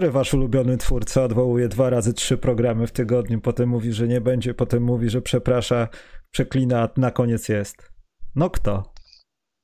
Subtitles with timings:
[0.00, 4.20] sorry, wasz ulubiony twórca odwołuje dwa razy trzy programy w tygodniu, potem mówi, że nie
[4.20, 5.88] będzie, potem mówi, że przeprasza,
[6.30, 7.90] przeklina, a na koniec jest.
[8.34, 8.92] No kto?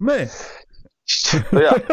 [0.01, 0.29] My.
[1.51, 1.75] To ja.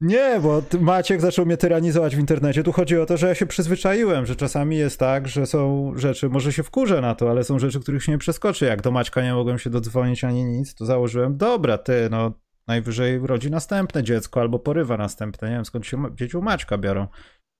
[0.00, 2.62] Nie, bo Maciek zaczął mnie tyranizować w internecie.
[2.62, 6.28] Tu chodzi o to, że ja się przyzwyczaiłem, że czasami jest tak, że są rzeczy,
[6.28, 8.64] może się wkurzę na to, ale są rzeczy, których się nie przeskoczy.
[8.64, 12.32] Jak do Maćka nie mogłem się dodzwonić ani nic, to założyłem, dobra, ty, no
[12.68, 15.48] najwyżej rodzi następne dziecko albo porywa następne.
[15.48, 17.06] Nie wiem skąd się dzieci u Maćka biorą.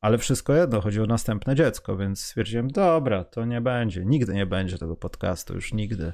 [0.02, 4.05] Ale wszystko jedno, chodzi o następne dziecko, więc stwierdziłem, dobra, to nie będzie.
[4.05, 6.13] Nigdy nie będzie tego podcastu, już nigdy.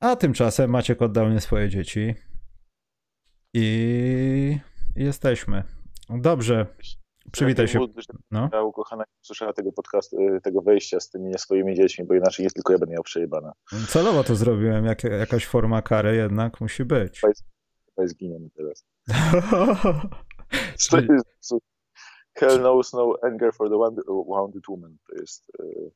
[0.00, 2.14] A tymczasem Maciek oddał mnie swoje dzieci.
[3.54, 4.58] I
[4.96, 5.62] jesteśmy.
[6.10, 6.66] Dobrze.
[7.32, 7.86] Przywitaj się.
[8.30, 8.48] No.
[8.52, 12.50] Ja ukochana słyszała tego podcastu, y, tego wejścia z tymi swoimi dziećmi, bo inaczej nie
[12.50, 13.52] tylko ja będę miał przejebane.
[13.88, 17.20] Celowo to zrobiłem, Jak, jakaś forma kary jednak musi być.
[17.20, 18.84] Chyba zginiemy teraz.
[22.34, 24.96] Hell knows no anger for the wounded woman.
[25.08, 25.90] To jest y,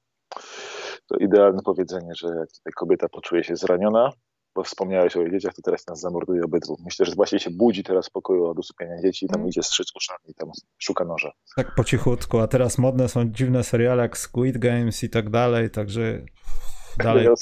[1.06, 4.10] to idealne powiedzenie, że jak tutaj kobieta poczuje się zraniona,
[4.57, 6.77] bo wspomniałeś o dzieciach, to teraz nas zamorduje obydwu.
[6.85, 9.49] Myślę, że właśnie się budzi teraz w pokoju od usypiania dzieci i tam mm.
[9.49, 11.33] idzie strzyc uszami i tam szuka noża.
[11.57, 15.71] Tak po cichutku, a teraz modne są dziwne seriale jak Squid Games i tak dalej,
[15.71, 16.25] także
[17.05, 17.29] dalej...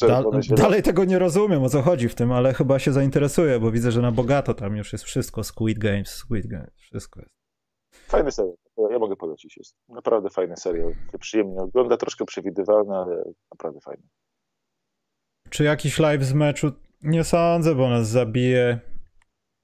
[0.00, 0.22] Da,
[0.56, 3.92] dalej tego nie rozumiem, o co chodzi w tym, ale chyba się zainteresuję, bo widzę,
[3.92, 5.44] że na bogato tam już jest wszystko.
[5.44, 7.34] Squid Games, Squid Games, wszystko jest.
[7.92, 8.56] Fajny serial,
[8.90, 9.56] ja mogę polecić.
[9.56, 10.92] Jest naprawdę fajny serial.
[11.20, 14.02] Przyjemnie ogląda, troszkę przewidywalny, ale naprawdę fajny.
[15.50, 16.72] Czy jakiś live z meczu?
[17.02, 18.80] Nie sądzę, bo nas zabije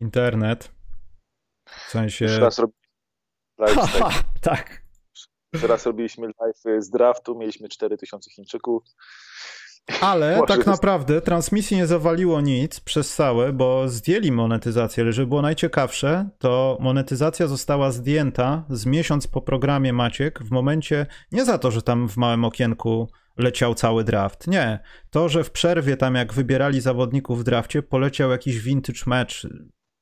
[0.00, 0.72] internet.
[1.64, 2.24] W sensie.
[2.24, 2.88] Już raz robiliśmy
[3.58, 3.98] live.
[3.98, 4.24] tak.
[4.40, 4.82] tak.
[5.60, 8.82] Teraz robiliśmy live z draftu, mieliśmy 4000 Chińczyków.
[10.00, 15.42] Ale tak naprawdę transmisji nie zawaliło nic przez całe, bo zdjęli monetyzację, ale żeby było
[15.42, 21.70] najciekawsze, to monetyzacja została zdjęta z miesiąc po programie Maciek w momencie, nie za to,
[21.70, 24.46] że tam w małym okienku leciał cały draft.
[24.46, 24.78] Nie.
[25.10, 29.34] To, że w przerwie tam jak wybierali zawodników w drafcie, poleciał jakiś vintage match,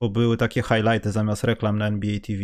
[0.00, 2.42] bo były takie highlighty zamiast reklam na NBA TV.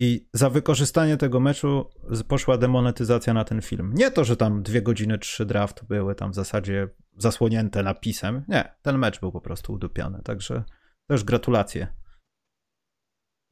[0.00, 1.90] I za wykorzystanie tego meczu
[2.28, 3.92] poszła demonetyzacja na ten film.
[3.94, 8.44] Nie to, że tam dwie godziny, trzy draft były tam w zasadzie zasłonięte napisem.
[8.48, 10.22] Nie, ten mecz był po prostu udupiony.
[10.24, 10.64] Także
[11.08, 12.01] też gratulacje.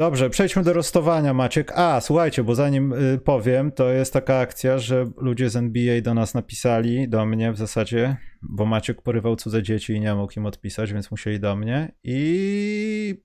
[0.00, 1.72] Dobrze, przejdźmy do rostowania, Maciek.
[1.74, 6.14] A, słuchajcie, bo zanim y, powiem, to jest taka akcja, że ludzie z NBA do
[6.14, 10.46] nas napisali, do mnie w zasadzie, bo Maciek porywał cudze dzieci i nie mógł im
[10.46, 11.94] odpisać, więc musieli do mnie.
[12.04, 13.22] I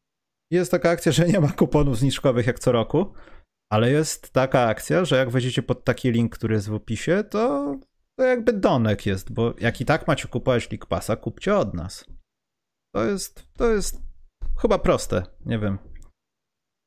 [0.51, 3.13] jest taka akcja, że nie ma kuponów zniżkowych jak co roku,
[3.71, 7.75] ale jest taka akcja, że jak wejdziecie pod taki link, który jest w opisie, to,
[8.19, 12.05] to jakby donek jest, bo jak i tak macie kupować League Passa, kupcie od nas.
[12.95, 14.01] To jest, to jest
[14.61, 15.94] chyba proste, nie wiem.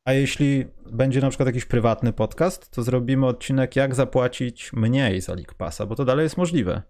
[0.08, 5.34] A jeśli będzie na przykład jakiś prywatny podcast, to zrobimy odcinek, jak zapłacić mniej za
[5.34, 6.82] League Passa, bo to dalej jest możliwe.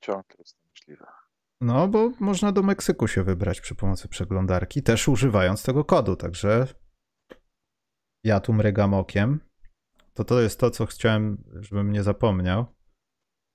[0.00, 1.06] Ciągle jest możliwe.
[1.60, 6.66] No, bo można do Meksyku się wybrać przy pomocy przeglądarki, też używając tego kodu, także
[8.24, 9.40] ja tu mrygam okiem.
[10.14, 12.66] To to jest to, co chciałem, żebym nie zapomniał.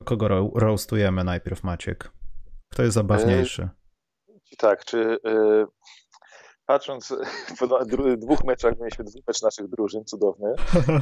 [0.04, 2.12] Kogo ro roastujemy najpierw, Maciek?
[2.72, 3.70] Kto jest zabawniejszy?
[4.28, 5.68] Yy, tak, czy yy,
[6.72, 7.14] patrząc
[7.60, 7.86] po
[8.18, 10.54] dwóch meczach, mieliśmy dwóch mecz naszych drużyn, cudowny,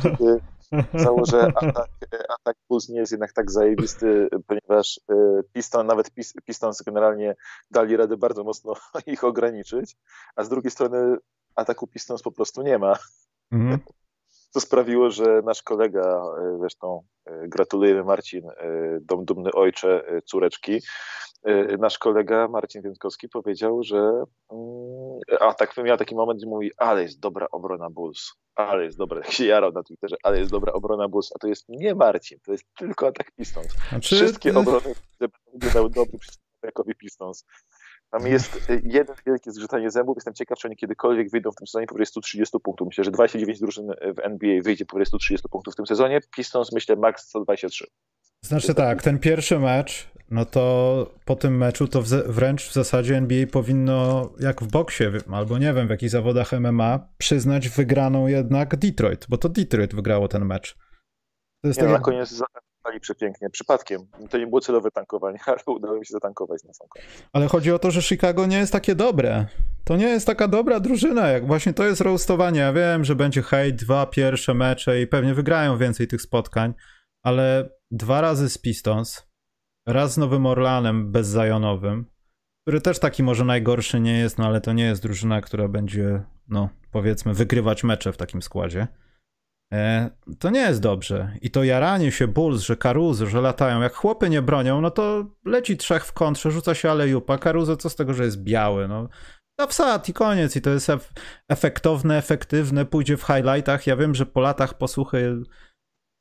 [0.04, 0.40] kiedy
[1.06, 1.90] założę atak,
[2.30, 5.14] atak Bulls nie jest jednak tak zajebisty, ponieważ e,
[5.54, 6.12] Piston, nawet
[6.46, 7.36] Pistons generalnie
[7.72, 8.74] dali radę bardzo mocno
[9.14, 9.96] ich ograniczyć,
[10.36, 11.18] a z drugiej strony
[11.56, 12.94] ataku Pistons po prostu nie ma.
[13.52, 13.80] Mhm.
[14.54, 18.42] To sprawiło, że nasz kolega, e, zresztą e, gratulujemy Marcin,
[19.02, 20.82] dom dumny ojcze córeczki,
[21.80, 23.98] nasz kolega Marcin Więckowski powiedział, że
[24.52, 28.98] mm, a tak miał taki moment, gdzie mówi, ale jest dobra obrona Bulls, ale jest
[28.98, 31.96] dobra, jak się jarał na Twitterze, ale jest dobra obrona Bulls, a to jest nie
[31.96, 33.68] Marcin, to jest tylko atak Pistons.
[33.90, 34.16] Znaczy...
[34.16, 34.94] Wszystkie obrony
[35.54, 37.46] będą miały dobry przeciwko Pistons.
[38.12, 40.18] Tam jest y, jeden wielkie zgrzytanie zębów.
[40.18, 42.88] Jestem ciekaw, czy oni kiedykolwiek wyjdą w tym sezonie powyżej 130 punktów.
[42.88, 46.20] Myślę, że 29 drużyn w NBA wyjdzie powyżej 130 punktów w tym sezonie.
[46.36, 47.86] Pistons myślę max 123.
[48.46, 53.48] Znaczy tak, ten pierwszy mecz, no to po tym meczu to wręcz w zasadzie NBA
[53.48, 59.26] powinno, jak w boksie, albo nie wiem, w jakichś zawodach MMA, przyznać wygraną jednak Detroit,
[59.30, 60.78] bo to Detroit wygrało ten mecz.
[61.62, 61.94] To jest nie, tak...
[61.94, 62.44] na koniec
[62.90, 64.02] zatankowali przepięknie, przypadkiem.
[64.30, 67.08] To nie było celowe tankowanie, ale udało mi się zatankować na sam koniec.
[67.34, 69.46] Ale chodzi o to, że Chicago nie jest takie dobre.
[69.84, 72.60] To nie jest taka dobra drużyna, jak właśnie to jest roastowanie.
[72.60, 76.74] Ja wiem, że będzie hejt, dwa pierwsze mecze i pewnie wygrają więcej tych spotkań,
[77.24, 79.28] ale dwa razy z Pistons,
[79.88, 82.06] raz z Nowym Orlanem bezzajonowym,
[82.62, 86.24] który też taki może najgorszy nie jest, no ale to nie jest drużyna, która będzie,
[86.48, 88.88] no powiedzmy, wygrywać mecze w takim składzie.
[89.74, 91.38] E, to nie jest dobrze.
[91.42, 95.26] I to jaranie się Bulls, że Karuzy, że latają, jak chłopy nie bronią, no to
[95.46, 97.38] leci trzech w kontrze, rzuca się alejupa.
[97.38, 99.10] Karuzo, co z tego, że jest biały, no.
[99.60, 100.56] No wsad i koniec.
[100.56, 100.92] I to jest
[101.50, 103.88] efektowne, efektywne, pójdzie w highlightach.
[103.88, 105.38] Ja wiem, że po latach posłuchy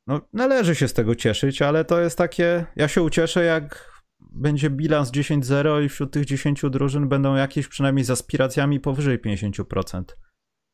[0.06, 4.70] no, należy się z tego cieszyć, ale to jest takie, ja się ucieszę, jak będzie
[4.70, 10.02] bilans 10-0 i wśród tych 10 drużyn będą jakieś przynajmniej z aspiracjami powyżej 50%.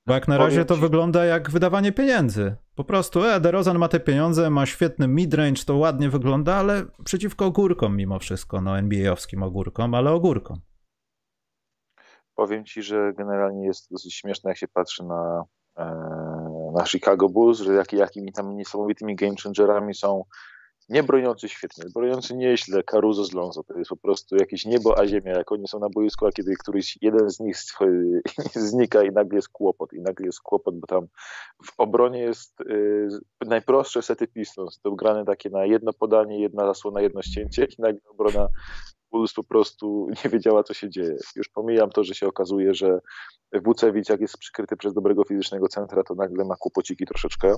[0.06, 2.56] Bo jak na razie to wygląda jak wydawanie pieniędzy.
[2.74, 7.46] Po prostu, e, DeRozan ma te pieniądze, ma świetny midrange, to ładnie wygląda, ale przeciwko
[7.46, 10.60] ogórkom mimo wszystko, no NBA-owskim ogórkom, ale ogórkom.
[12.34, 15.44] Powiem ci, że generalnie jest dosyć śmieszne, jak się patrzy na,
[15.76, 15.84] e,
[16.74, 20.24] na Chicago Bulls, że jak, jakimi tam niesamowitymi game changerami są
[20.88, 25.06] nie broniący świetnie, broniący nieźle, Caruso z Lonzo, to jest po prostu jakieś niebo a
[25.06, 27.56] ziemia, jak oni są na boisku, a kiedy któryś jeden z nich
[28.70, 31.06] znika i nagle jest kłopot, i nagle jest kłopot, bo tam
[31.64, 33.08] w obronie jest y,
[33.40, 38.00] najprostsze sety Pistons, to grane takie na jedno podanie, jedna zasłona, jedno ścięcie i nagle
[38.10, 38.48] obrona
[39.36, 41.16] Po prostu nie wiedziała, co się dzieje.
[41.36, 43.00] Już pomijam to, że się okazuje, że
[43.62, 47.54] Wucewicz, jak jest przykryty przez dobrego fizycznego centra, to nagle ma kłopociki troszeczkę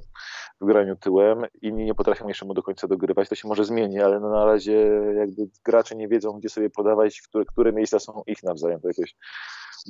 [0.61, 1.43] w graniu tyłem.
[1.63, 3.29] Inni nie potrafią jeszcze mu do końca dogrywać.
[3.29, 4.73] To się może zmieni, ale no na razie
[5.17, 8.81] jakby gracze nie wiedzą, gdzie sobie podawać, które, które miejsca są ich nawzajem.
[8.81, 9.17] To jakieś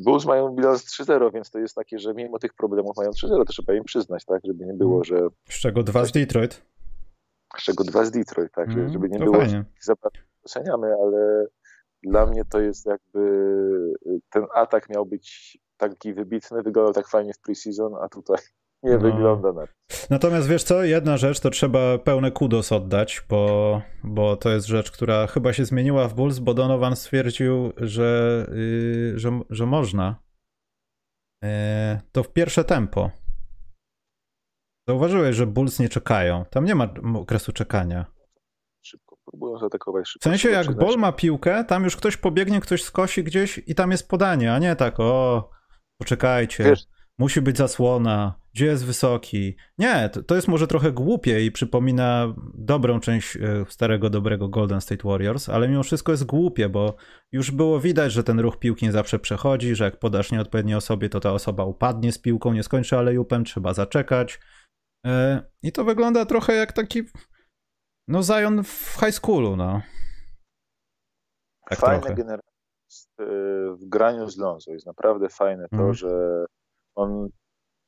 [0.05, 3.45] Bulls mają bilans 3-0, więc to jest takie, że mimo tych problemów mają 3-0, to
[3.45, 5.29] trzeba im przyznać, tak, żeby nie było, że...
[5.49, 6.63] Z czego dwa z Detroit.
[7.59, 9.65] Z czego dwa z Detroit, tak, mm, żeby nie było, fajnie.
[10.47, 11.47] Doceniamy, ale
[12.03, 13.21] dla mnie to jest jakby
[14.31, 18.39] ten atak miał być taki wybitny, wyglądał tak fajnie w preseason, a tutaj
[18.83, 18.99] nie no.
[18.99, 19.73] wygląda na to.
[20.11, 24.91] Natomiast wiesz co, jedna rzecz to trzeba pełne kudos oddać, bo, bo to jest rzecz,
[24.91, 30.17] która chyba się zmieniła w Bulls, bo Donovan stwierdził, że, yy, że, że można.
[31.43, 31.49] Yy,
[32.13, 33.11] to w pierwsze tempo.
[34.89, 36.45] Zauważyłeś, że Bulls nie czekają.
[36.51, 38.16] Tam nie ma okresu czekania
[39.37, 40.29] próbują zaatakować szybko.
[40.29, 43.91] W sensie jak Bol ma piłkę, tam już ktoś pobiegnie, ktoś skosi gdzieś i tam
[43.91, 45.51] jest podanie, a nie tak, o,
[45.99, 46.87] poczekajcie, Wiesz,
[47.19, 49.57] musi być zasłona, gdzie jest wysoki.
[49.79, 54.81] Nie, to, to jest może trochę głupie i przypomina dobrą część e, starego, dobrego Golden
[54.81, 56.95] State Warriors, ale mimo wszystko jest głupie, bo
[57.33, 61.09] już było widać, że ten ruch piłki nie zawsze przechodzi, że jak podasz nieodpowiedniej osobie,
[61.09, 64.41] to ta osoba upadnie z piłką, nie skończy alejupem, trzeba zaczekać.
[65.07, 67.03] E, I to wygląda trochę jak taki
[68.09, 69.83] no Zion w high schoolu, no.
[71.69, 72.57] Tak fajne generalnie
[73.81, 74.73] w graniu z Lonzo.
[74.73, 75.95] Jest naprawdę fajne to, mm.
[75.95, 76.45] że
[76.95, 77.29] on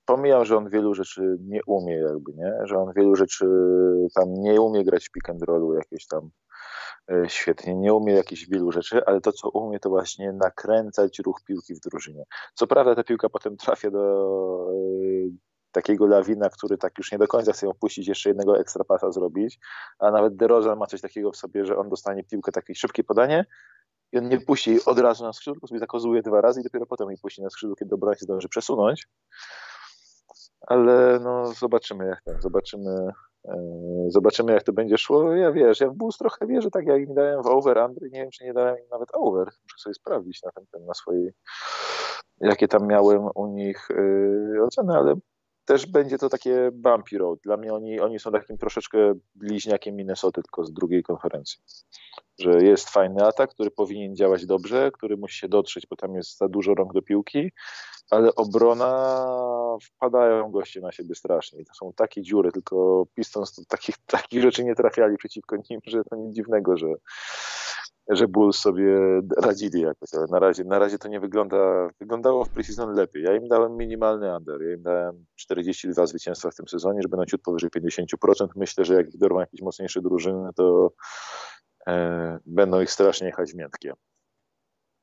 [0.04, 2.52] pomijał, że on wielu rzeczy nie umie jakby, nie?
[2.64, 3.46] Że on wielu rzeczy
[4.14, 6.30] tam nie umie grać pick and rollu jakieś tam
[7.10, 11.40] e, świetnie, nie umie jakichś wielu rzeczy, ale to, co umie, to właśnie nakręcać ruch
[11.46, 12.24] piłki w drużynie.
[12.54, 14.70] Co prawda ta piłka potem trafia do,
[15.78, 19.58] takiego Lawina, który tak już nie do końca chce opuścić, jeszcze jednego ekstra pasa zrobić,
[19.98, 23.44] a nawet DeRozan ma coś takiego w sobie, że on dostanie piłkę, takie szybkie podanie
[24.12, 27.08] i on nie puści od razu na skrzydło, sobie zakozuje dwa razy i dopiero potem
[27.08, 29.08] jej puści na skrzydło, kiedy obrońca zdąży przesunąć.
[30.66, 32.90] Ale no zobaczymy jak to, zobaczymy
[33.48, 33.54] e,
[34.08, 35.32] zobaczymy jak to będzie szło.
[35.32, 38.20] Ja wiesz, ja w Bulls trochę wierzę, tak jak im dałem w over Andry, nie
[38.20, 41.32] wiem czy nie dałem im nawet over, muszę sobie sprawdzić na ten, ten na swojej
[42.40, 45.14] jakie tam miałem u nich yy, oceny, ale
[45.68, 47.38] też będzie to takie bumpy road.
[47.44, 48.98] Dla mnie oni, oni są takim troszeczkę
[49.34, 51.58] bliźniakiem Minnesota, tylko z drugiej konferencji.
[52.38, 56.38] Że jest fajny atak, który powinien działać dobrze, który musi się dotrzeć, bo tam jest
[56.38, 57.50] za dużo rąk do piłki,
[58.10, 59.26] ale obrona
[59.82, 61.60] wpadają goście na siebie strasznie.
[61.60, 66.04] I to są takie dziury, tylko Pistons takich, takich rzeczy nie trafiali przeciwko nim, że
[66.04, 66.86] to nic dziwnego, że
[68.08, 68.98] że Bulls sobie
[69.42, 73.22] radzili jakoś, ale na razie, na razie to nie wygląda, wyglądało w preseason lepiej.
[73.22, 77.26] Ja im dałem minimalny under, ja im dałem 42 zwycięstwa w tym sezonie, żeby na
[77.26, 78.48] ciut powyżej 50%.
[78.56, 80.92] Myślę, że jak ich dorwą jakieś mocniejsze drużyny, to
[81.86, 83.92] e, będą ich strasznie jechać w miętkie.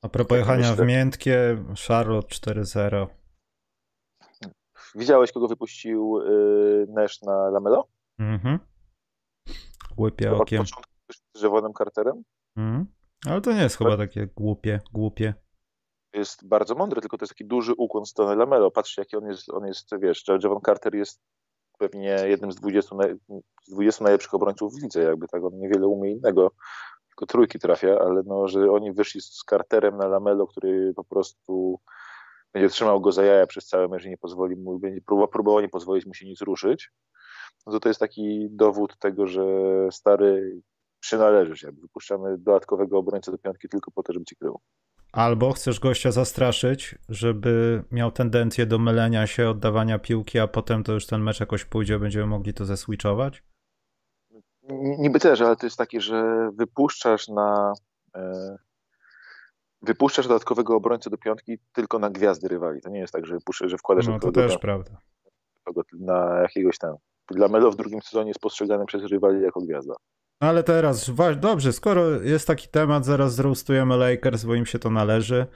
[0.02, 3.08] A propos jechania w miętkie, Charlotte 4-0.
[4.96, 7.88] Widziałeś, kogo wypuścił y, Nash na Lamelo?
[8.20, 8.60] Mhm.
[9.98, 10.64] Łypie okiem.
[11.38, 12.24] z Jevonem Carterem?
[12.58, 12.86] Mhm.
[13.26, 15.34] Ale to nie jest chyba takie głupie, głupie.
[16.14, 18.72] Jest bardzo mądry, tylko to jest taki duży ukłon z Tony Lamelo.
[18.72, 21.22] Patrzcie, jaki on jest, on jest, wiesz, Javon Carter jest
[21.78, 22.96] pewnie jednym z 20,
[23.68, 26.52] z 20 najlepszych obrońców w lidze, jakby tak, on niewiele umie innego,
[27.10, 31.80] tylko trójki trafia, ale no, że oni wyszli z Carterem na Lamelo, który po prostu
[32.54, 35.62] będzie trzymał go za jaja przez całe mecz i nie pozwoli mu, będzie próbował, próbował
[35.62, 36.92] nie pozwolić mu się nic ruszyć,
[37.66, 39.44] no to to jest taki dowód tego, że
[39.92, 40.62] stary
[41.06, 41.64] przynależysz.
[41.64, 44.60] Jakby wypuszczamy dodatkowego obrońcę do piątki tylko po to, żeby ci krył.
[45.12, 50.94] albo chcesz gościa zastraszyć, żeby miał tendencję do mylenia się, oddawania piłki, a potem to
[50.94, 53.44] już ten mecz jakoś pójdzie, będziemy mogli to zeswitchować?
[55.00, 57.74] Niby też, ale to jest takie, że wypuszczasz na
[58.16, 58.56] e,
[59.82, 62.82] wypuszczasz dodatkowego obrońcę do piątki tylko na gwiazdy rywali.
[62.82, 64.92] To nie jest tak, że wypuszczasz, że wkładasz no, to też prawda.
[66.00, 66.96] na jakiegoś tam.
[67.28, 69.96] Dla Melo w drugim sezonie jest postrzegany przez rywali jako gwiazda.
[70.42, 74.90] No ale teraz, dobrze, skoro jest taki temat, zaraz zroastujemy Lakers, bo im się to
[74.90, 75.48] należy.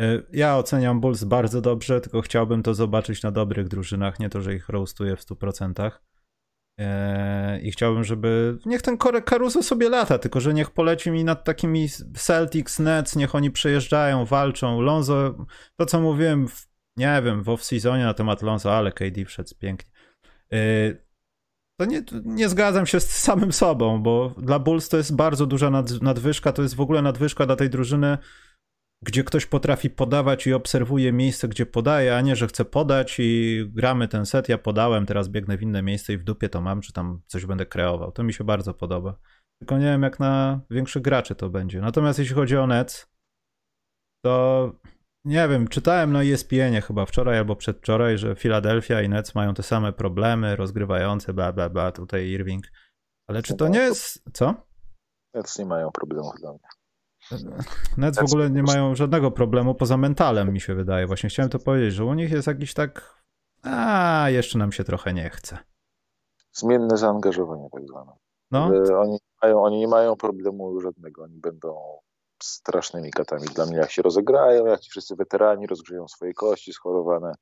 [0.00, 4.40] Y, ja oceniam Bulls bardzo dobrze, tylko chciałbym to zobaczyć na dobrych drużynach, nie to,
[4.40, 5.90] że ich roastuję w 100%.
[6.80, 6.84] Y,
[7.60, 8.58] I chciałbym, żeby.
[8.66, 8.98] Niech ten
[9.30, 14.24] Caruso sobie lata, tylko że niech poleci mi nad takimi Celtics, Nets, niech oni przejeżdżają,
[14.24, 14.80] walczą.
[14.80, 16.66] Lonzo, to co mówiłem, w,
[16.96, 19.90] nie wiem, w off-seasonie na temat Lonzo, ale KD wszedł pięknie.
[21.80, 25.70] To nie, nie zgadzam się z samym sobą, bo dla Bulls to jest bardzo duża
[25.70, 28.18] nad, nadwyżka, to jest w ogóle nadwyżka dla tej drużyny,
[29.02, 33.64] gdzie ktoś potrafi podawać i obserwuje miejsce, gdzie podaje, a nie, że chce podać i
[33.68, 36.80] gramy ten set, ja podałem, teraz biegnę w inne miejsce i w dupie to mam,
[36.80, 38.12] czy tam coś będę kreował.
[38.12, 39.18] To mi się bardzo podoba.
[39.58, 41.80] Tylko nie wiem, jak na większych graczy to będzie.
[41.80, 43.06] Natomiast jeśli chodzi o Nets,
[44.24, 44.72] to
[45.26, 49.62] nie wiem, czytałem na ESPN chyba wczoraj albo przedwczoraj, że Philadelphia i Nets mają te
[49.62, 52.64] same problemy rozgrywające, bla, bla, bla, tutaj Irving.
[53.26, 54.22] Ale czy to nie jest...
[54.32, 54.54] Co?
[55.34, 56.60] Nets nie mają problemów dla mnie.
[57.96, 61.06] Nets w ogóle nie mają żadnego problemu poza mentalem, mi się wydaje.
[61.06, 63.22] Właśnie chciałem to powiedzieć, że u nich jest jakiś tak...
[63.62, 65.58] A, jeszcze nam się trochę nie chce.
[66.52, 68.12] Zmienne zaangażowanie tak zwane.
[68.50, 68.70] No.
[69.00, 71.22] Oni, mają, oni nie mają problemu żadnego.
[71.22, 71.98] Oni będą
[72.42, 77.32] strasznymi katami dla mnie, jak się rozegrają, jak ci wszyscy weterani rozgrzeją swoje kości schorowane.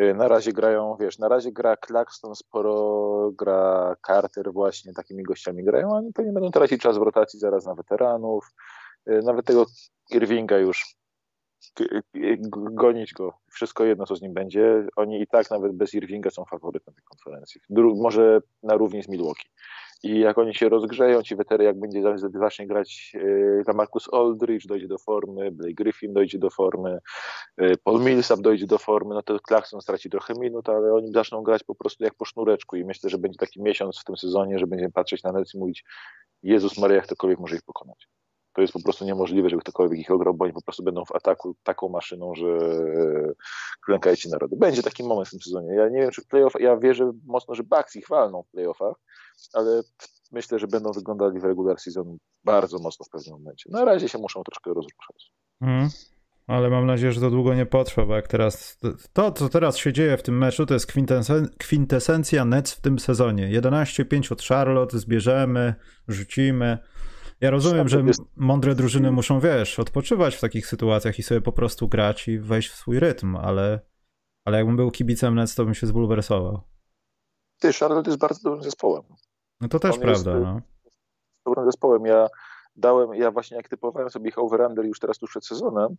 [0.00, 5.64] Y, na razie grają, wiesz, na razie gra Claxton, sporo gra Carter właśnie, takimi gościami
[5.64, 8.50] grają, oni pewnie będą tracić czas w rotacji zaraz na weteranów.
[9.08, 9.66] Y, nawet tego
[10.10, 10.96] Irvinga już
[12.54, 14.86] gonić go, wszystko jedno co z nim będzie.
[14.96, 17.60] Oni i tak nawet bez Irvinga są faworytem tej konferencji.
[17.96, 19.48] może na równi z Milwaukee
[20.02, 22.02] i jak oni się rozgrzeją, ci wetery, jak będzie
[22.34, 23.12] zacznie grać
[23.66, 26.98] yy, Marcus Aldridge dojdzie do formy, Blake Griffin dojdzie do formy,
[27.58, 31.42] yy, Paul Millsap dojdzie do formy, no to Clarkson straci trochę minut, ale oni zaczną
[31.42, 34.58] grać po prostu jak po sznureczku i myślę, że będzie taki miesiąc w tym sezonie,
[34.58, 35.84] że będziemy patrzeć na Nets i mówić
[36.42, 38.08] Jezus Maria, ktokolwiek może ich pokonać.
[38.56, 41.12] To jest po prostu niemożliwe, żeby ktokolwiek ich ograł, bo oni po prostu będą w
[41.12, 42.58] ataku taką maszyną, że
[43.84, 44.56] klękajcie narody.
[44.56, 45.74] Będzie taki moment w tym sezonie.
[45.74, 48.94] Ja nie wiem, czy playoff, ja wierzę mocno, że Bucks ich walną w playoffach,
[49.52, 49.82] ale
[50.32, 53.70] myślę, że będą wyglądali w regular season bardzo mocno w pewnym momencie.
[53.72, 55.32] Na razie się muszą troszkę rozruszać.
[55.60, 55.88] Mm.
[56.46, 58.78] Ale mam nadzieję, że to długo nie potrwa, bo jak teraz.
[59.12, 62.98] To, co teraz się dzieje w tym meczu, to jest kwintesen kwintesencja Nets w tym
[62.98, 63.60] sezonie.
[63.60, 65.74] 11-5 od Charlotte, zbierzemy,
[66.08, 66.78] rzucimy.
[67.40, 68.04] Ja rozumiem, że
[68.36, 72.68] mądre drużyny muszą, wiesz, odpoczywać w takich sytuacjach i sobie po prostu grać i wejść
[72.68, 73.80] w swój rytm, ale,
[74.44, 76.60] ale jakbym był kibicem Nets, to bym się zbulwersował.
[77.60, 79.02] Ty, Charlotte jest bardzo dobrym zespołem.
[79.60, 80.30] No to też On prawda.
[80.30, 80.60] Jest, no.
[81.46, 82.06] dobrym zespołem.
[82.06, 82.28] Ja
[82.76, 85.96] dałem, ja właśnie jak typowałem sobie ich over-under już teraz tuż przed sezonem,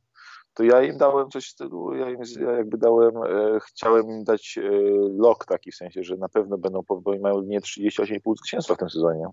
[0.53, 4.23] to ja im dałem coś w stylu, ja im ja jakby dałem, e, chciałem im
[4.23, 4.69] dać e,
[5.17, 8.89] lock taki, w sensie, że na pewno będą, bo mają nie 38,5 zwycięstwa w tym
[8.89, 9.27] sezonie.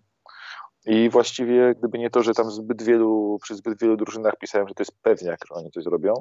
[0.86, 4.74] I właściwie, gdyby nie to, że tam zbyt wielu, przy zbyt wielu drużynach pisałem, że
[4.74, 6.14] to jest pewniak, że oni coś zrobią,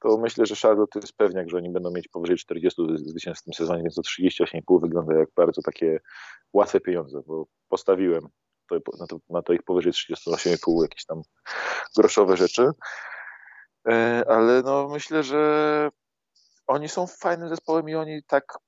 [0.00, 3.44] to myślę, że Charlotte to jest pewniak, że oni będą mieć powyżej 40 zwycięstw w
[3.44, 6.00] tym sezonie, więc to 38,5 wygląda jak bardzo takie
[6.52, 8.28] łatwe pieniądze, bo postawiłem
[8.68, 11.22] to, na, to, na to ich powyżej 38,5 jakieś tam
[11.96, 12.70] groszowe rzeczy.
[13.88, 15.90] E, ale no myślę, że
[16.66, 18.58] oni są fajnym zespołem i oni tak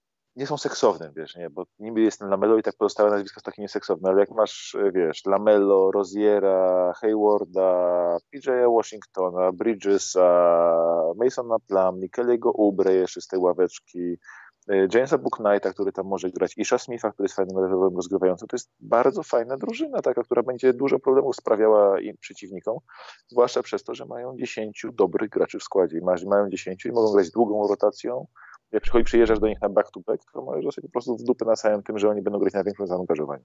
[0.40, 3.62] nie są seksowne, wiesz, nie, bo niby jest Lamelo i tak pozostałe nazwiska są takie
[3.62, 10.54] nieseksowne, ale jak masz, e, wiesz, Lamelo, Roziera, Haywarda, PJ Washingtona, Bridgesa,
[11.16, 14.18] Masona Plum, Nikeliego Ubre jeszcze z tej ławeczki,
[14.68, 18.56] e, Jamesa Booknighta, który tam może grać, Isha Smitha, który jest fajnym rezerwowym rozgrywającym, to
[18.56, 22.78] jest bardzo fajna drużyna, taka, która będzie dużo problemów sprawiała im przeciwnikom,
[23.28, 26.00] zwłaszcza przez to, że mają 10 dobrych graczy w składzie.
[26.26, 28.26] Mają 10 i mogą grać długą rotacją,
[28.73, 31.23] jak przychodzi, przyjeżdżasz do nich na back to back, to możesz dostać po prostu w
[31.23, 33.45] dupę na samym tym, że oni będą grać na większym zaangażowaniu.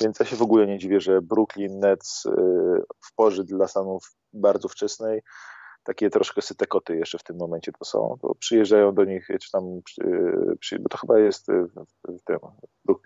[0.00, 2.30] Więc ja się w ogóle nie dziwię, że Brooklyn Nets y,
[3.04, 5.22] w porze dla Stanów bardzo wczesnej
[5.82, 9.50] takie troszkę syte koty jeszcze w tym momencie to są, to przyjeżdżają do nich, czy
[9.50, 9.80] tam,
[10.60, 11.84] przy, bo to chyba jest w,
[12.18, 12.38] w tym,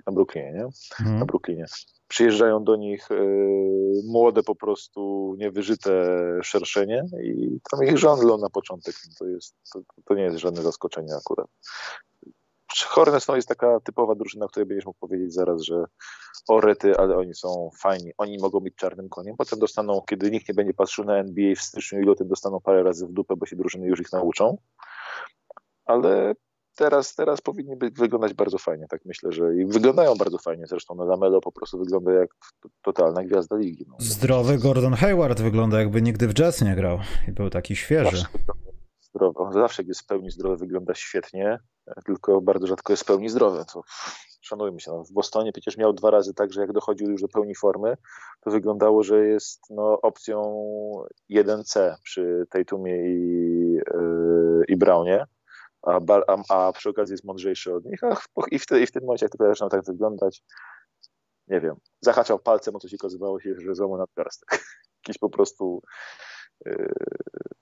[0.07, 0.65] na Brooklynie, nie?
[1.01, 1.19] Mhm.
[1.19, 1.65] Na Brooklynie.
[2.09, 8.95] Przyjeżdżają do nich y, młode po prostu niewyżyte szerszenie i tam ich żądlą na początek.
[9.19, 11.47] To, jest, to, to nie jest żadne zaskoczenie akurat.
[12.83, 15.85] Hornets no jest taka typowa drużyna, której będziesz mógł powiedzieć zaraz, że
[16.49, 20.55] orety, ale oni są fajni, oni mogą być czarnym koniem, potem dostaną, kiedy nikt nie
[20.55, 23.57] będzie patrzył na NBA w styczniu i lutym, dostaną parę razy w dupę, bo się
[23.57, 24.59] drużyny już ich nauczą,
[25.85, 26.35] ale
[26.75, 30.95] teraz, teraz powinni być, wyglądać bardzo fajnie, tak myślę, że i wyglądają bardzo fajnie, zresztą
[30.95, 32.31] na Lamelo po prostu wygląda jak
[32.83, 33.85] totalna gwiazda ligi.
[33.89, 33.97] No.
[33.99, 38.25] Zdrowy Gordon Hayward wygląda jakby nigdy w jazz nie grał i był taki świeży.
[39.01, 39.39] Zdrowy.
[39.39, 41.59] On zawsze jest w pełni zdrowy, wygląda świetnie,
[42.07, 43.83] tylko bardzo rzadko jest w pełni zdrowy, to
[44.41, 44.91] szanujmy się.
[44.91, 47.97] No, w Bostonie przecież miał dwa razy tak, że jak dochodził już do pełni formy,
[48.41, 50.43] to wyglądało, że jest no, opcją
[51.31, 55.27] 1C przy Tatumie i, yy, i Brownie
[55.87, 58.17] a, a, a przy okazji jest mądrzejszy od nich, a
[58.51, 60.43] i, w te, i w tym momencie, jak tylko zaczynał tak wyglądać,
[61.49, 64.49] nie wiem, zahaczał palcem o coś i okazywało się, że złamał nadgarstek.
[65.07, 65.83] Jakiś po prostu
[66.67, 66.93] yy,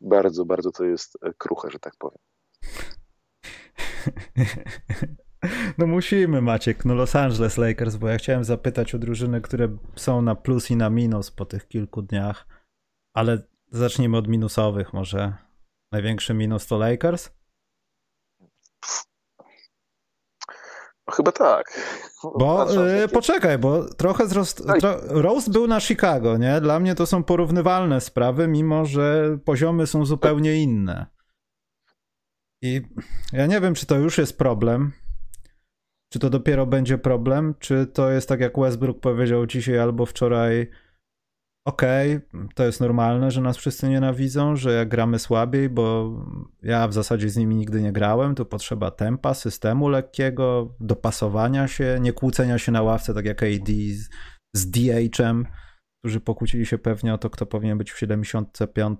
[0.00, 2.19] bardzo, bardzo to jest kruche, że tak powiem.
[5.79, 10.23] No musimy, Maciek, no Los Angeles Lakers, bo ja chciałem zapytać o drużyny, które są
[10.23, 12.47] na plus i na minus po tych kilku dniach,
[13.14, 15.33] ale zacznijmy od minusowych może.
[15.93, 17.31] Największy minus to Lakers?
[21.07, 21.81] No chyba tak.
[22.39, 26.61] Bo yy, poczekaj, bo trochę zrost, tro, roast był na Chicago, nie?
[26.61, 31.07] Dla mnie to są porównywalne sprawy, mimo że poziomy są zupełnie inne.
[32.62, 32.83] I
[33.33, 34.93] ja nie wiem, czy to już jest problem,
[36.12, 40.71] czy to dopiero będzie problem, czy to jest tak jak Westbrook powiedział dzisiaj albo wczoraj,
[41.64, 46.16] okej, okay, to jest normalne, że nas wszyscy nienawidzą, że jak gramy słabiej, bo
[46.62, 51.99] ja w zasadzie z nimi nigdy nie grałem, to potrzeba tempa, systemu lekkiego, dopasowania się,
[52.00, 54.09] nie kłócenia się na ławce, tak jak AD z,
[54.57, 55.47] z DH-em,
[56.04, 58.99] którzy pokłócili się pewnie o to, kto powinien być w 75.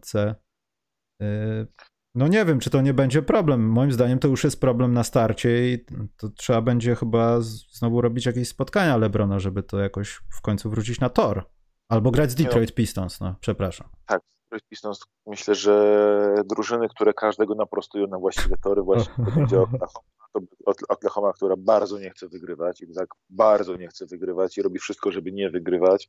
[1.22, 1.66] Y,
[2.14, 3.68] no nie wiem, czy to nie będzie problem.
[3.68, 7.40] Moim zdaniem to już jest problem na starcie i to trzeba będzie chyba
[7.72, 11.46] znowu robić jakieś spotkania Lebrona, żeby to jakoś w końcu wrócić na tor.
[11.92, 13.88] Albo grać z Detroit Pistons, no, przepraszam.
[14.07, 19.61] Tak, Detroit Pistons myślę, że drużyny, które każdego naprostują na właściwe tory, właśnie to będzie
[19.61, 20.00] Oklahoma,
[20.33, 20.40] to
[20.88, 25.12] Oklahoma, która bardzo nie chce wygrywać i tak bardzo nie chce wygrywać i robi wszystko,
[25.12, 26.09] żeby nie wygrywać.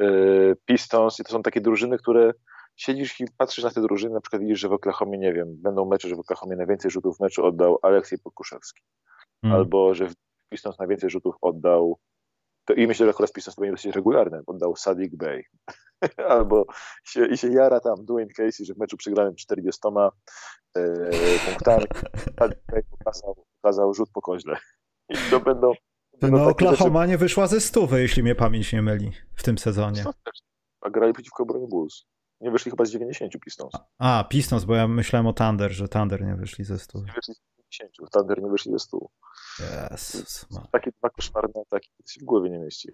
[0.00, 0.06] E,
[0.64, 2.32] Pistons i to są takie drużyny, które
[2.76, 5.84] siedzisz i patrzysz na te drużyny, na przykład widzisz, że w Oklahomie, nie wiem, będą
[5.84, 8.82] mecze, że w Oklahomie najwięcej rzutów w meczu oddał Aleksiej Pokuszewski.
[9.42, 9.60] Hmm.
[9.60, 10.14] Albo, że w
[10.48, 11.98] Pistons najwięcej rzutów oddał
[12.68, 14.42] to i myślę, że akurat Pistons to będzie dosyć regularne.
[14.46, 15.44] Oddał Sadiq Bey.
[16.36, 16.66] Albo
[17.04, 20.90] się, i się jara tam Dwayne Casey, że w meczu przegranym 40 e,
[21.46, 21.84] punktami.
[22.38, 24.56] Sadiq Bey pokazał, pokazał rzut po koźle.
[25.08, 25.72] I to będą...
[26.22, 30.04] No Oklahoma nie wyszła ze stówy, jeśli mnie pamięć nie myli w tym sezonie.
[30.80, 32.04] A grali przeciwko obronie Bulls.
[32.40, 33.72] Nie wyszli chyba z 90 Pistons.
[33.98, 37.06] A, Pistons, bo ja myślałem o Thunder, że Thunder nie wyszli ze stówy.
[37.06, 37.34] Nie wyszli
[37.70, 39.10] z 90, Thunder nie wyszli ze stół.
[40.72, 42.88] Takie dwa koszmarne ataki, to się w głowie nie mieści.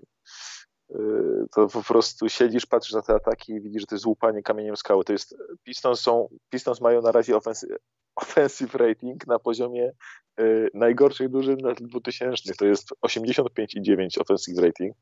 [0.91, 4.43] Yy, to po prostu siedzisz, patrzysz na te ataki i widzisz, że to jest łupanie
[4.43, 5.05] kamieniem skały.
[5.05, 7.77] To jest, Pistons, są, Pistons mają na razie offensive,
[8.23, 9.93] offensive rating na poziomie
[10.39, 12.55] yy, najgorszych drużyn lat 2000.
[12.55, 14.97] To jest 85,9 offensive rating.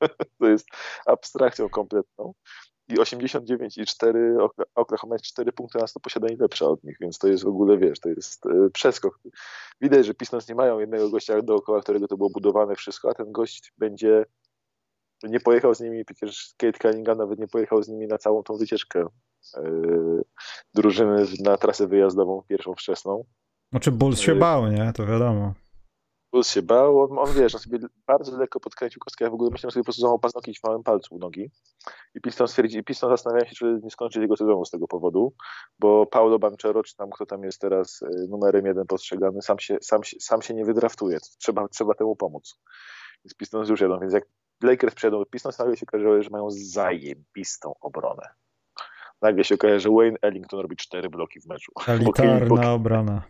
[0.40, 0.66] to jest
[1.06, 2.34] abstrakcją kompletną
[2.88, 7.44] i 89,4 Oklahoma jest 4 punkty na 100 posiadań lepsza od nich, więc to jest
[7.44, 9.20] w ogóle, wiesz, to jest e, przeskok.
[9.80, 13.32] Widać, że Pistons nie mają jednego gościa dookoła, którego to było budowane wszystko, a ten
[13.32, 14.24] gość będzie
[15.22, 18.56] nie pojechał z nimi, przecież Kate Cunningham nawet nie pojechał z nimi na całą tą
[18.56, 19.06] wycieczkę
[19.56, 20.22] yy,
[20.74, 23.24] drużyny na trasę wyjazdową, pierwszą wczesną.
[23.70, 24.92] Znaczy Bulls się yy, bał, nie?
[24.92, 25.54] To wiadomo.
[26.34, 29.50] Bulls się bał, on, on wiesz, on sobie bardzo lekko podkręcił kostkę, ja w ogóle
[29.50, 31.50] myślałem sobie po prostu złamał paznokieć w małym palcu u nogi
[32.14, 35.34] i Piston stwierdzi, i Piston zastanawia się, czy nie skończyć jego sezonu z tego powodu,
[35.78, 39.76] bo Paulo Banchero, czy tam kto tam jest teraz y, numerem jeden postrzegany, sam się,
[39.82, 42.60] sam się, sam się nie wydraftuje, trzeba, trzeba temu pomóc.
[43.24, 44.24] Więc Pistons już jadą, więc jak
[44.62, 48.28] Lakers przyjadą Pistons, nagle się okaże, że mają zajebistą obronę.
[49.22, 51.72] Nagle się okaże, że Wayne Ellington robi cztery bloki w meczu.
[51.88, 53.22] Elitarna obrona.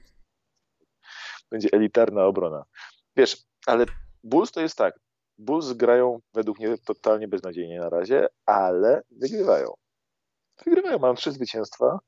[1.51, 2.65] Będzie elitarna obrona.
[3.17, 3.87] Wiesz, ale
[4.25, 4.95] Bulls to jest tak.
[5.39, 9.75] Bulls grają według mnie totalnie beznadziejnie na razie, ale wygrywają.
[10.67, 11.99] Wygrywają, mają trzy zwycięstwa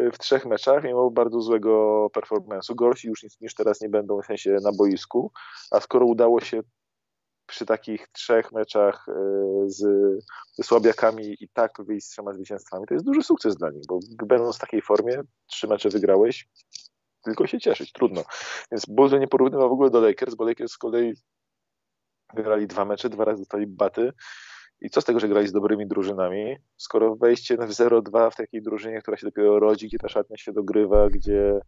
[0.00, 2.74] y, w trzech meczach, mimo bardzo złego performance'u.
[2.74, 5.32] Gorsi już niż teraz nie będą w sensie na boisku,
[5.70, 6.62] a skoro udało się
[7.46, 9.12] przy takich trzech meczach y,
[9.66, 9.78] z,
[10.52, 13.98] ze słabiakami i tak wyjść z trzema zwycięstwami, to jest duży sukces dla nich, bo
[14.26, 16.48] będąc w takiej formie, trzy mecze wygrałeś,
[17.26, 18.24] tylko się cieszyć, trudno.
[18.70, 21.14] Więc Bulls nie porównywał w ogóle do Lakers, bo Lakers z kolei
[22.34, 24.12] wygrali dwa mecze, dwa razy dostali baty.
[24.80, 28.62] I co z tego, że grali z dobrymi drużynami, skoro wejście w 0-2 w takiej
[28.62, 31.60] drużynie, która się dopiero rodzi, gdzie ta szatnia się dogrywa, gdzie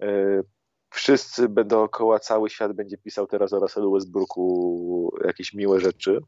[0.00, 0.42] yy,
[0.90, 6.20] wszyscy dookoła, cały świat będzie pisał teraz o Russellu Westbrooku jakieś miłe rzeczy,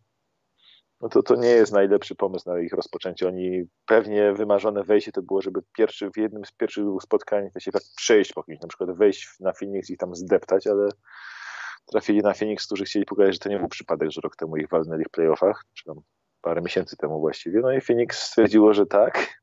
[1.05, 3.29] no to to nie jest najlepszy pomysł na ich rozpoczęcie.
[3.29, 7.73] Oni pewnie wymarzone wejście to było, żeby pierwszy, w jednym z pierwszych spotkań to się
[7.73, 10.89] tak przejść po kimś, na przykład wejść na Phoenix i tam zdeptać, ale
[11.87, 14.69] trafili na Phoenix, którzy chcieli pokazać, że to nie był przypadek, że rok temu ich
[14.69, 16.01] walnęli w playoffach, czy tam
[16.41, 17.61] parę miesięcy temu właściwie.
[17.61, 19.43] No i Phoenix stwierdziło, że tak,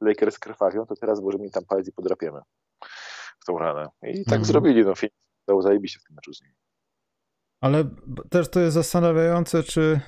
[0.00, 2.40] Lakers krwawią, to teraz możemy im tam palec i podrapiemy
[3.40, 3.88] w tą ranę.
[4.02, 4.44] I tak mm.
[4.44, 4.84] zrobili.
[4.84, 5.16] No Phoenix
[5.48, 6.54] dało zajebiście w tym meczu z nimi.
[7.60, 7.84] Ale
[8.30, 10.00] też to jest zastanawiające, czy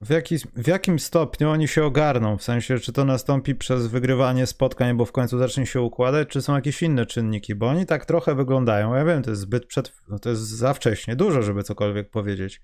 [0.00, 2.36] w, jaki, w jakim stopniu oni się ogarną?
[2.38, 6.42] W sensie, czy to nastąpi przez wygrywanie spotkań, bo w końcu zacznie się układać, czy
[6.42, 7.54] są jakieś inne czynniki?
[7.54, 8.94] Bo oni tak trochę wyglądają.
[8.94, 9.92] Ja wiem, to jest zbyt przed.
[10.08, 12.60] No to jest za wcześnie, dużo, żeby cokolwiek powiedzieć.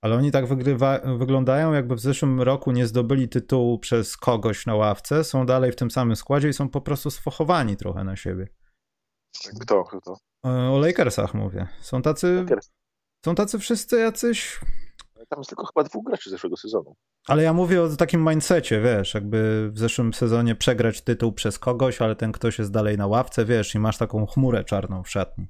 [0.00, 4.74] Ale oni tak wygrywa, wyglądają, jakby w zeszłym roku nie zdobyli tytułu przez kogoś na
[4.74, 8.48] ławce, są dalej w tym samym składzie i są po prostu sfochowani trochę na siebie.
[9.60, 9.84] Kto?
[9.84, 10.16] Kto?
[10.42, 11.66] O Lakersach mówię.
[11.80, 12.34] Są tacy.
[12.34, 12.70] Lakers.
[13.24, 14.60] Są tacy wszyscy jacyś
[15.28, 16.96] tam jest tylko chyba dwóch graczy z zeszłego sezonu.
[17.28, 22.02] Ale ja mówię o takim mindsetie, wiesz, jakby w zeszłym sezonie przegrać tytuł przez kogoś,
[22.02, 25.48] ale ten ktoś jest dalej na ławce, wiesz, i masz taką chmurę czarną w szatni.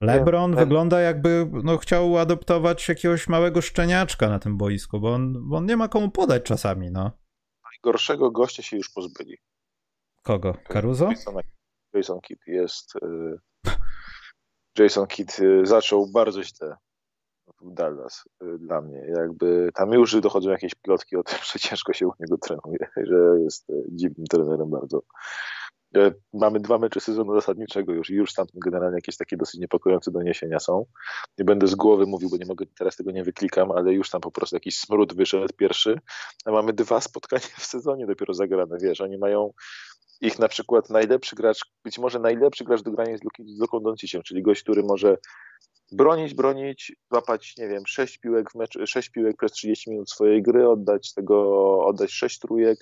[0.00, 5.48] LeBron nie, wygląda jakby no, chciał adoptować jakiegoś małego szczeniaczka na tym boisku, bo on,
[5.48, 7.10] bo on nie ma komu podać czasami, no.
[7.72, 9.36] Najgorszego gościa się już pozbyli.
[10.22, 10.54] Kogo?
[10.68, 11.08] Caruso?
[11.08, 11.34] Jason,
[11.94, 12.96] Jason Kidd jest...
[12.96, 13.38] Y,
[14.78, 16.76] Jason Kidd y, zaczął bardzo źle
[17.64, 19.06] Dallas y, dla mnie.
[19.16, 23.40] Jakby tam już dochodzą jakieś plotki o tym, że ciężko się u niego trenuje, że
[23.44, 25.02] jest y, dziwnym trenerem bardzo.
[25.96, 30.10] E, mamy dwa mecze sezonu zasadniczego już i już tam generalnie jakieś takie dosyć niepokojące
[30.10, 30.86] doniesienia są.
[31.38, 34.20] Nie będę z głowy mówił, bo nie mogę, teraz tego nie wyklikam, ale już tam
[34.20, 35.98] po prostu jakiś smród wyszedł pierwszy.
[36.44, 39.52] A mamy dwa spotkania w sezonie dopiero zagrane, wiesz, oni mają
[40.20, 43.20] ich na przykład najlepszy gracz, być może najlepszy gracz do grania z
[43.60, 45.16] Luką Donciciem, czyli gość, który może
[45.92, 50.42] bronić, bronić, złapać, nie wiem, sześć piłek w meczu, sześć piłek przez 30 minut swojej
[50.42, 52.78] gry, oddać tego, oddać sześć trójek,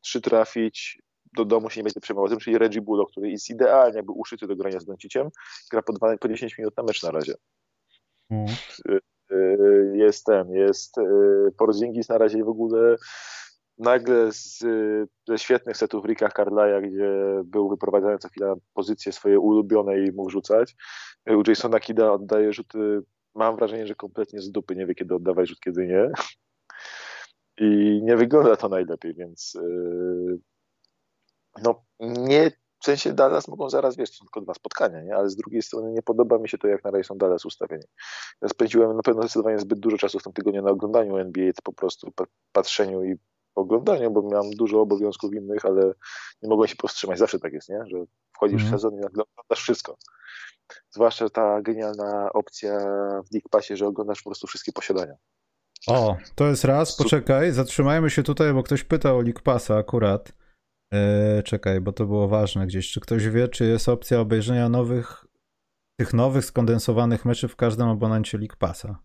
[0.00, 1.02] trzy trafić,
[1.32, 4.46] do domu się nie będzie przejmował tym, czyli Reggie Bullock, który jest idealnie jakby uszyty
[4.46, 5.28] do grania z Donciciem,
[5.70, 7.34] gra po, 2, po 10 minut na mecz na razie.
[8.30, 8.46] Mm.
[9.94, 11.02] Jest ten, jest y,
[11.58, 12.96] Porzingis na razie w ogóle
[13.78, 14.58] nagle z,
[15.28, 20.12] ze świetnych setów Ricka Carlaya, gdzie był wyprowadzany co chwilę na pozycję swoje ulubione i
[20.12, 20.74] mógł rzucać.
[21.26, 23.02] U Jasona Kida oddaje rzuty,
[23.34, 26.10] mam wrażenie, że kompletnie z dupy, nie wie kiedy oddawać rzut, kiedy nie.
[27.58, 30.38] I nie wygląda to najlepiej, więc yy,
[31.62, 32.50] no nie,
[32.82, 35.16] w sensie Dallas mogą zaraz, wiesz, tylko dwa spotkania, nie?
[35.16, 37.84] ale z drugiej strony nie podoba mi się to, jak na razie są Dallas ustawieni.
[38.42, 41.72] Ja spędziłem na pewno zdecydowanie zbyt dużo czasu w tym tygodniu na oglądaniu NBA, po
[41.72, 42.12] prostu
[42.52, 43.16] patrzeniu i
[43.54, 45.92] oglądaniu, bo miałem dużo obowiązków innych, ale
[46.42, 47.18] nie mogłem się powstrzymać.
[47.18, 47.80] Zawsze tak jest, nie?
[47.86, 47.96] że
[48.36, 48.70] wchodzisz mm.
[48.70, 48.78] w mhm.
[48.78, 49.96] sezon i oglądasz wszystko.
[50.90, 52.78] Zwłaszcza ta genialna opcja
[53.30, 55.14] w League Passie, że oglądasz po prostu wszystkie posiadania.
[55.86, 60.32] O, to jest raz, poczekaj, zatrzymajmy się tutaj, bo ktoś pytał o League Passa akurat.
[60.92, 62.92] Eee, czekaj, bo to było ważne gdzieś.
[62.92, 65.26] Czy ktoś wie, czy jest opcja obejrzenia nowych,
[66.00, 68.98] tych nowych skondensowanych meczów w każdym abonencie League Passa?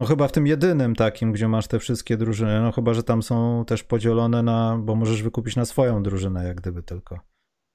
[0.00, 3.22] No chyba w tym jedynym takim, gdzie masz te wszystkie drużyny, no chyba, że tam
[3.22, 7.20] są też podzielone na, bo możesz wykupić na swoją drużynę, jak gdyby tylko.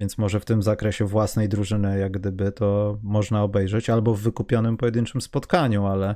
[0.01, 4.77] Więc może w tym zakresie własnej drużyny, jak gdyby, to można obejrzeć, albo w wykupionym
[4.77, 6.15] pojedynczym spotkaniu, ale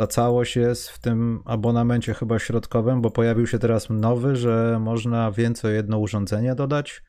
[0.00, 5.32] ta całość jest w tym abonamencie chyba środkowym, bo pojawił się teraz nowy, że można
[5.32, 7.02] więcej jedno urządzenie dodać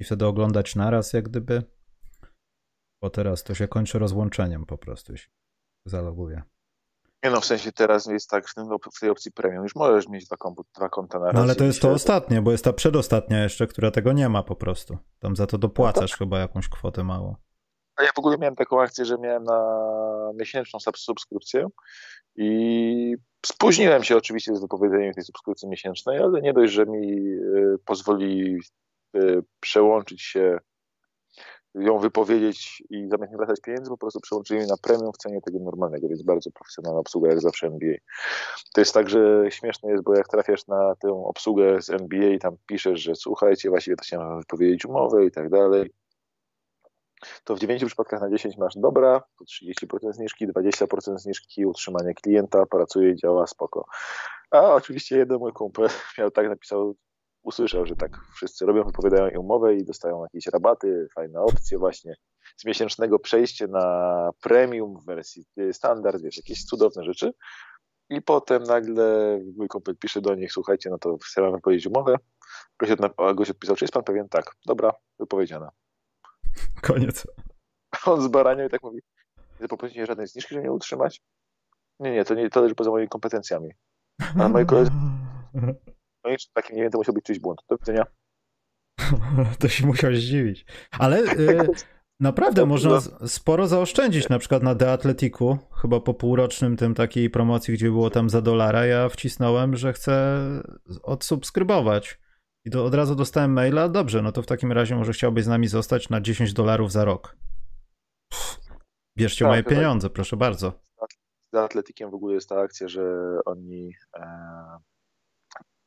[0.00, 1.62] i wtedy oglądać naraz, jak gdyby.
[3.02, 5.32] Bo teraz to się kończy rozłączeniem po prostu, jeśli
[5.86, 6.42] zaloguje.
[7.24, 8.64] Nie no, w sensie teraz jest tak, że
[8.96, 10.36] w tej opcji premium już możesz mieć dwa,
[10.76, 11.34] dwa konta na raz.
[11.34, 14.42] No ale to jest to ostatnie, bo jest ta przedostatnia jeszcze, która tego nie ma
[14.42, 14.98] po prostu.
[15.18, 16.18] Tam za to dopłacasz no tak.
[16.18, 17.36] chyba jakąś kwotę mało.
[17.96, 19.60] A ja w ogóle miałem taką akcję, że miałem na
[20.34, 21.66] miesięczną subskrypcję
[22.36, 23.14] i
[23.46, 28.58] spóźniłem się oczywiście z wypowiedzeniem tej subskrypcji miesięcznej, ale nie dość, że mi y, pozwoli
[29.16, 30.58] y, przełączyć się
[31.74, 35.58] ją wypowiedzieć i zamiast nie wracać pieniędzy, po prostu przełączyli na premium w cenie tego
[35.58, 37.96] normalnego, więc bardzo profesjonalna obsługa, jak zawsze NBA.
[38.74, 42.38] To jest tak, że śmieszne jest, bo jak trafiasz na tę obsługę z NBA i
[42.38, 45.90] tam piszesz, że słuchajcie, właściwie to chciałem wypowiedzieć umowę i tak dalej,
[47.44, 52.66] to w 9 przypadkach na 10 masz dobra, to 30% zniżki, 20% zniżki, utrzymanie klienta,
[52.66, 53.84] pracuje działa spoko.
[54.50, 56.94] A oczywiście jeden mój kumpel miał tak, napisał
[57.42, 62.14] usłyszał, że tak wszyscy robią, wypowiadają umowę i dostają jakieś rabaty, fajne opcje właśnie
[62.56, 67.32] z miesięcznego przejście na premium w wersji standard, wiesz, jakieś cudowne rzeczy.
[68.10, 72.16] I potem nagle mój komplet pisze do nich, słuchajcie, no to chcemy wypowiedzieć umowę.
[73.34, 74.28] Gość, odpisał, czy jest pan pewien?
[74.28, 75.70] Tak, dobra, wypowiedziana.
[76.82, 77.26] Koniec.
[78.06, 79.00] on z baranią i tak mówi,
[79.60, 81.22] nie poprosicie żadnej zniżki, żeby mnie utrzymać?
[82.00, 83.70] Nie, nie, to, nie, to leży poza moimi kompetencjami.
[84.40, 84.90] A moi koledzy,
[86.24, 87.60] no i takim nie wiem, to musiał być czyjś błąd.
[87.68, 88.06] Do widzenia.
[89.60, 90.66] to się musiał zdziwić.
[90.98, 91.68] Ale y,
[92.20, 97.74] naprawdę można sporo zaoszczędzić, na przykład na The Atletiku, chyba po półrocznym tym takiej promocji,
[97.74, 100.38] gdzie było tam za dolara, ja wcisnąłem, że chcę
[101.02, 102.22] odsubskrybować.
[102.64, 105.48] I to od razu dostałem maila, dobrze, no to w takim razie może chciałbyś z
[105.48, 107.36] nami zostać na 10 dolarów za rok.
[109.18, 110.72] bierzcie tak, moje pieniądze, proszę bardzo.
[111.52, 114.22] Z Atletikiem w ogóle jest ta akcja, że oni e,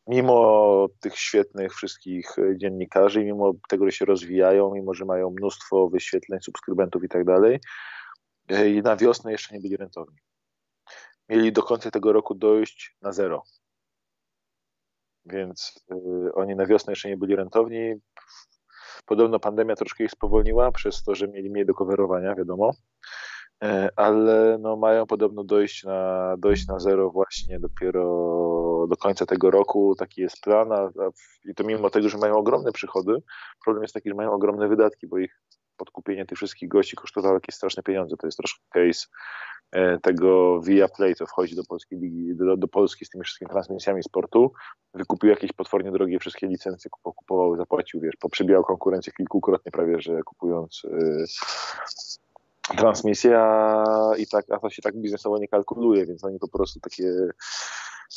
[0.07, 6.39] mimo tych świetnych wszystkich dziennikarzy, mimo tego, że się rozwijają, mimo że mają mnóstwo wyświetleń,
[6.41, 7.59] subskrybentów i tak dalej,
[8.47, 10.17] e, na wiosnę jeszcze nie byli rentowni.
[11.29, 13.43] Mieli do końca tego roku dojść na zero.
[15.25, 15.85] Więc
[16.27, 17.93] y, oni na wiosnę jeszcze nie byli rentowni.
[19.05, 22.71] Podobno pandemia troszkę ich spowolniła przez to, że mieli mniej do coverowania, wiadomo.
[23.63, 28.03] E, ale no, mają podobno dojść na, dojść na zero właśnie dopiero
[28.87, 29.95] do końca tego roku.
[29.95, 30.89] Taki jest plan, a, a,
[31.45, 33.17] i to mimo tego, że mają ogromne przychody,
[33.63, 35.41] problem jest taki, że mają ogromne wydatki, bo ich
[35.77, 38.17] podkupienie tych wszystkich gości kosztowało jakieś straszne pieniądze.
[38.17, 39.07] To jest troszkę case
[39.71, 44.03] e, tego Viaplay, co wchodzi do polskiej ligi, do, do Polski z tymi wszystkimi transmisjami
[44.03, 44.53] sportu,
[44.93, 50.81] wykupił jakieś potwornie drogie wszystkie licencje, kupował, zapłacił, wiesz, poprzebijał konkurencję kilkukrotnie prawie, że kupując
[50.85, 51.25] y,
[52.77, 56.79] transmisję, a, i tak, a to się tak biznesowo nie kalkuluje, więc oni po prostu
[56.79, 57.11] takie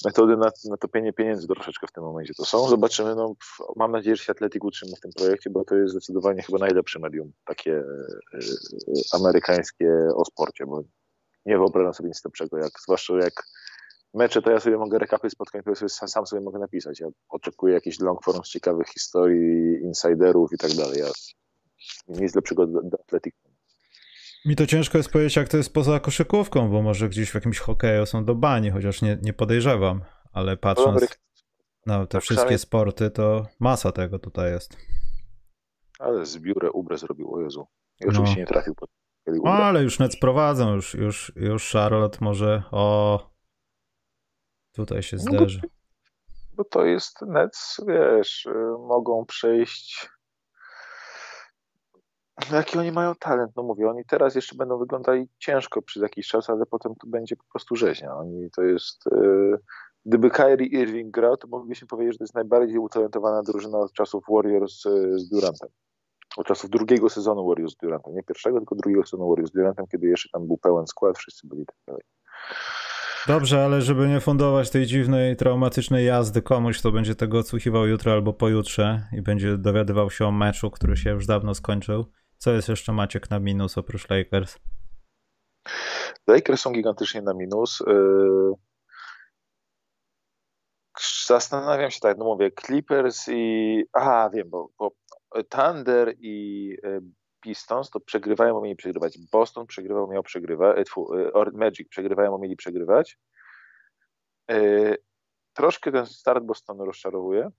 [0.04, 2.68] metody na, na topienie pieniędzy troszeczkę w tym momencie to są.
[2.68, 3.34] Zobaczymy, no,
[3.76, 6.98] mam nadzieję, że się Atletik utrzyma w tym projekcie, bo to jest zdecydowanie chyba najlepsze
[6.98, 7.84] medium takie y,
[9.12, 10.82] amerykańskie o sporcie, bo
[11.46, 13.42] nie wyobrażam sobie nic lepszego, jak, zwłaszcza jak
[14.14, 17.00] mecze, to ja sobie mogę rekapy spotkań, to sobie, sam sobie mogę napisać.
[17.00, 21.00] Ja oczekuję jakichś long form z ciekawych historii, insiderów i tak dalej.
[21.00, 21.06] Ja,
[22.08, 22.98] nic lepszego do, do
[24.44, 27.58] mi to ciężko jest powiedzieć, jak to jest poza koszykówką, bo może gdzieś w jakimś
[27.58, 30.00] hokeju są do bani, chociaż nie, nie podejrzewam,
[30.32, 31.18] ale patrząc
[31.86, 34.76] na te wszystkie sporty, to masa tego tutaj jest.
[35.98, 37.66] Ale zbiórę Ubre zrobił, o Jezu.
[38.00, 38.10] I no.
[38.10, 38.40] oczywiście no.
[38.40, 38.90] nie trafił pod
[39.26, 43.20] no, ale już net prowadzą, już, już, już Charlotte może o
[44.72, 45.60] tutaj się zderzy.
[45.62, 48.50] No bo, bo to jest Nets, wiesz, y,
[48.88, 50.08] mogą przejść
[52.52, 56.50] jaki oni mają talent, no mówię, oni teraz jeszcze będą wyglądali ciężko przez jakiś czas,
[56.50, 58.16] ale potem to będzie po prostu rzeźnia.
[58.16, 59.58] Oni to jest, yy,
[60.06, 64.24] gdyby Kyrie Irving grał, to moglibyśmy powiedzieć, że to jest najbardziej utalentowana drużyna od czasów
[64.28, 65.68] Warriors yy, z Durantem.
[66.36, 68.14] Od czasów drugiego sezonu Warriors z Durantem.
[68.14, 71.46] Nie pierwszego, tylko drugiego sezonu Warriors z Durantem, kiedy jeszcze tam był pełen skład, wszyscy
[71.46, 72.02] byli tak dalej.
[73.26, 78.12] Dobrze, ale żeby nie fundować tej dziwnej, traumatycznej jazdy komuś, kto będzie tego odsłuchiwał jutro
[78.12, 82.04] albo pojutrze i będzie dowiadywał się o meczu, który się już dawno skończył,
[82.38, 84.58] co jest jeszcze Maciek na minus oprócz Lakers?
[86.26, 87.80] Lakers są gigantycznie na minus.
[87.86, 88.52] Yy,
[91.26, 93.84] zastanawiam się tak, no mówię, Clippers i.
[93.92, 94.92] Aha, wiem, bo, bo
[95.48, 97.00] Thunder i yy,
[97.40, 99.18] Pistons to przegrywają, bo mieli przegrywać.
[99.32, 100.86] Boston przegrywał, miał przegrywać.
[100.96, 103.18] Yy, Magic przegrywają, bo mieli przegrywać.
[105.52, 107.50] Troszkę ten start Bostonu rozczarowuje.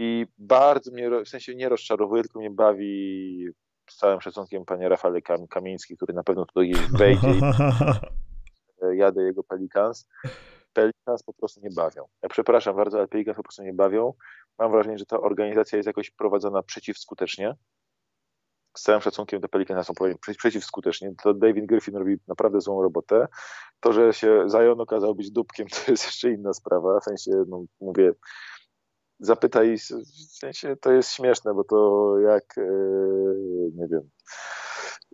[0.00, 3.46] I bardzo mnie, w sensie nie rozczarowuje, tylko mnie bawi
[3.90, 7.40] z całym szacunkiem panie Rafale Kamiński, który na pewno tutaj wejdzie i
[8.98, 10.08] jadę jego Pelicans.
[10.72, 12.04] Pelicans po prostu nie bawią.
[12.22, 14.14] Ja przepraszam bardzo, ale Pelicans po prostu nie bawią.
[14.58, 17.54] Mam wrażenie, że ta organizacja jest jakoś prowadzona przeciwskutecznie.
[18.76, 21.14] Z całym szacunkiem do Pelicans są powiem przeciwskutecznie.
[21.22, 23.28] To David Griffin robi naprawdę złą robotę.
[23.80, 27.00] To, że się Zion okazał być dupkiem, to jest jeszcze inna sprawa.
[27.00, 28.12] W sensie, no, mówię,
[29.20, 32.70] zapytaj, w sensie to jest śmieszne, bo to jak, e,
[33.74, 34.10] nie wiem,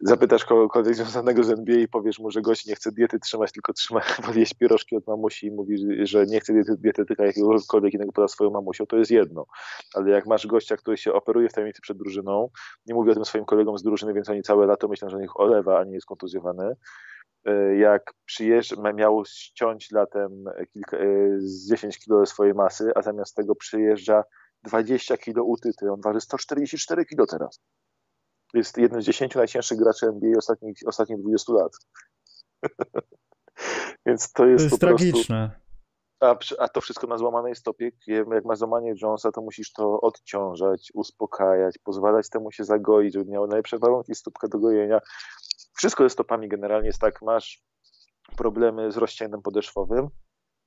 [0.03, 3.73] zapytasz kogokolwiek związanego z NBA i powiesz mu, że gość nie chce diety trzymać, tylko
[3.73, 4.01] trzyma,
[4.35, 8.51] jeść pierożki od mamusi i mówi, że nie chce diety, dietetyka jakiegokolwiek innego poza swoją
[8.51, 9.47] mamusią, to jest jedno.
[9.95, 12.49] Ale jak masz gościa, który się operuje w tajemnicy przed drużyną,
[12.87, 15.41] nie mówi o tym swoim kolegom z drużyny, więc oni całe lato myślą, że ich
[15.41, 16.77] olewa, a nie jest kontuzjowany,
[17.79, 21.07] jak przyjeżdża, miał ściąć latem kilka, e,
[21.39, 24.25] z 10 kg swojej masy, a zamiast tego przyjeżdża
[24.63, 25.93] 20 kg utyty.
[25.93, 27.61] On waży 144 kg teraz.
[28.55, 31.73] Jest jednym z 10 najcięższych graczy NBA ostatnich, ostatnich 20 lat.
[34.07, 35.49] Więc to jest, to jest tragiczne.
[35.49, 35.65] Prostu,
[36.21, 37.91] a, a, to wszystko na złamanej stopie.
[38.07, 43.47] Jak masz złamanie Jonesa, to musisz to odciążać, uspokajać, pozwalać temu się zagoić, żeby miał
[43.47, 45.01] najlepsze warunki stópka do gojenia.
[45.75, 47.63] Wszystko ze stopami generalnie jest tak, masz
[48.37, 50.09] problemy z rozcięgiem podeszwowym,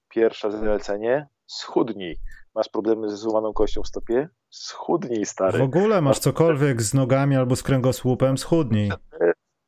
[0.10, 2.20] pierwsze zalecenie, schudnij.
[2.56, 5.60] Masz problemy ze złamaną kością w stopie, schudnij stary.
[5.60, 8.92] W ogóle masz cokolwiek z nogami albo z kręgosłupem, schudnij.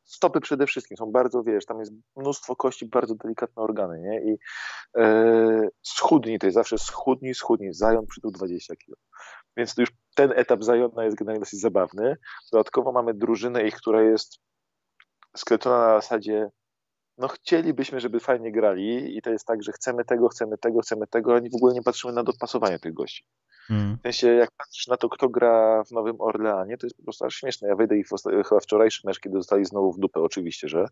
[0.04, 4.34] Stopy przede wszystkim są bardzo, wiesz, tam jest mnóstwo kości, bardzo delikatne organy, nie?
[4.34, 4.38] I
[4.97, 8.97] e, schudnij, to jest zawsze schudnij, schudnij, zajon przytul 20 kg.
[9.58, 12.17] Więc to już ten etap zajona jest generalnie dosyć zabawny.
[12.52, 14.39] Dodatkowo mamy drużynę ich, która jest
[15.39, 16.49] skleczona na zasadzie
[17.19, 21.08] no chcielibyśmy, żeby fajnie grali i to jest tak, że chcemy tego, chcemy tego, chcemy
[21.08, 23.23] tego, a w ogóle nie patrzymy na dopasowanie tych gości.
[23.67, 23.97] Hmm.
[23.97, 27.25] W sensie, jak patrzysz na to, kto gra w Nowym Orleanie, to jest po prostu
[27.25, 27.67] aż śmieszne.
[27.67, 28.12] Ja wejdę ich w
[28.47, 30.86] chyba wczorajszy mecz, kiedy dostali znowu w dupę, oczywiście, że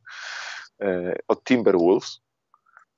[0.82, 2.22] e, od Timberwolves,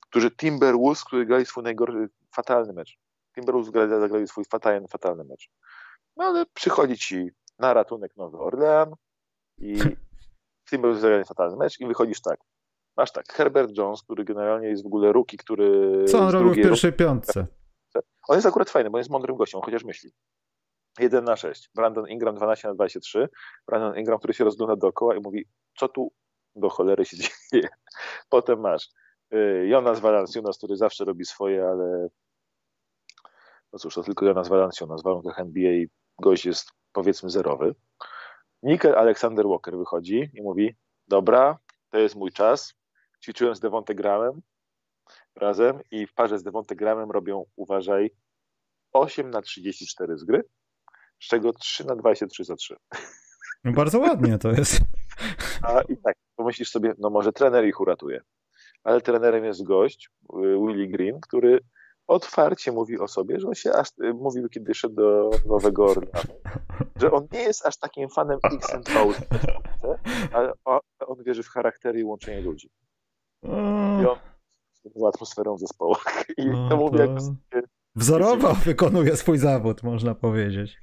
[0.00, 2.98] którzy Timberwolves, którzy grali swój najgorszy, fatalny mecz.
[3.34, 5.50] Timberwolves grali, zagrali swój fatalny, fatalny mecz.
[6.16, 8.94] No ale przychodzi ci na ratunek Nowy Orlean
[9.58, 9.78] i
[10.70, 12.40] Timberwolves zagrali fatalny mecz i wychodzisz tak.
[12.96, 16.04] Masz tak, Herbert Jones, który generalnie jest w ogóle rookie, który...
[16.04, 17.46] Co on robił w pierwszej piątce?
[18.28, 20.10] On jest akurat fajny, bo jest mądrym gościem, chociaż myśli.
[20.98, 21.70] 1 na 6.
[21.74, 23.28] Brandon Ingram 12 na 23.
[23.66, 25.44] Brandon Ingram, który się rozgląda dookoła i mówi,
[25.78, 26.12] co tu
[26.54, 27.16] do cholery się
[27.52, 27.68] dzieje.
[28.28, 28.88] Potem masz
[29.34, 32.08] y, Jonas Valanciunas, który zawsze robi swoje, ale
[33.72, 35.00] no cóż, to tylko Jonas Valanciunas.
[35.00, 35.86] W warunkach NBA
[36.22, 37.74] gość jest powiedzmy zerowy.
[38.62, 40.74] Nickel Alexander Walker wychodzi i mówi,
[41.08, 41.58] dobra,
[41.90, 42.74] to jest mój czas.
[43.24, 44.42] Ćwiczyłem z Devonte Gramem,
[45.36, 48.10] razem i w parze z Devonte Gramem robią, uważaj,
[48.92, 50.44] 8 na 34 z gry,
[51.20, 52.76] z czego 3 na 23 za 3.
[53.64, 54.80] No bardzo ładnie to jest.
[55.62, 58.20] A i tak, pomyślisz sobie, no może trener ich uratuje.
[58.84, 61.60] Ale trenerem jest gość, Willie Green, który
[62.10, 66.34] otwarcie mówi o sobie, że on się aż, mówił, kiedy szedł do Nowego Orleanu,
[66.96, 68.90] że on nie jest aż takim fanem X and
[70.32, 70.52] ale
[71.06, 72.70] on wierzy w charaktery i łączenie ludzi.
[74.02, 75.94] I on atmosferą zespołu.
[76.36, 77.10] I no, to mówię, jak
[77.94, 80.78] Wzorowo wykonuje swój zawód, można powiedzieć.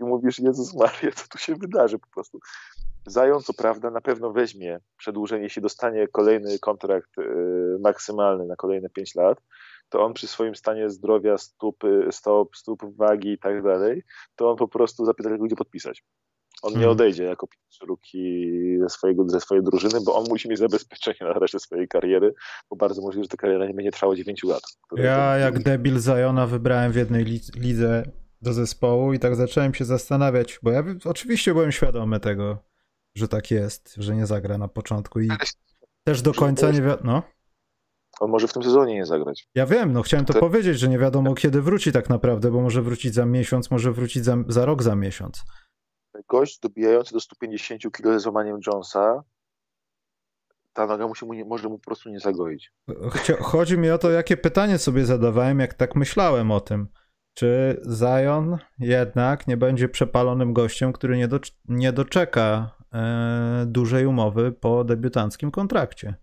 [0.00, 2.38] I mówisz, Jezus Maria, co tu się wydarzy po prostu.
[3.06, 8.88] Zają, co prawda, na pewno weźmie przedłużenie, jeśli dostanie kolejny kontrakt y, maksymalny na kolejne
[8.90, 9.38] 5 lat,
[9.88, 11.76] to on przy swoim stanie zdrowia, stóp,
[12.10, 14.02] stop, stóp, wagi i tak dalej,
[14.36, 16.02] to on po prostu zapyta, gdzie podpisać.
[16.62, 16.92] On nie hmm.
[16.92, 21.32] odejdzie jako pierwszy ruki ze, swojego, ze swojej drużyny, bo on musi mieć zabezpieczenie na
[21.32, 22.34] resztę swojej kariery,
[22.70, 24.62] bo bardzo możliwe, że ta kariera nie będzie trwała 9 lat.
[24.96, 27.24] Ja jak debil Zajona wybrałem w jednej
[27.56, 28.02] lidze
[28.42, 32.58] do zespołu i tak zacząłem się zastanawiać, bo ja oczywiście byłem świadomy tego,
[33.14, 35.28] że tak jest, że nie zagra na początku i
[36.04, 37.12] też do końca nie wiadomo.
[37.12, 37.35] No.
[38.20, 39.48] On może w tym sezonie nie zagrać.
[39.54, 42.82] Ja wiem, no chciałem to powiedzieć, że nie wiadomo kiedy wróci tak naprawdę, bo może
[42.82, 45.42] wrócić za miesiąc, może wrócić za, za rok, za miesiąc
[46.28, 49.22] gość dobijający do 150 kg złamaniem Jonesa,
[50.72, 52.72] ta noga musi mu nie, może mu po prostu nie zagoić.
[53.40, 56.88] Chodzi mi o to, jakie pytanie sobie zadawałem, jak tak myślałem o tym.
[57.34, 64.52] Czy Zion jednak nie będzie przepalonym gościem, który nie, do, nie doczeka e, dużej umowy
[64.52, 66.14] po debiutanckim kontrakcie?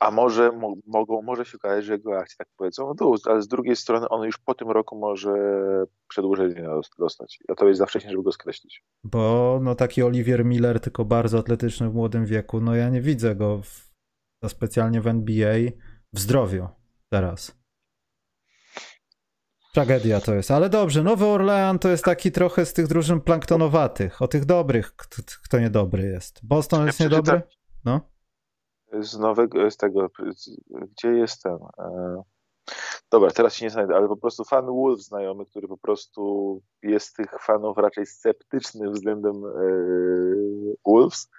[0.00, 0.52] A może
[0.86, 4.26] mogą, może się okazać, że jego akcje tak powiedzą dół, ale z drugiej strony on
[4.26, 5.34] już po tym roku może
[6.08, 6.66] przedłużenie
[6.98, 7.38] dostać.
[7.48, 8.84] A to jest za wcześnie, żeby go skreślić.
[9.04, 13.36] Bo no taki Olivier Miller, tylko bardzo atletyczny w młodym wieku, no ja nie widzę
[13.36, 13.90] go w,
[14.48, 15.56] specjalnie w NBA
[16.12, 16.68] w zdrowiu
[17.08, 17.60] teraz.
[19.74, 24.22] Tragedia to jest, ale dobrze, Nowy Orlean to jest taki trochę z tych drużyn planktonowatych,
[24.22, 26.40] o tych dobrych, kto, kto niedobry jest.
[26.42, 27.42] Boston jest niedobry?
[27.84, 28.10] No
[29.00, 30.10] z nowego, z tego,
[30.70, 31.58] gdzie jestem?
[31.78, 32.22] E,
[33.10, 37.16] dobra, teraz się nie znajdę, ale po prostu fan Wolf znajomy, który po prostu jest
[37.16, 39.50] tych fanów raczej sceptyczny względem e,
[40.86, 41.30] Wolves,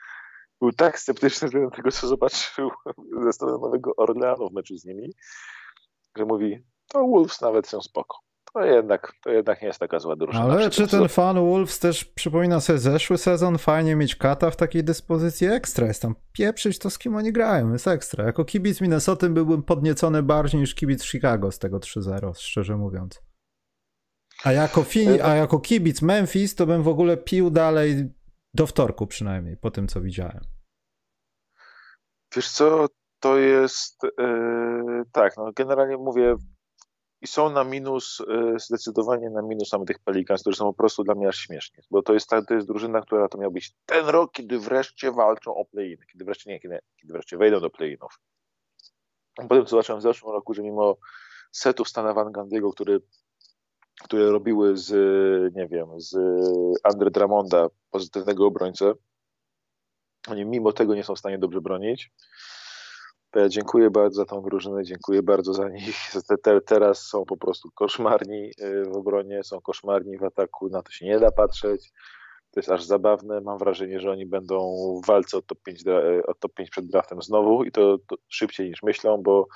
[0.61, 2.71] był tak sceptyczny względem tego, co zobaczył
[3.23, 5.13] ze strony Nowego Orleanu w meczu z nimi,
[6.17, 10.15] że mówi, to Wolves nawet są spoko to jednak, to jednak nie jest taka zła
[10.15, 10.43] drużyna.
[10.43, 13.57] Ale czy ten fan Wolves też przypomina sobie zeszły sezon?
[13.57, 15.87] Fajnie mieć kata w takiej dyspozycji ekstra.
[15.87, 17.71] Jest tam pieprzyć to, z kim oni grają.
[17.71, 18.25] Jest ekstra.
[18.25, 23.21] Jako kibic Minnesota byłbym podniecony bardziej niż kibic Chicago z tego 3-0, szczerze mówiąc.
[24.43, 28.13] A jako, fi- a jako kibic Memphis to bym w ogóle pił dalej
[28.53, 30.41] do wtorku przynajmniej, po tym co widziałem.
[32.35, 32.87] Wiesz co,
[33.19, 36.35] to jest yy, tak, no generalnie mówię,
[37.21, 41.03] i są na minus, e, zdecydowanie na minus mamy tych Pelicans, którzy są po prostu
[41.03, 43.73] dla mnie aż śmiesznie, bo to jest, ta, to jest drużyna, która to miał być
[43.85, 47.69] ten rok, kiedy wreszcie walczą o play-in, kiedy wreszcie nie, kiedy, kiedy wreszcie wejdą do
[47.69, 48.19] play-inów.
[49.35, 50.97] Potem zobaczyłem w zeszłym roku, że mimo
[51.51, 53.01] setów Stana Van Gandiego, który,
[54.03, 54.89] które robiły z,
[55.55, 56.17] nie wiem, z
[56.83, 58.93] Andre Dramonda pozytywnego obrońcę,
[60.27, 62.11] oni mimo tego nie są w stanie dobrze bronić.
[63.31, 65.95] To ja dziękuję bardzo za tą drużynę, dziękuję bardzo za nich.
[66.27, 70.81] Te, te, teraz są po prostu koszmarni y, w obronie, są koszmarni w ataku, na
[70.81, 71.91] to się nie da patrzeć.
[72.51, 73.41] To jest aż zabawne.
[73.41, 74.57] Mam wrażenie, że oni będą
[75.03, 75.83] w walce o top 5,
[76.27, 79.47] o top 5 przed draftem znowu i to, to szybciej niż myślą, bo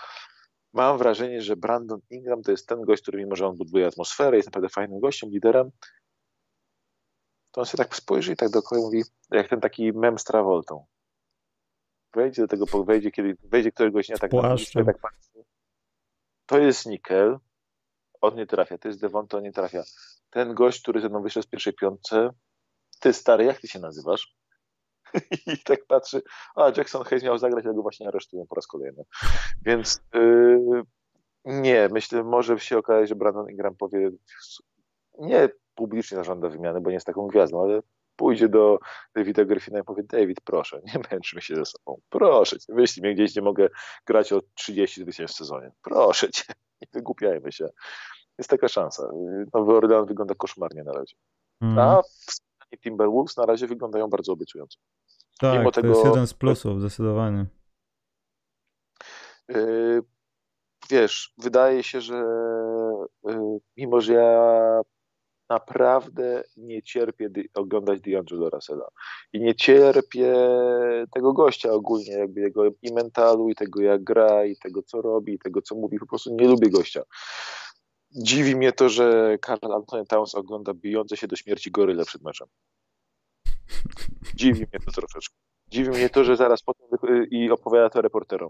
[0.73, 4.37] mam wrażenie, że Brandon Ingram to jest ten gość, który mimo, że on buduje atmosferę,
[4.37, 5.71] jest naprawdę fajnym gościem, liderem,
[7.51, 10.85] to on się tak spojrzy i tak dookoła mówi, jak ten taki mem z Travoltą.
[12.15, 14.41] Wejdzie do tego, wejdzie, kiedy wejdzie któregoś dnia tak na
[14.85, 15.43] tak patrzy.
[16.45, 17.39] To jest Nickel,
[18.21, 19.83] on nie trafia, to jest Devon, to on nie trafia.
[20.29, 22.29] Ten gość, który ze mną wyszedł z pierwszej piątce,
[22.99, 24.35] ty stary, jak ty się nazywasz?
[25.53, 26.21] I tak patrzy,
[26.55, 29.03] a Jackson Hayes miał zagrać, ale go właśnie aresztują po raz kolejny.
[29.65, 30.83] Więc yy,
[31.45, 34.09] nie, myślę, może się okazać, że Brandon Ingram powie,
[35.19, 37.81] nie publicznie zażąda wymiany, bo nie jest taką gwiazdą, ale
[38.15, 38.79] pójdzie do
[39.15, 43.13] Davida Griffina i powie, David, proszę, nie męczmy się ze sobą, proszę cię, wyślij mnie
[43.15, 43.69] gdzieś, nie mogę
[44.05, 46.43] grać o 30 tysięcy w sezonie, proszę cię,
[46.81, 47.69] nie wygłupiajmy się.
[48.37, 49.09] Jest taka szansa.
[49.53, 51.15] Nowy Orlean wygląda koszmarnie na razie.
[51.61, 51.79] Mm.
[51.79, 54.79] A w Timberwolves na razie wyglądają bardzo obiecująco.
[55.39, 57.45] Tak, Mimo to tego, jest jeden z plusów, zdecydowanie.
[59.49, 60.03] Yy,
[60.89, 62.25] wiesz, wydaje się, że
[63.23, 64.81] yy, mimo, że ja
[65.49, 68.87] naprawdę nie cierpię oglądać D'Angelo Russella.
[69.33, 70.35] I nie cierpię
[71.13, 75.33] tego gościa ogólnie, jakby jego i mentalu, i tego jak gra, i tego co robi,
[75.33, 75.99] i tego co mówi.
[75.99, 77.01] Po prostu nie lubię gościa.
[78.11, 82.47] Dziwi mnie to, że Karl Anthony Towns ogląda bijące się do śmierci goryle przed meczem.
[84.35, 85.35] Dziwi mnie to troszeczkę.
[85.67, 86.87] Dziwi mnie to, że zaraz potem
[87.31, 88.49] i opowiada to reporterom.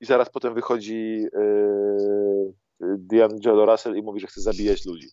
[0.00, 5.08] I zaraz potem wychodzi yy, D'Angelo Russell i mówi, że chce zabijać ludzi.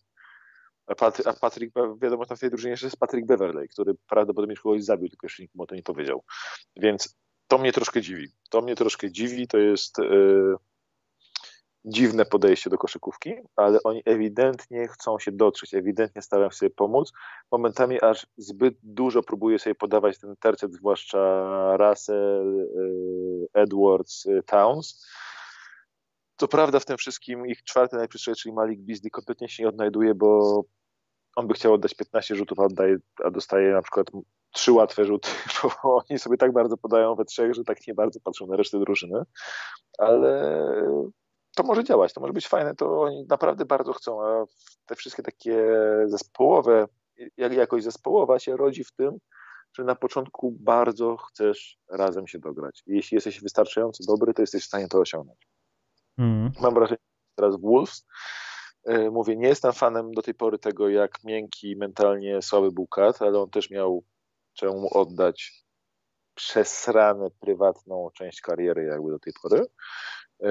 [0.88, 4.56] A, Pat, a Patrick, wiadomo, tam w tej drużynie jeszcze jest Patrick Beverley, który prawdopodobnie
[4.56, 6.24] kogoś zabił, tylko jeszcze nikomu o to nie powiedział.
[6.76, 7.16] Więc
[7.48, 8.28] to mnie troszkę dziwi.
[8.50, 10.56] To mnie troszkę dziwi, to jest yy,
[11.84, 17.12] dziwne podejście do koszykówki, ale oni ewidentnie chcą się dotrzeć, ewidentnie starają się pomóc.
[17.52, 25.06] Momentami aż zbyt dużo próbuje sobie podawać ten tercet, zwłaszcza Russell, yy, Edwards, yy, Towns
[26.38, 30.14] co prawda w tym wszystkim ich czwarty najbliższy, czyli Malik Beasley kompletnie się nie odnajduje,
[30.14, 30.64] bo
[31.38, 34.06] on by chciał oddać 15 rzutów, a, oddaje, a dostaje na przykład
[34.52, 35.28] trzy łatwe rzuty,
[35.62, 38.78] bo oni sobie tak bardzo podają we trzech, że tak nie bardzo patrzą na resztę
[38.80, 39.22] drużyny,
[39.98, 40.62] ale
[41.56, 44.44] to może działać, to może być fajne, to oni naprawdę bardzo chcą, a
[44.86, 45.66] te wszystkie takie
[46.06, 46.86] zespołowe,
[47.36, 49.18] jak jakoś zespołowa się rodzi w tym,
[49.72, 52.82] że na początku bardzo chcesz razem się dograć.
[52.86, 55.48] Jeśli jesteś wystarczająco dobry, to jesteś w stanie to osiągnąć.
[56.18, 56.52] Mm.
[56.60, 58.06] Mam wrażenie, że teraz Wolves.
[58.88, 63.22] E, mówię, nie jestem fanem do tej pory tego, jak miękki, mentalnie słaby był Kat,
[63.22, 64.04] ale on też miał
[64.52, 65.64] czemu oddać
[66.34, 69.66] przesranę prywatną część kariery jakby do tej pory.
[70.42, 70.48] E,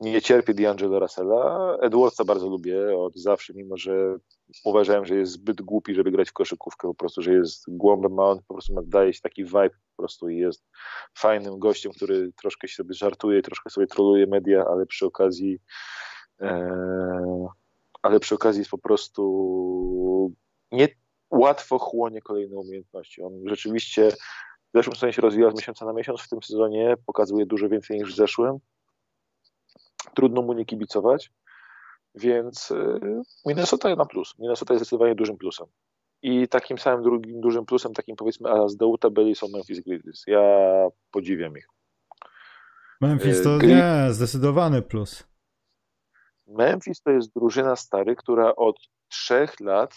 [0.00, 1.76] nie cierpię D'Angelo Russella.
[1.80, 4.16] Edwardsa bardzo lubię od zawsze, mimo że
[4.64, 8.22] uważałem, że jest zbyt głupi, żeby grać w koszykówkę, po prostu, że jest głąbem, a
[8.22, 10.64] on po prostu daje się taki vibe po prostu i jest
[11.18, 15.58] fajnym gościem, który troszkę się sobie żartuje, troszkę sobie troluje media, ale przy okazji
[18.02, 20.32] ale przy okazji jest po prostu
[20.72, 20.88] nie
[21.30, 23.22] łatwo chłonie kolejne umiejętności.
[23.22, 24.10] On rzeczywiście
[24.74, 27.98] w zeszłym sezonie się rozwijał z miesiąca na miesiąc, w tym sezonie pokazuje dużo więcej
[27.98, 28.58] niż w zeszłym.
[30.14, 31.32] Trudno mu nie kibicować,
[32.14, 33.00] więc y,
[33.46, 34.34] Minnesota na plus.
[34.38, 35.66] Minnesota jest zdecydowanie dużym plusem.
[36.22, 40.24] I takim samym drugim dużym plusem, takim powiedzmy, a z dołu tabeli są Memphis Grizzlies.
[40.26, 40.40] Ja
[41.10, 41.68] podziwiam ich.
[43.00, 45.33] Memphis to Gri nie, zdecydowany plus.
[46.46, 48.76] Memphis to jest drużyna stary, która od
[49.08, 49.94] trzech lat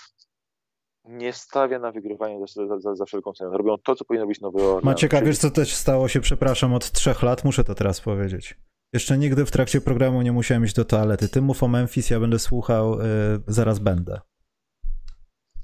[1.03, 3.57] nie stawia na wygrywanie za, za, za wszelką cenę.
[3.57, 4.83] Robią to, co powinno być Nowy Orleans.
[4.83, 8.57] Macieka, wiesz co też stało się, przepraszam, od trzech lat, muszę to teraz powiedzieć.
[8.93, 11.29] Jeszcze nigdy w trakcie programu nie musiałem iść do toalety.
[11.29, 13.05] Ty mów o Memphis, ja będę słuchał, yy,
[13.47, 14.21] zaraz będę.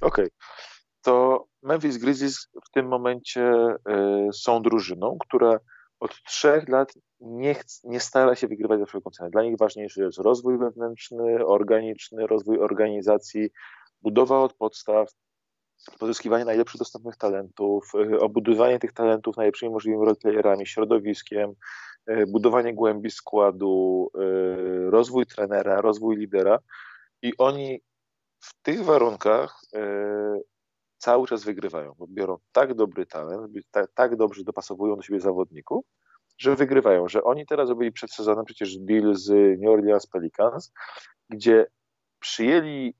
[0.01, 0.25] Okej.
[0.25, 0.29] Okay.
[1.01, 3.53] To Memphis Grizzlies w tym momencie
[4.29, 5.59] y, są drużyną, która
[5.99, 9.29] od trzech lat nie, nie stara się wygrywać za wszelką cenę.
[9.29, 13.49] Dla nich ważniejszy jest rozwój wewnętrzny, organiczny, rozwój organizacji,
[14.01, 15.09] budowa od podstaw,
[15.99, 21.53] pozyskiwanie najlepszych dostępnych talentów, y, obudowanie tych talentów najlepszymi możliwymi roleplayerami, środowiskiem,
[22.09, 26.59] y, budowanie głębi składu, y, rozwój trenera, rozwój lidera
[27.21, 27.81] i oni
[28.39, 29.61] w tych warunkach
[30.97, 35.85] cały czas wygrywają, bo biorą tak dobry talent, tak, tak dobrze dopasowują do siebie zawodników,
[36.37, 39.29] że wygrywają, że oni teraz zrobili przed sezonem przecież deal z
[39.61, 40.71] New Orleans Pelicans,
[41.29, 41.65] gdzie
[42.19, 42.95] przyjęli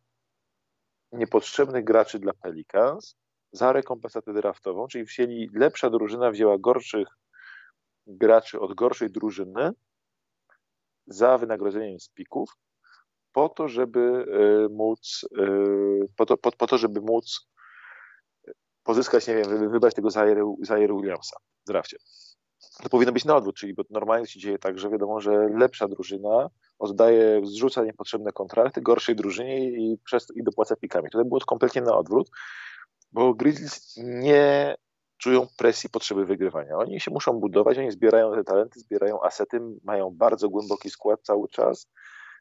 [1.12, 3.16] niepotrzebnych graczy dla Pelicans
[3.52, 7.08] za rekompensatę draftową, czyli wzięli lepsza drużyna, wzięła gorszych
[8.08, 9.72] graczy od gorszej drużyny
[11.08, 12.50] za wynagrodzeniem z pików,
[13.32, 14.00] po to, żeby
[14.66, 17.48] y, móc, y, po to, po, po to żeby móc
[18.84, 20.10] pozyskać, nie wiem, wybrać tego
[20.62, 21.98] Zaire Williamsa w drafcie.
[22.82, 25.88] To powinno być na odwrót, czyli bo normalnie się dzieje tak, że wiadomo, że lepsza
[25.88, 26.49] drużyna
[26.80, 31.09] oddaje, zrzuca niepotrzebne kontrakty gorszej drużynie i, przez, i dopłaca pikami.
[31.09, 32.30] Tutaj było to kompletnie na odwrót,
[33.11, 34.76] bo Grizzlies nie
[35.17, 36.78] czują presji potrzeby wygrywania.
[36.78, 41.49] Oni się muszą budować, oni zbierają te talenty, zbierają asety, mają bardzo głęboki skład cały
[41.49, 41.88] czas,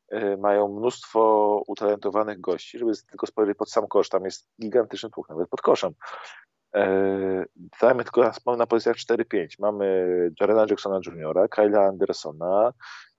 [0.08, 5.28] e, mają mnóstwo utalentowanych gości, żeby tylko spojrzeć pod sam kosz, tam jest gigantyczny tłuk,
[5.28, 5.92] nawet pod koszem.
[6.74, 7.44] E,
[7.80, 9.46] dajmy tylko na pozycjach 4-5.
[9.58, 10.06] Mamy
[10.40, 12.72] Jarena Jacksona Jr., Kyla Andersona,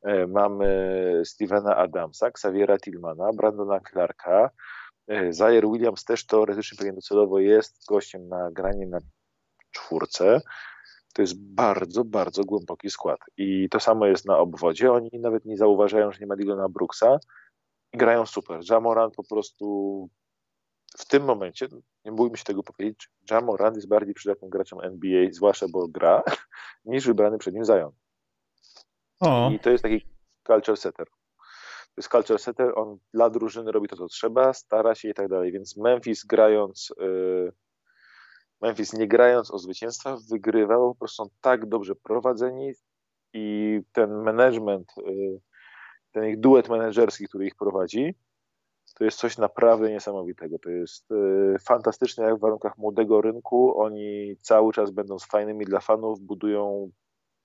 [0.04, 4.50] e, mamy Stevena Adamsa, Xaviera Tillmana, Brandona Clarka,
[5.30, 9.00] Zaire Williams też teoretycznie pewnie docelowo jest gościem na granie na
[9.72, 10.42] czwórce,
[11.14, 13.20] to jest bardzo, bardzo głęboki skład.
[13.38, 14.92] I to samo jest na obwodzie.
[14.92, 17.20] Oni nawet nie zauważają, że nie ma Dylana Brooksa
[17.94, 18.60] grają super.
[18.70, 20.10] Jamoran po prostu
[20.98, 21.68] w tym momencie,
[22.06, 26.24] nie bójmy się tego powiedzieć, Jamoran jest bardziej przydatnym graczem NBA, zwłaszcza bo gra,
[26.86, 27.92] niż wybrany przed nim Zion.
[29.20, 29.52] O.
[29.52, 30.06] I to jest taki
[30.48, 31.08] culture setter.
[31.08, 35.28] To jest culture setter, on dla drużyny robi to, co trzeba, stara się i tak
[35.28, 35.52] dalej.
[35.52, 37.54] Więc Memphis grając yy,
[38.64, 42.72] Memphis nie grając o zwycięstwa wygrywał, po prostu są tak dobrze prowadzeni
[43.34, 45.40] i ten management, y,
[46.12, 48.16] ten ich duet menedżerski, który ich prowadzi,
[48.98, 50.60] to jest coś naprawdę niesamowitego.
[50.60, 55.80] To jest y, fantastyczne, jak w warunkach młodego rynku oni cały czas będąc fajnymi dla
[55.80, 56.92] fanów, budują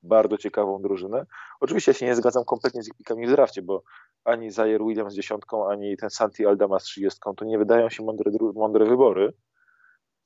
[0.02, 1.26] bardzo ciekawą drużynę.
[1.60, 3.82] Oczywiście ja się nie zgadzam kompletnie z ich pikami w drafcie, bo
[4.24, 8.04] ani Zaire Williams z dziesiątką, ani ten Santi Aldama z trzydziestką to nie wydają się
[8.04, 9.32] mądre, mądre wybory.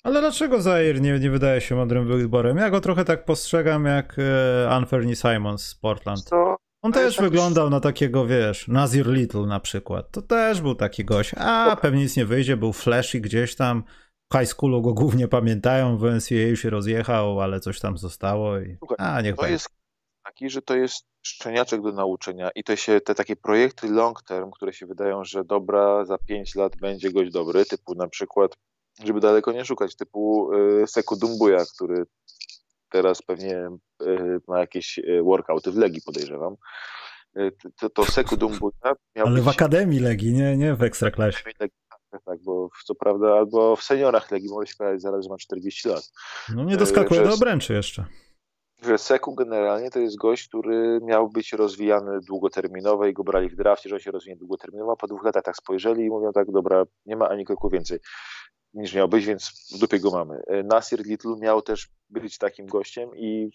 [0.05, 2.57] Ale dlaczego Zaire nie, nie wydaje się mądrym wyborem?
[2.57, 6.23] Ja go trochę tak postrzegam jak e, Anthony Simons z Portland.
[6.23, 6.57] Co?
[6.83, 10.11] On też tak wyglądał na takiego, wiesz, Nazir Little na przykład.
[10.11, 11.35] To też był taki gość.
[11.37, 13.85] A, pewnie nic nie wyjdzie, był flashy gdzieś tam.
[14.33, 18.77] W high schoolu go głównie pamiętają, w NCAA się rozjechał, ale coś tam zostało i...
[18.99, 19.69] A, niech to jest
[20.25, 24.51] taki, że to jest szczeniaczek do nauczenia i to się, te takie projekty long term,
[24.51, 28.57] które się wydają, że dobra, za 5 lat będzie gość dobry, typu na przykład
[29.05, 32.05] żeby daleko nie szukać, typu y, Seku Dumbuja, który
[32.93, 33.69] teraz pewnie
[34.03, 36.57] y, ma jakieś y, workouty w Legii, podejrzewam.
[37.81, 39.45] To, to Seku Dumbuja miał Ale być...
[39.45, 41.45] w Akademii Legii, nie, nie w Ekstraklasie.
[41.59, 41.71] Tak,
[42.25, 45.89] tak, bo co prawda albo w seniorach Legii może się powiedzieć zaraz, że ma 40
[45.89, 46.13] lat.
[46.55, 48.05] No nie doskakuje że, do obręczy jeszcze.
[48.83, 53.57] Że Seku generalnie to jest gość, który miał być rozwijany długoterminowo i go brali w
[53.57, 56.51] drafcie, że on się rozwinie długoterminowo, a po dwóch latach tak spojrzeli i mówią tak,
[56.51, 57.99] dobra, nie ma ani kroku więcej
[58.75, 60.43] niż miał być, więc w dupie go mamy.
[60.47, 63.51] E, Nasir Little miał też być takim gościem i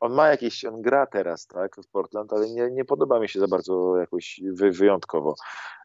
[0.00, 3.40] on ma jakieś, on gra teraz, tak, w Portland, ale nie, nie podoba mi się
[3.40, 5.34] za bardzo jakoś wy, wyjątkowo.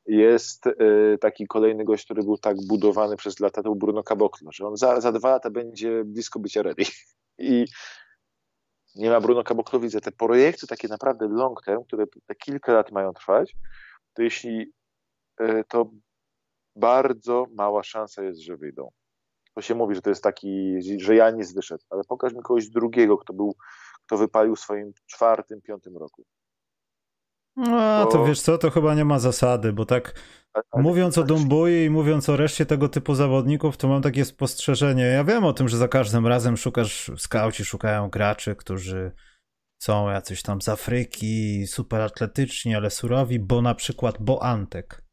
[0.05, 4.51] Jest y, taki kolejny gość, który był tak budowany przez lata, to był Bruno Caboclo,
[4.51, 6.83] że on za, za dwa lata będzie blisko bycia ready.
[7.37, 7.65] I
[8.95, 12.91] nie ma Bruno Caboclo, widzę te projekty takie naprawdę long term, które te kilka lat
[12.91, 13.55] mają trwać,
[14.13, 14.73] to jeśli
[15.41, 15.89] y, to
[16.75, 18.89] bardzo mała szansa jest, że wyjdą.
[19.55, 23.17] To się mówi, że to jest taki, że Janis wyszedł, ale pokaż mi kogoś drugiego,
[23.17, 23.55] kto był,
[24.05, 26.23] kto wypalił w swoim czwartym, piątym roku.
[27.55, 30.13] No, to wiesz co, to chyba nie ma zasady, bo tak
[30.75, 35.03] mówiąc o Dumbui i mówiąc o reszcie tego typu zawodników, to mam takie spostrzeżenie.
[35.03, 39.11] Ja wiem o tym, że za każdym razem szukasz, skauci szukają graczy, którzy
[39.81, 45.08] są jacyś tam z Afryki, super atletyczni, ale surowi, bo na przykład Bo Antek.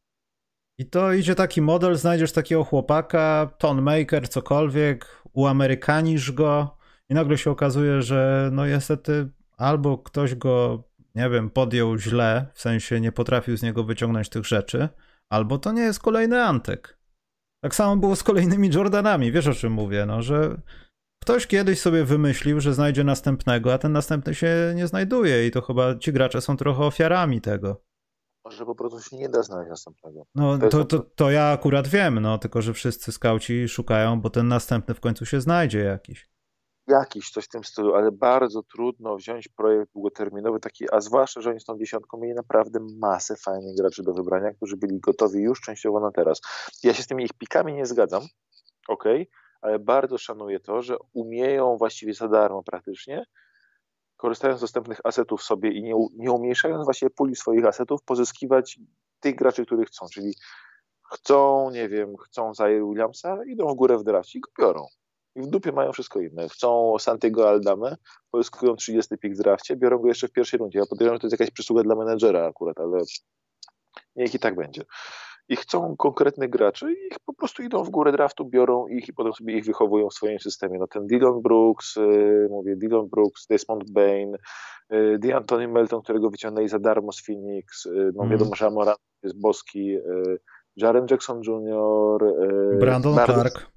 [0.79, 6.77] I to idzie taki model, znajdziesz takiego chłopaka, tonmaker, cokolwiek, uamerykanisz go
[7.09, 12.61] i nagle się okazuje, że no niestety albo ktoś go, nie wiem, podjął źle, w
[12.61, 14.89] sensie nie potrafił z niego wyciągnąć tych rzeczy,
[15.29, 16.99] albo to nie jest kolejny Antek.
[17.65, 20.61] Tak samo było z kolejnymi Jordanami, wiesz o czym mówię, no, że
[21.23, 25.63] ktoś kiedyś sobie wymyślił, że znajdzie następnego, a ten następny się nie znajduje i to
[25.63, 27.86] chyba ci gracze są trochę ofiarami tego.
[28.47, 30.27] Może po prostu się nie da znaleźć następnego.
[30.35, 34.49] No to, to, to ja akurat wiem, no tylko że wszyscy skauci szukają, bo ten
[34.49, 36.31] następny w końcu się znajdzie jakiś.
[36.87, 41.51] Jakiś, coś w tym stylu, ale bardzo trudno wziąć projekt długoterminowy taki, a zwłaszcza, że
[41.51, 45.61] oni z tą dziesiątką mieli naprawdę masę fajnych graczy do wybrania, którzy byli gotowi już
[45.61, 46.41] częściowo na teraz.
[46.83, 48.23] Ja się z tymi ich pikami nie zgadzam,
[48.89, 49.05] ok,
[49.61, 53.25] ale bardzo szanuję to, że umieją właściwie za darmo praktycznie
[54.17, 58.79] korzystając z dostępnych asetów sobie i nie, nie umniejszając właśnie puli swoich asetów, pozyskiwać
[59.21, 60.35] tych graczy, których chcą, czyli
[61.13, 64.87] chcą, nie wiem, chcą Zaire Williamsa, idą w górę w drafcie i go biorą.
[65.35, 66.49] i w dupie mają wszystko inne.
[66.49, 67.97] Chcą Santiago Aldamę,
[68.31, 70.79] poiskują 30 pik w drafcie, biorą go jeszcze w pierwszej rundzie.
[70.79, 72.99] Ja podejrzewam, że to jest jakaś przysługa dla menedżera akurat, ale
[74.17, 74.83] niech i tak będzie.
[75.49, 79.13] I chcą konkretnych graczy i ich po prostu idą w górę draftu, biorą ich i
[79.13, 80.79] potem sobie ich wychowują w swoim systemie.
[80.79, 84.37] No ten Dylan Brooks, yy, mówię Dylan Brooks, Desmond Bain,
[84.91, 88.33] yy, D'Antoni Melton, którego wyciągnęli za darmo z Phoenix, yy, no mm.
[88.33, 90.39] wiadomo, że Amorant jest boski, yy,
[90.77, 92.35] Jaren Jackson Jr.,
[92.79, 93.71] Brandon Clark.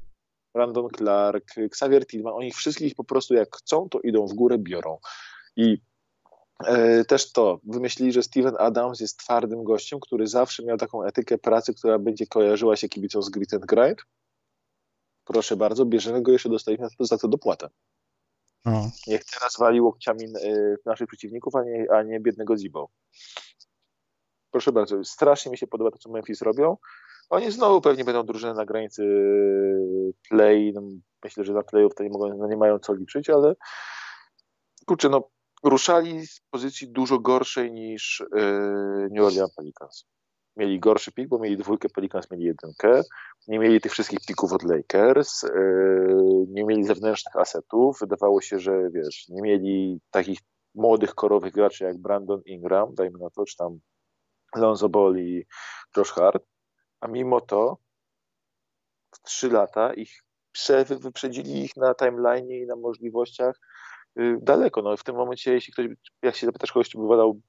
[0.55, 4.97] Brandon Clark, Xavier Tillman, oni wszystkich po prostu jak chcą, to idą w górę, biorą.
[5.55, 5.77] I
[7.07, 11.73] też to, wymyślili, że Steven Adams jest twardym gościem, który zawsze miał taką etykę pracy,
[11.73, 14.01] która będzie kojarzyła się kibicą z grit and grind.
[15.25, 17.69] Proszę bardzo, bierzemy go jeszcze dostaliśmy za to dopłatę.
[18.65, 18.89] O.
[19.07, 22.89] Niech teraz wali łokciami e, naszych przeciwników, a nie, a nie biednego Zibo.
[24.51, 26.77] Proszę bardzo, strasznie mi się podoba to, co Memphis robią.
[27.29, 29.03] Oni znowu pewnie będą drużyny na granicy
[30.29, 30.71] play.
[30.73, 30.81] No,
[31.23, 33.55] myślę, że na playów to nie, mogą, no nie mają co liczyć, ale
[34.85, 35.29] kurczę, no
[35.63, 40.05] ruszali z pozycji dużo gorszej niż yy, New Orleans Pelicans.
[40.57, 43.01] Mieli gorszy pik, bo mieli dwójkę, Pelicans mieli jedynkę.
[43.47, 45.43] Nie mieli tych wszystkich pików od Lakers.
[45.43, 47.99] Yy, nie mieli zewnętrznych asetów.
[47.99, 50.39] Wydawało się, że wiesz, nie mieli takich
[50.75, 53.79] młodych, korowych graczy jak Brandon Ingram, dajmy na to, czy tam
[54.55, 55.45] Lonzo Ball i
[55.97, 56.43] Josh Hart
[56.99, 57.77] a mimo to
[59.11, 60.23] w trzy lata ich
[60.99, 63.59] wyprzedzili ich na timeline i na możliwościach
[64.41, 64.81] daleko.
[64.81, 65.87] No, w tym momencie, jeśli ktoś,
[66.21, 67.41] jak się zapytasz kogoś, czy by wolał,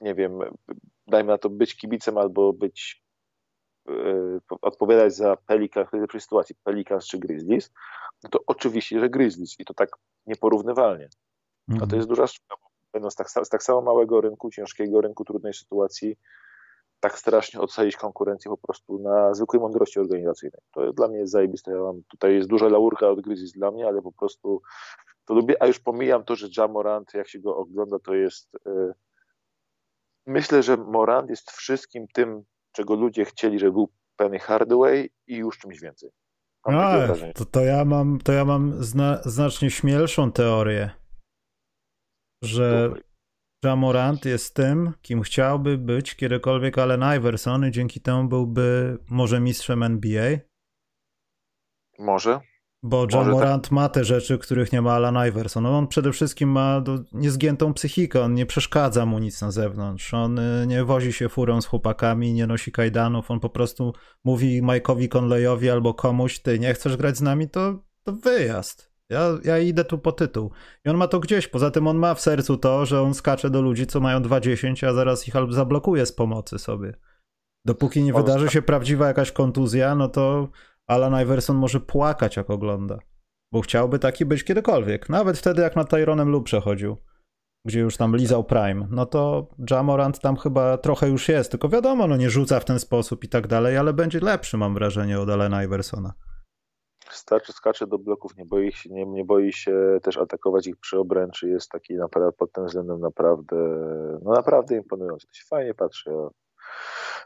[0.00, 0.38] nie wiem,
[1.06, 3.04] dajmy na to być kibicem albo być
[3.88, 7.72] yy, odpowiadać za Pelicans w tej sytuacji, Pelicans czy Grizzlies,
[8.22, 9.88] no to oczywiście, że Grizzlies i to tak
[10.26, 11.08] nieporównywalnie.
[11.68, 11.96] A to mhm.
[11.96, 12.56] jest duża sztuka,
[12.92, 16.16] będąc tak, z tak samo małego rynku, ciężkiego rynku, trudnej sytuacji,
[17.00, 20.60] tak strasznie ocalić konkurencję po prostu na zwykłej mądrości organizacyjnej.
[20.72, 21.70] To dla mnie jest zajebiste.
[21.70, 24.62] Ja mam, tutaj jest duża laurka od Grizzlies dla mnie, ale po prostu
[25.24, 28.92] to lubię, a już pomijam to, że Jamorant, jak się go ogląda, to jest yy,
[30.26, 35.58] myślę, że Morant jest wszystkim tym, czego ludzie chcieli, żeby był Penny Hardaway i już
[35.58, 36.10] czymś więcej.
[36.66, 36.92] No,
[37.34, 40.90] to, to ja mam, to ja mam zna, znacznie śmielszą teorię,
[42.42, 43.07] że Dobry.
[43.64, 49.82] Jamorant jest tym, kim chciałby być kiedykolwiek Allen Iverson i dzięki temu byłby może mistrzem
[49.82, 50.38] NBA?
[51.98, 52.40] Może.
[52.82, 53.72] Bo Jamorant tak.
[53.72, 55.62] ma te rzeczy, których nie ma Alan Iverson.
[55.62, 60.14] No on przede wszystkim ma do, niezgiętą psychikę, on nie przeszkadza mu nic na zewnątrz.
[60.14, 63.92] On y, nie wozi się furą z chłopakami, nie nosi kajdanów, on po prostu
[64.24, 68.87] mówi Mike'owi Conleyowi albo komuś, ty nie chcesz grać z nami, to, to wyjazd.
[69.10, 70.50] Ja, ja idę tu po tytuł.
[70.84, 71.48] I on ma to gdzieś.
[71.48, 74.88] Poza tym on ma w sercu to, że on skacze do ludzi, co mają 20,
[74.88, 76.94] a zaraz ich albo zablokuje z pomocy sobie.
[77.64, 80.48] Dopóki nie wydarzy się prawdziwa jakaś kontuzja, no to
[80.86, 82.98] Alan Iverson może płakać, jak ogląda.
[83.52, 85.08] Bo chciałby taki być kiedykolwiek.
[85.08, 86.96] Nawet wtedy, jak na Tyronem lub przechodził,
[87.66, 88.86] gdzie już tam lizał Prime.
[88.90, 91.50] No to Jamorant tam chyba trochę już jest.
[91.50, 94.74] Tylko wiadomo, no nie rzuca w ten sposób i tak dalej, ale będzie lepszy, mam
[94.74, 96.27] wrażenie, od Alana Iversona
[97.10, 100.98] starczy, skacze do bloków, nie boi, się, nie, nie boi się też atakować ich przy
[100.98, 103.56] obręczy, jest taki naprawdę, pod tym względem naprawdę,
[104.22, 105.26] no naprawdę imponujący.
[105.26, 106.10] To się fajnie patrzy.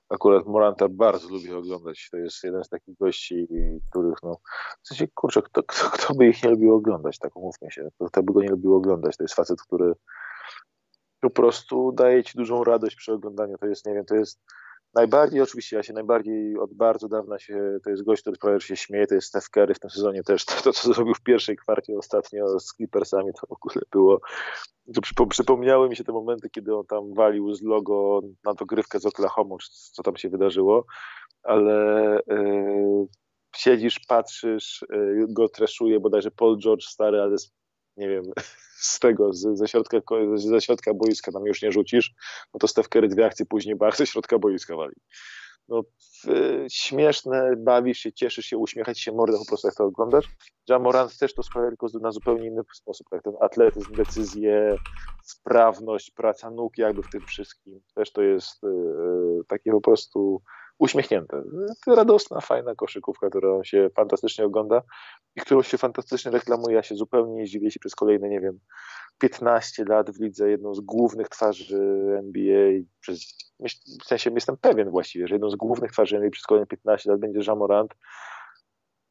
[0.08, 2.08] Akurat Moranta bardzo lubię oglądać.
[2.10, 3.48] To jest jeden z takich gości,
[3.90, 4.36] których, no,
[4.82, 7.88] w sensie, kurczę, kto, kto, kto by ich nie lubił oglądać, tak umówmy się.
[8.06, 9.16] Kto by go nie lubił oglądać.
[9.16, 9.92] To jest facet, który
[11.20, 13.58] po prostu daje ci dużą radość przy oglądaniu.
[13.58, 14.40] To jest, nie wiem, to jest
[14.94, 18.76] Najbardziej, oczywiście, ja się najbardziej od bardzo dawna się, to jest gość, który prawie się
[18.76, 20.44] śmieje, to jest Steph Curry w tym sezonie też.
[20.44, 24.20] To, to co zrobił w pierwszej kwarcie ostatnio z Clippersami, to w ogóle było,
[25.16, 29.06] to przypomniały mi się te momenty, kiedy on tam walił z logo na dogrywkę z
[29.06, 29.56] Oklahoma,
[29.92, 30.84] co tam się wydarzyło,
[31.42, 33.06] ale yy,
[33.56, 37.36] siedzisz, patrzysz, yy, go treszuje, bodajże Paul George stary, ale
[37.96, 38.22] nie wiem,
[38.76, 39.98] z tego, z, ze, środka,
[40.34, 42.14] ze środka boiska tam już nie rzucisz,
[42.54, 44.94] no to Steph Curry dwie akcje później bach ze środka boiska wali.
[45.68, 45.82] No,
[46.70, 50.28] śmieszne, bawisz się, cieszysz się, uśmiechać się mordę po prostu jak to oglądasz.
[50.68, 54.76] Jamorant też to sprawia tylko na zupełnie inny sposób, tak ten atletyzm, decyzje,
[55.22, 57.80] sprawność, praca nóg jakby w tym wszystkim.
[57.94, 60.42] Też to jest y, y takie po prostu
[60.82, 61.42] uśmiechnięte.
[61.86, 64.82] Radosna, fajna koszykówka, którą się fantastycznie ogląda
[65.36, 66.76] i którą się fantastycznie reklamuje.
[66.76, 68.58] Ja się zupełnie nie zdziwię, jeśli przez kolejne, nie wiem,
[69.18, 71.78] 15 lat w lidze jedną z głównych twarzy
[72.18, 72.70] NBA,
[73.00, 73.34] przez,
[74.02, 77.20] w sensie jestem pewien właściwie, że jedną z głównych twarzy NBA przez kolejne 15 lat
[77.20, 77.94] będzie Jamorant.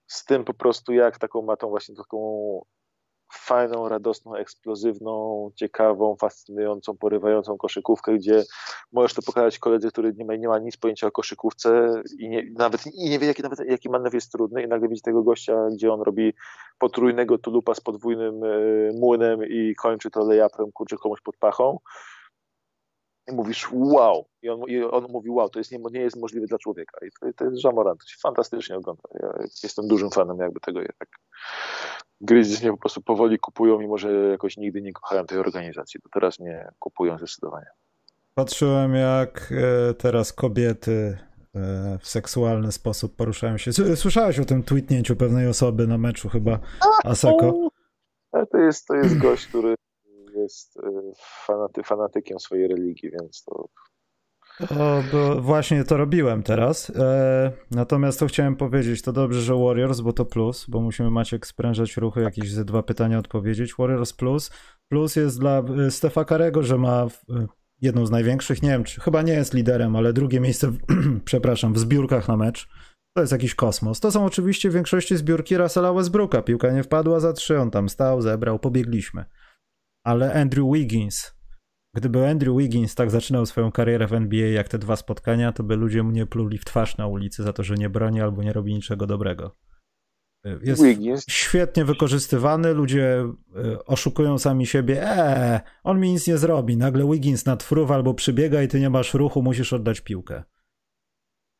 [0.07, 2.17] Z tym po prostu jak taką ma tą właśnie taką
[3.31, 8.43] fajną, radosną, eksplozywną, ciekawą, fascynującą, porywającą koszykówkę, gdzie
[8.91, 12.43] możesz to pokazać koledze, który nie ma, nie ma nic pojęcia o koszykówce i nie,
[12.57, 15.69] nawet i nie wie, jaki, nawet, jaki manewr jest trudny i nagle widzi tego gościa,
[15.73, 16.33] gdzie on robi
[16.79, 21.79] potrójnego tulupa z podwójnym y, młynem i kończy to layupem, kurczę, komuś pod pachą
[23.31, 24.25] i mówisz wow.
[24.41, 27.05] I on, i on mówi wow, to jest nie, nie jest możliwe dla człowieka.
[27.05, 29.03] I to, to jest Jamoran, to się fantastycznie ogląda.
[29.13, 30.79] Ja jestem dużym fanem jakby tego.
[30.99, 31.09] Tak.
[32.21, 36.01] Grizzlies mnie po prostu powoli kupują, mimo że jakoś nigdy nie kochałem tej organizacji.
[36.01, 37.67] To teraz mnie kupują zdecydowanie.
[38.35, 39.53] Patrzyłem jak
[39.89, 41.17] e, teraz kobiety
[41.55, 43.71] e, w seksualny sposób poruszają się.
[43.95, 46.59] Słyszałeś o tym tweetnięciu pewnej osoby na meczu chyba
[47.03, 47.69] Aseko?
[48.51, 49.75] To jest, to jest gość, który
[50.35, 50.81] jest y,
[51.45, 53.69] fanaty, fanatykiem swojej religii, więc to.
[54.69, 55.01] O,
[55.41, 56.89] właśnie to robiłem teraz.
[56.89, 61.47] E, natomiast to chciałem powiedzieć, to dobrze, że Warriors, bo to plus, bo musimy Maciek
[61.47, 63.73] sprężać ruchy, jakieś ze dwa pytania odpowiedzieć.
[63.79, 64.51] Warriors plus.
[64.89, 67.47] Plus jest dla y, Stefa Karego, że ma y,
[67.81, 70.77] jedną z największych, nie wiem, czy chyba nie jest liderem, ale drugie miejsce, w,
[71.25, 72.69] przepraszam, w zbiórkach na mecz.
[73.15, 73.99] To jest jakiś kosmos.
[73.99, 76.41] To są oczywiście w większości zbiórki Russella Westbrooka.
[76.41, 79.25] Piłka nie wpadła za trzy, on tam stał, zebrał, pobiegliśmy
[80.03, 81.41] ale Andrew Wiggins.
[81.95, 85.75] Gdyby Andrew Wiggins tak zaczynał swoją karierę w NBA jak te dwa spotkania, to by
[85.75, 88.73] ludzie mnie pluli w twarz na ulicy za to, że nie broni albo nie robi
[88.73, 89.55] niczego dobrego.
[90.61, 91.25] Jest Wiggins.
[91.29, 93.25] świetnie wykorzystywany, ludzie
[93.55, 95.03] e, oszukują sami siebie.
[95.03, 96.77] Eee, on mi nic nie zrobi.
[96.77, 100.43] Nagle Wiggins nadfruwa albo przybiega i ty nie masz ruchu, musisz oddać piłkę.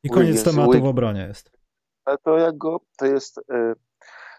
[0.04, 1.52] I koniec Wiggins, tematu w obronie jest.
[2.06, 3.42] Ale to jak go, to jest...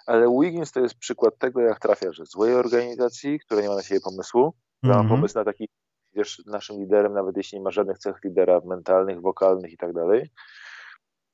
[0.06, 3.82] Ale Wiggins to jest przykład tego, jak trafia, że złej organizacji, która nie ma na
[3.82, 5.02] siebie pomysłu, mm -hmm.
[5.02, 5.68] ma pomysł na taki,
[6.14, 10.30] wiesz, naszym liderem, nawet jeśli nie ma żadnych cech lidera mentalnych, wokalnych i tak dalej,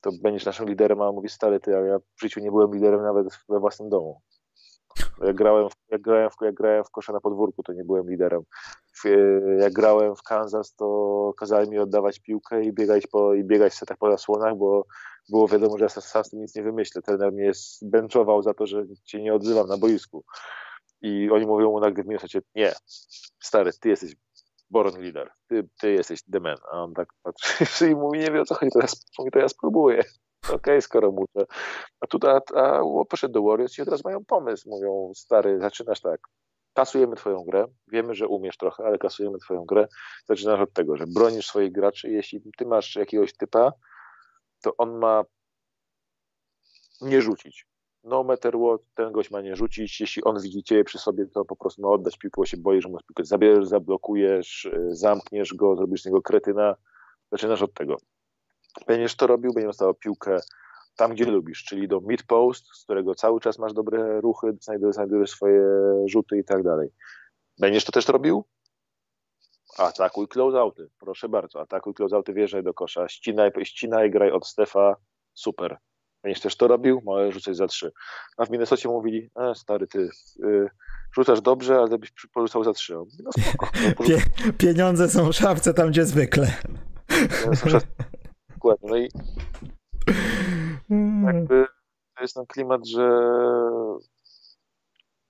[0.00, 3.02] to będziesz naszym liderem, a on mówi, stary, ty, ja w życiu nie byłem liderem
[3.02, 4.20] nawet we własnym domu.
[5.22, 8.10] Jak grałem, w, jak, grałem w, jak grałem w kosza na podwórku, to nie byłem
[8.10, 8.42] liderem.
[9.58, 13.76] Jak grałem w Kansas, to kazali mi oddawać piłkę i biegać, po, i biegać w
[13.76, 14.86] setach po zasłonach, bo
[15.28, 17.02] było wiadomo, że ja sam tym nic nie wymyślę.
[17.02, 20.24] Trener mnie zbęczował za to, że się nie odzywam na boisku.
[21.02, 22.72] I oni mówią mu nagle w minusie, nie,
[23.40, 24.14] stary, ty jesteś
[24.70, 26.56] born leader, ty, ty jesteś the man.
[26.72, 28.86] A on tak patrzy i mówi, nie wie o co chodzi, to ja,
[29.18, 29.98] mówi, to ja spróbuję.
[30.44, 31.46] Okej, okay, skoro muszę.
[32.00, 34.70] A tutaj a, a, poszedł do Warriors i teraz mają pomysł.
[34.70, 36.20] Mówią, stary, zaczynasz tak,
[36.74, 39.88] kasujemy twoją grę, wiemy, że umiesz trochę, ale kasujemy twoją grę.
[40.28, 42.10] Zaczynasz od tego, że bronisz swoich graczy.
[42.10, 43.72] Jeśli ty masz jakiegoś typa,
[44.62, 45.24] to on ma
[47.00, 47.66] nie rzucić.
[48.04, 50.00] No matter what, ten gość ma nie rzucić.
[50.00, 52.88] Jeśli on widzi ciebie przy sobie, to po prostu ma oddać piłkę, się boi, że
[52.88, 56.76] mu piłkę zabierzesz, zablokujesz, y, zamkniesz go, zrobisz z niego kretyna.
[57.32, 57.96] Zaczynasz od tego.
[58.86, 60.40] Będziesz to robił, będziesz dostał piłkę
[60.96, 64.94] tam, gdzie lubisz, czyli do mid post, z którego cały czas masz dobre ruchy, znajdujesz,
[64.94, 65.62] znajdujesz swoje
[66.06, 66.88] rzuty i tak dalej.
[67.58, 68.44] Będziesz to też robił?
[69.76, 71.60] Atakuj closeouty, proszę bardzo.
[71.60, 74.96] Atakuj closeouty, wjeżdżaj do kosza, ścinaj, ścinaj, graj od Stefa,
[75.34, 75.78] super.
[76.22, 77.02] Będziesz też to robił?
[77.04, 77.92] Możesz rzucać za trzy.
[78.36, 80.08] A w Minnesocie mówili, e, stary, ty
[80.44, 80.68] y,
[81.14, 82.94] rzucasz dobrze, ale byś porzucał za trzy.
[82.94, 84.22] No spoko, no, Pie,
[84.58, 86.52] pieniądze są w szafce tam, gdzie zwykle.
[87.46, 87.78] No,
[88.54, 88.88] Dokładnie.
[88.90, 89.08] No i
[91.26, 91.66] jakby
[92.16, 93.08] to jest ten klimat, że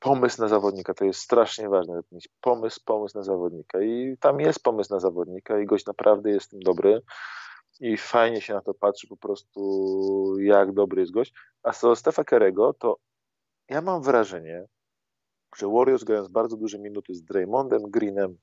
[0.01, 2.01] pomysł na zawodnika to jest strasznie ważne.
[2.12, 3.82] Mieć pomysł, pomysł na zawodnika.
[3.82, 7.03] I tam jest pomysł na zawodnika i gość naprawdę jest tym dobry.
[7.80, 9.61] I fajnie się na to patrzy po prostu,
[10.40, 11.32] jak dobry jest gość.
[11.62, 12.96] A co Stefa Kerego, to
[13.68, 14.64] ja mam wrażenie,
[15.57, 18.38] że Warriors grając bardzo duże minuty z Draymondem Greenem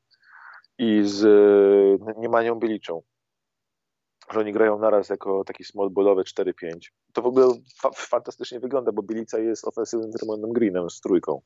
[0.78, 1.22] i z
[2.18, 3.02] Niemanią Bieliczą,
[4.32, 6.52] że oni grają naraz jako taki small ballowy 4-5.
[7.14, 7.48] To w ogóle
[7.82, 11.42] fa fantastycznie wygląda, bo Bielica jest ofensywnym Draymondem Greenem z trójką.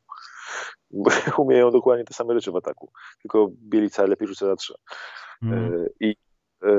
[1.38, 4.74] Umieją dokładnie te same rzeczy w ataku, tylko Bielica lepiej rzuca na trzy.
[5.42, 5.86] Mm.
[6.00, 6.16] I
[6.64, 6.70] e,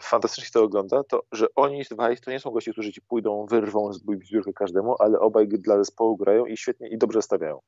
[0.00, 3.92] fantastycznie to ogląda, to że oni dwaj to nie są goście, którzy ci pójdą, wyrwą
[3.92, 7.60] z zbiórkę każdemu, ale obaj dla zespołu grają i świetnie i dobrze stawiają.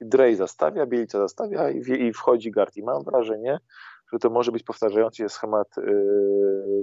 [0.00, 2.76] Drej zastawia, Bielica zastawia i, i wchodzi Gart.
[2.76, 3.58] I mam wrażenie,
[4.12, 5.84] że to może być powtarzający się schemat yy,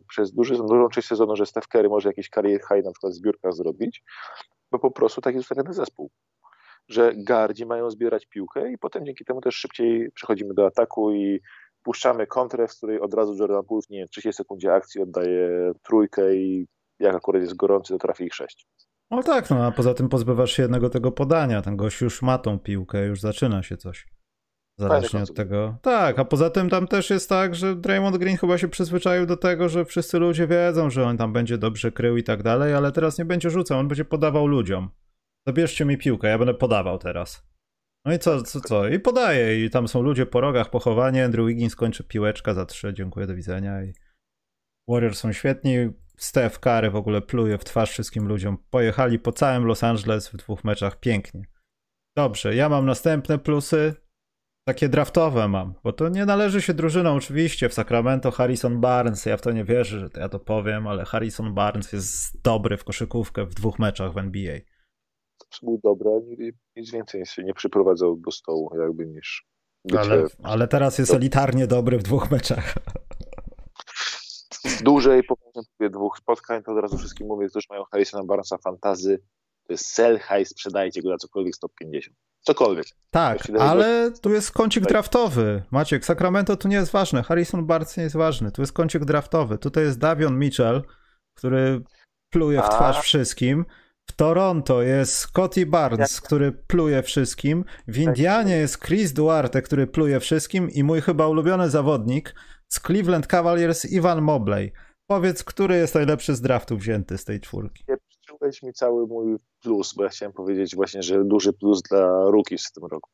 [0.09, 3.15] przez duży, dużą część sezonu, że Steph Curry może jakiś career high na przykład w
[3.15, 4.03] zbiórkach zrobić,
[4.71, 6.11] bo po prostu tak jest ustawiony zespół.
[6.87, 11.39] Że gardzi mają zbierać piłkę i potem dzięki temu też szybciej przechodzimy do ataku i
[11.83, 16.35] puszczamy kontrę, w której od razu Jordan Poole w nie, 30 sekundzie akcji oddaje trójkę
[16.35, 16.67] i
[16.99, 18.67] jak akurat jest gorący, to trafi ich sześć.
[19.11, 21.61] No tak, no a poza tym pozbywasz się jednego tego podania.
[21.61, 24.07] Ten gość już ma tą piłkę, już zaczyna się coś.
[24.79, 25.77] Zależnie od tego.
[25.81, 29.37] Tak, a poza tym tam też jest tak, że Draymond Green chyba się przyzwyczaił do
[29.37, 32.91] tego, że wszyscy ludzie wiedzą, że on tam będzie dobrze krył i tak dalej, ale
[32.91, 34.89] teraz nie będzie rzucał, on będzie podawał ludziom.
[35.47, 37.49] Zabierzcie mi piłkę, ja będę podawał teraz.
[38.05, 38.87] No i co, co, co?
[38.87, 39.65] I podaje.
[39.65, 41.21] I tam są ludzie po rogach pochowani.
[41.21, 42.93] Andrew Wiggins kończy piłeczka za trzy.
[42.93, 43.83] Dziękuję, do widzenia.
[43.83, 43.93] I
[44.87, 45.75] Warriors są świetni.
[46.17, 48.57] Steph Curry w ogóle pluje w twarz wszystkim ludziom.
[48.69, 51.43] Pojechali po całym Los Angeles w dwóch meczach pięknie.
[52.17, 53.95] Dobrze, ja mam następne plusy.
[54.69, 59.37] Takie draftowe mam, bo to nie należy się drużyną oczywiście w Sacramento Harrison Barnes, ja
[59.37, 63.45] w to nie wierzę, że ja to powiem, ale Harrison Barnes jest dobry w koszykówkę
[63.45, 64.59] w dwóch meczach w NBA.
[65.43, 69.47] Zawsze był dobry, ale nic więcej się nie przyprowadzał do stołu jakby niż
[69.97, 72.73] ale, ale teraz jest elitarnie dobry w dwóch meczach.
[74.83, 75.35] Dłużej po
[75.89, 79.21] dwóch spotkań, to od razu wszystkim mówię, którzy mają Harrisona Barnesa fantazy,
[79.69, 82.17] to jest sell high, sprzedajcie go za cokolwiek 150.
[82.41, 82.85] Cokolwiek.
[83.11, 84.91] Tak, ale tu jest kącik tak.
[84.91, 85.63] draftowy.
[85.71, 87.23] Maciek, Sacramento tu nie jest ważne.
[87.23, 88.51] Harrison Barnes nie jest ważny.
[88.51, 89.57] Tu jest kącik draftowy.
[89.57, 90.83] Tutaj jest Davion Mitchell,
[91.37, 91.81] który
[92.29, 93.01] pluje w twarz A.
[93.01, 93.65] wszystkim.
[94.09, 96.23] W Toronto jest Scotty Barnes, Jak?
[96.23, 97.65] który pluje wszystkim.
[97.87, 100.69] W Indianie jest Chris Duarte, który pluje wszystkim.
[100.69, 102.35] I mój chyba ulubiony zawodnik
[102.67, 104.71] z Cleveland Cavaliers, Ivan Mobley.
[105.07, 107.83] Powiedz, który jest najlepszy z draftu wzięty z tej czwórki?
[108.39, 112.67] Przyciąłeś mi cały mój plus, bo ja chciałem powiedzieć właśnie, że duży plus dla rookies
[112.67, 113.09] w tym roku.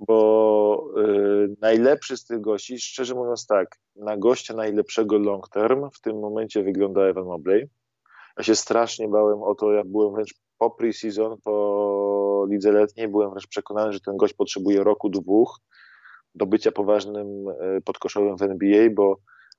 [0.00, 6.00] Bo y, najlepszy z tych gości, szczerze mówiąc tak, na gościa najlepszego long term w
[6.00, 7.68] tym momencie wygląda Evan Mobley.
[8.38, 13.30] Ja się strasznie bałem o to, jak byłem wręcz po pre-season, po lidze letniej, byłem
[13.30, 15.60] wręcz przekonany, że ten gość potrzebuje roku, dwóch
[16.34, 19.16] do bycia poważnym y, podkoszowym w NBA, bo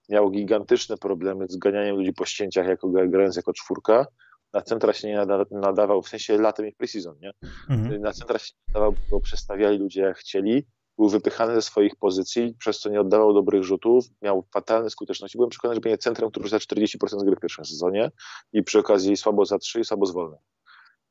[0.09, 4.07] miał gigantyczne problemy z ganianiem ludzi po ścięciach, jako grając jako czwórka
[4.53, 7.31] na centra się nie nadawał, w sensie latem i pre-season, nie?
[7.69, 8.01] Mhm.
[8.01, 12.55] Na centra się nie nadawał, bo przestawiali ludzie jak chcieli, był wypychany ze swoich pozycji,
[12.59, 15.37] przez co nie oddawał dobrych rzutów, miał fatalne skuteczności.
[15.37, 18.11] Byłem przekonany, że będzie centrem, który za 40% z gry w pierwszym sezonie
[18.53, 20.37] i przy okazji słabo za 3 i słabo zwolny.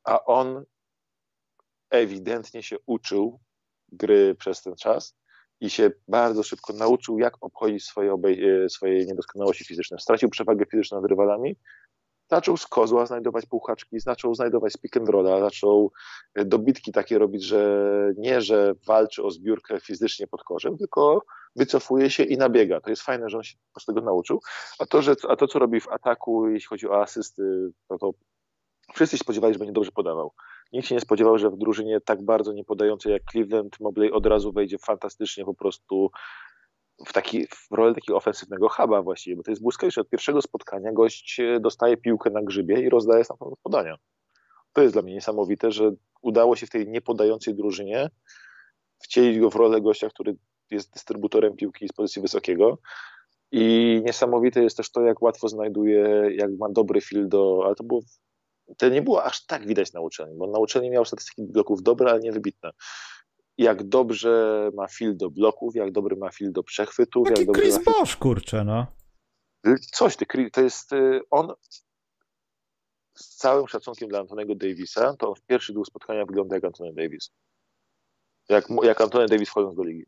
[0.05, 0.64] A on
[1.90, 3.40] ewidentnie się uczył
[3.93, 5.16] gry przez ten czas
[5.61, 9.99] i się bardzo szybko nauczył, jak obchodzić swoje, obej- swoje niedoskonałości fizyczne.
[9.99, 11.57] Stracił przewagę fizyczną nad rywalami,
[12.33, 15.93] zaczął z kozła znajdować półhaczki, zaczął znajdować pick and rolla, zaczął
[16.35, 21.22] e, dobitki takie robić, że nie, że walczy o zbiórkę fizycznie pod korzem, tylko
[21.57, 22.80] wycofuje się i nabiega.
[22.80, 24.41] To jest fajne, że on się prostu tego nauczył.
[24.78, 28.11] A to, że, a to co robi w ataku, jeśli chodzi o asysty, no to
[28.95, 30.33] wszyscy się spodziewali, że będzie dobrze podawał.
[30.72, 34.53] Nikt się nie spodziewał, że w drużynie tak bardzo niepodającej jak Cleveland Mobley od razu
[34.53, 36.11] wejdzie fantastycznie po prostu
[37.07, 40.01] w, taki, w rolę takiego ofensywnego huba właściwie, bo to jest błyskawicznie.
[40.01, 43.97] Od pierwszego spotkania gość e, dostaje piłkę na grzybie i rozdaje stamtąd podania.
[44.72, 48.11] To jest dla mnie niesamowite, że udało się w tej niepodającej drużynie
[49.03, 50.36] wcielić go w rolę gościa, który
[50.70, 52.78] jest dystrybutorem piłki z pozycji wysokiego.
[53.53, 57.62] I niesamowite jest też to, jak łatwo znajduje, jak ma dobry feel do.
[57.64, 58.01] Ale to było.
[58.78, 62.11] To nie było aż tak widać na uczelni, bo na uczelni miał statystyki bloków dobre,
[62.11, 62.70] ale nie wybitne
[63.59, 67.29] jak dobrze ma fil do bloków, jak dobry ma fil do przechwytów.
[67.29, 68.87] Taki jak dobrze Chris ma Bosch, kurczę, no.
[69.93, 70.17] Coś,
[70.53, 71.55] to jest y, on
[73.15, 76.93] z całym szacunkiem dla Antonego Davisa, to on w pierwszych dwóch spotkaniach wygląda jak Antony
[76.95, 77.31] Davis.
[78.49, 80.07] Jak, jak Antony Davis wchodząc do ligi.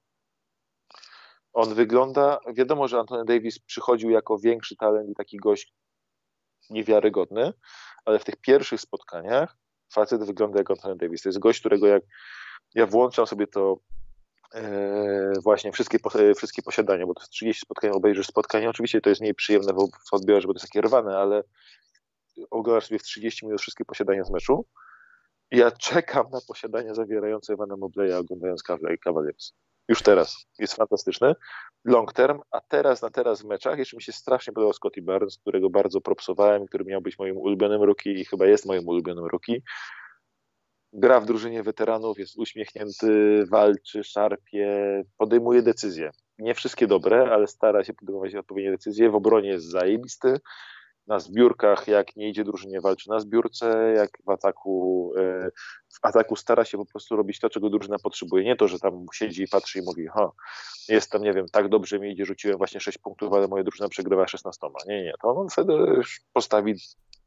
[1.52, 5.74] On wygląda, wiadomo, że Antony Davis przychodził jako większy talent i taki gość
[6.70, 7.52] niewiarygodny,
[8.04, 9.56] ale w tych pierwszych spotkaniach
[9.92, 11.22] facet wygląda jak Antony Davis.
[11.22, 12.02] To jest gość, którego jak
[12.74, 13.78] ja włączam sobie to
[14.54, 15.98] e, właśnie wszystkie,
[16.36, 18.70] wszystkie posiadania, bo to jest 30 spotkań, obejrzysz spotkanie.
[18.70, 21.42] Oczywiście to jest mniej przyjemne w, odbiorze, bo to jest takie rwane, ale
[22.50, 24.66] oglądasz sobie w 30 minut wszystkie posiadania z meczu.
[25.50, 28.62] Ja czekam na posiadania zawierające Ewana Mobleya oglądając
[29.04, 29.52] Cavaliers.
[29.88, 30.46] Już teraz.
[30.58, 31.34] Jest fantastyczny.
[31.84, 35.38] Long term, a teraz na teraz w meczach jeszcze mi się strasznie podobał Scotty Barnes,
[35.38, 39.62] którego bardzo propsowałem, który miał być moim ulubionym rookie i chyba jest moim ulubionym rookie
[40.94, 44.68] gra w drużynie weteranów, jest uśmiechnięty, walczy, szarpie,
[45.18, 46.10] podejmuje decyzje.
[46.38, 49.10] Nie wszystkie dobre, ale stara się podejmować odpowiednie decyzje.
[49.10, 50.40] W obronie jest zajebisty.
[51.06, 55.50] Na zbiórkach, jak nie idzie drużynie, walczy na zbiórce, jak w ataku, e,
[55.94, 58.44] w ataku stara się po prostu robić to, czego drużyna potrzebuje.
[58.44, 60.30] Nie to, że tam siedzi i patrzy i mówi, ha,
[60.88, 63.88] jest tam, nie wiem, tak dobrze mi idzie, rzuciłem właśnie 6 punktów, ale moja drużyna
[63.88, 64.66] przegrywa 16.
[64.86, 65.72] Nie, nie, to on wtedy
[66.32, 66.74] postawi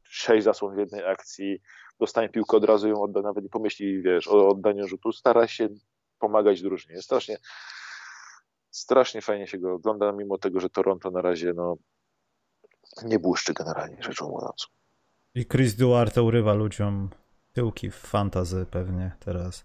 [0.02, 1.60] 6 zasłon w jednej akcji,
[2.00, 5.68] dostanie piłkę, od razu ją odda, nawet nie pomyśli, wiesz, o oddaniu rzutu, stara się
[6.18, 7.02] pomagać drużynie.
[7.02, 7.38] Strasznie,
[8.70, 11.76] strasznie fajnie się go ogląda, mimo tego, że Toronto na razie, no,
[13.04, 14.68] nie błyszczy generalnie, rzecz ujmując.
[15.34, 17.10] I Chris Duarte urywa ludziom
[17.52, 19.64] tyłki w fantazy pewnie teraz.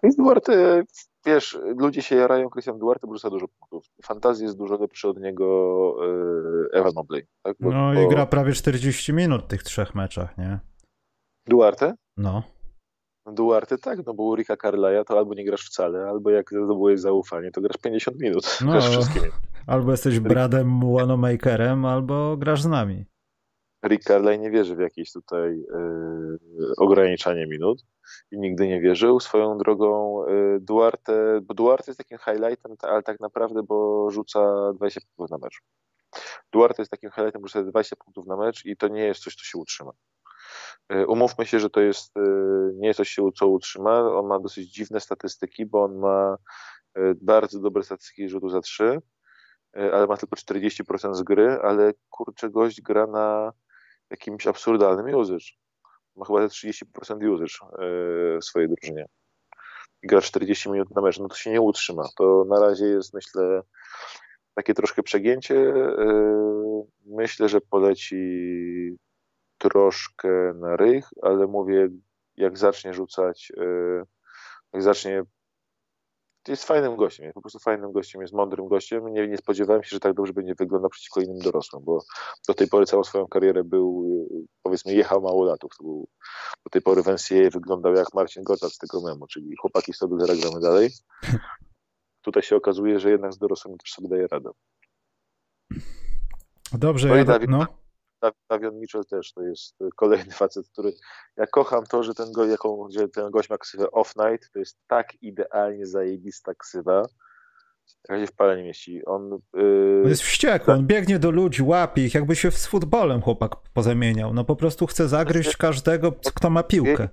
[0.00, 0.82] Chris Duarte,
[1.26, 3.84] wiesz, ludzie się jarają Christian Duarte, bo rzuca dużo punktów.
[4.04, 5.96] Fantazji jest dużo lepszy od niego
[6.72, 7.26] e, Evan Mobley.
[7.42, 7.56] Tak?
[7.60, 10.60] Bo, no i gra prawie 40 minut w tych trzech meczach, nie?
[11.46, 11.94] Duarte?
[12.16, 12.42] No.
[13.26, 17.00] Duarte tak, no bo u Rika Carlaya to albo nie grasz wcale, albo jak zdobyłeś
[17.00, 18.58] zaufanie, to grasz 50 minut.
[18.64, 19.26] No, grasz wszystkimi.
[19.66, 23.04] Albo jesteś Bradem Wanamakerem, albo grasz z nami.
[23.86, 27.84] Rick Carlay nie wierzy w jakieś tutaj y, ograniczanie minut
[28.30, 29.20] i nigdy nie wierzył.
[29.20, 35.00] Swoją drogą y, Duarte, bo Duarte jest takim highlightem, ale tak naprawdę, bo rzuca 20
[35.00, 35.62] punktów na mecz.
[36.52, 39.34] Duarte jest takim highlightem, bo rzuca 20 punktów na mecz i to nie jest coś,
[39.34, 39.92] co się utrzyma.
[40.92, 42.14] Y, umówmy się, że to jest
[42.74, 44.00] nie jest coś, co utrzyma.
[44.00, 46.36] On ma dosyć dziwne statystyki, bo on ma
[47.22, 49.00] bardzo dobre statystyki rzutu za 3,
[49.72, 53.52] ale ma tylko 40% z gry, ale kurczę, gość gra na
[54.10, 55.46] jakimś absurdalnym usage.
[56.16, 56.84] Ma chyba 30%
[57.30, 59.06] usage e, w swojej drużynie.
[60.02, 62.04] Gra 40 minut na mecz, no to się nie utrzyma.
[62.16, 63.62] To na razie jest, myślę,
[64.54, 65.56] takie troszkę przegięcie.
[65.56, 68.16] E, myślę, że poleci
[69.62, 71.88] troszkę na rych, ale mówię,
[72.36, 74.04] jak zacznie rzucać, e,
[74.72, 75.22] jak zacznie
[76.48, 79.12] jest fajnym gościem, jest po prostu fajnym gościem, jest mądrym gościem.
[79.12, 82.02] Nie, nie spodziewałem się, że tak dobrze będzie wyglądał przeciwko innym dorosłym, bo
[82.48, 84.06] do tej pory całą swoją karierę był,
[84.62, 85.72] powiedzmy, jechał mało latów.
[85.78, 86.08] To był,
[86.64, 90.08] do tej pory w NCAA wyglądał jak Marcin Gotthard z tego memu, czyli chłopaki 100
[90.08, 90.90] dolara gramy dalej.
[92.22, 94.50] Tutaj się okazuje, że jednak z dorosłymi też sobie daje radę.
[96.72, 97.81] Dobrze, no ja, no.
[98.50, 100.92] Davion Mitchell też to jest kolejny facet, który
[101.36, 104.58] ja kocham to, że ten, go, jaką, że ten gość ma ksywę Off Night, to
[104.58, 107.02] jest tak idealnie zajebista ksywa,
[108.08, 109.04] jaka się w pale nie mieści.
[109.04, 110.00] On, yy...
[110.04, 114.34] on jest wściekły, on biegnie do ludzi, łapie ich, jakby się z futbolem chłopak pozamieniał.
[114.34, 117.08] No po prostu chce zagryźć każdego, kto ma piłkę.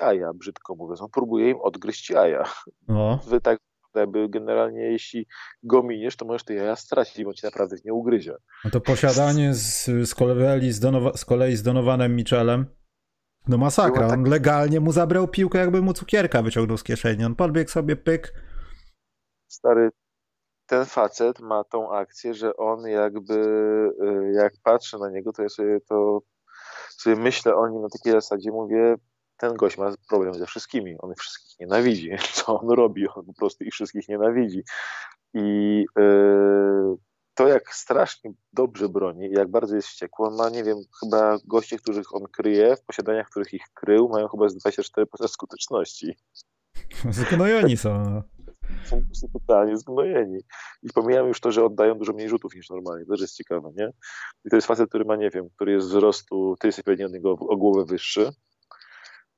[0.00, 1.02] Jaja, brzydko mówiąc.
[1.02, 2.44] On próbuje im odgryźć jaja.
[2.88, 3.20] No.
[3.28, 3.58] Wy tak
[4.00, 5.26] jakby generalnie jeśli
[5.62, 8.36] go miniesz, to możesz te jaja stracić, bo ci naprawdę nie ugryzie.
[8.64, 12.66] No to posiadanie z, z, kolei, z, Donowa, z kolei z Donowanem Michelem
[13.48, 14.18] no masakra, tak...
[14.18, 17.24] on legalnie mu zabrał piłkę, jakby mu cukierka wyciągnął z kieszeni.
[17.24, 18.32] On podbiegł sobie, pyk.
[19.48, 19.90] Stary,
[20.66, 23.34] ten facet ma tą akcję, że on jakby,
[24.02, 26.20] y, jak patrzę na niego, to ja sobie to
[26.90, 28.94] sobie myślę o nim na takiej zasadzie, mówię,
[29.36, 32.10] ten gość ma problem ze wszystkimi, on wszystkich nienawidzi.
[32.32, 33.08] Co on robi?
[33.08, 34.62] On po prostu ich wszystkich nienawidzi.
[35.34, 36.96] I yy,
[37.34, 41.78] to, jak strasznie dobrze broni, jak bardzo jest wściekły, on ma, nie wiem, chyba goście,
[41.78, 46.16] których on kryje, w posiadaniach, których ich krył, mają chyba z 24% skuteczności.
[47.10, 48.10] Zgnojeni są.
[48.10, 48.22] No.
[48.84, 50.38] Są po prostu totalnie zgnojeni.
[50.82, 53.04] I pomijam już to, że oddają dużo mniej rzutów niż normalnie.
[53.04, 53.90] To też jest ciekawe, nie?
[54.44, 57.12] I to jest facet, który ma, nie wiem, który jest wzrostu, ty jesteś pewnie od
[57.12, 58.32] niego o głowę wyższy,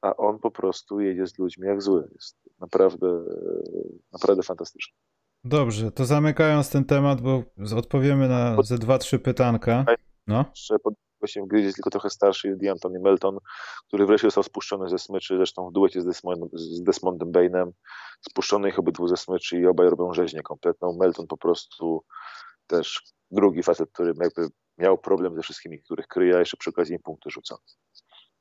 [0.06, 2.08] a on po prostu jedzie z ludźmi jak zły.
[2.14, 3.24] Jest naprawdę,
[4.12, 4.94] naprawdę fantastyczny.
[5.44, 7.42] Dobrze, to zamykając ten temat, bo
[7.76, 9.84] odpowiemy na ze dwa, trzy pytanka.
[10.26, 10.44] No.
[10.50, 13.38] Jeszcze pod gościem gry jest tylko trochę starszy, jest D'Antoni Melton,
[13.88, 17.72] który wreszcie został spuszczony ze smyczy, zresztą w duecie z, Desmond, z Desmondem Bainem,
[18.30, 20.96] spuszczony ich obydwu ze smyczy i obaj robią rzeźnię kompletną.
[21.00, 22.04] Melton po prostu
[22.66, 24.48] też drugi facet, który jakby
[24.78, 27.56] miał problem ze wszystkimi, których kryje, a jeszcze przy okazji im punkty rzuca.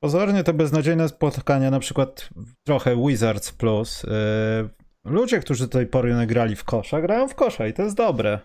[0.03, 2.29] Pozornie to beznadziejne spotkania, na przykład
[2.63, 4.03] trochę Wizards Plus.
[4.03, 7.95] Yy, ludzie, którzy do tej pory nagrali w kosza, grają w kosza i to jest
[7.95, 8.39] dobre.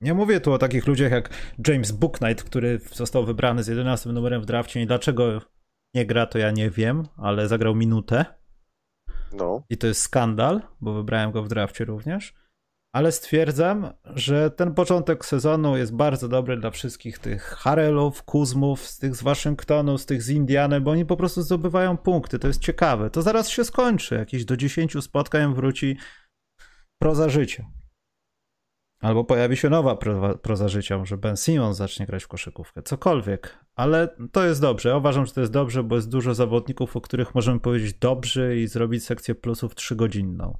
[0.00, 1.30] Nie mówię tu o takich ludziach jak
[1.68, 5.40] James Booknight, który został wybrany z 11 numerem w drafcie i dlaczego
[5.94, 8.24] nie gra, to ja nie wiem, ale zagrał minutę.
[9.32, 9.62] No.
[9.70, 12.34] I to jest skandal, bo wybrałem go w drafcie również
[12.92, 18.98] ale stwierdzam, że ten początek sezonu jest bardzo dobry dla wszystkich tych Harelów, Kuzmów, z
[18.98, 22.38] tych z Waszyngtonu, z tych z Indiany, bo oni po prostu zdobywają punkty.
[22.38, 23.10] To jest ciekawe.
[23.10, 24.14] To zaraz się skończy.
[24.14, 25.96] Jakieś do 10 spotkań wróci
[26.98, 27.64] proza życia.
[29.00, 33.64] Albo pojawi się nowa proza, proza życia, może Ben Simon zacznie grać w koszykówkę, cokolwiek.
[33.74, 34.88] Ale to jest dobrze.
[34.88, 38.56] Ja uważam, że to jest dobrze, bo jest dużo zawodników, o których możemy powiedzieć dobrze
[38.56, 40.58] i zrobić sekcję plusów trzygodzinną.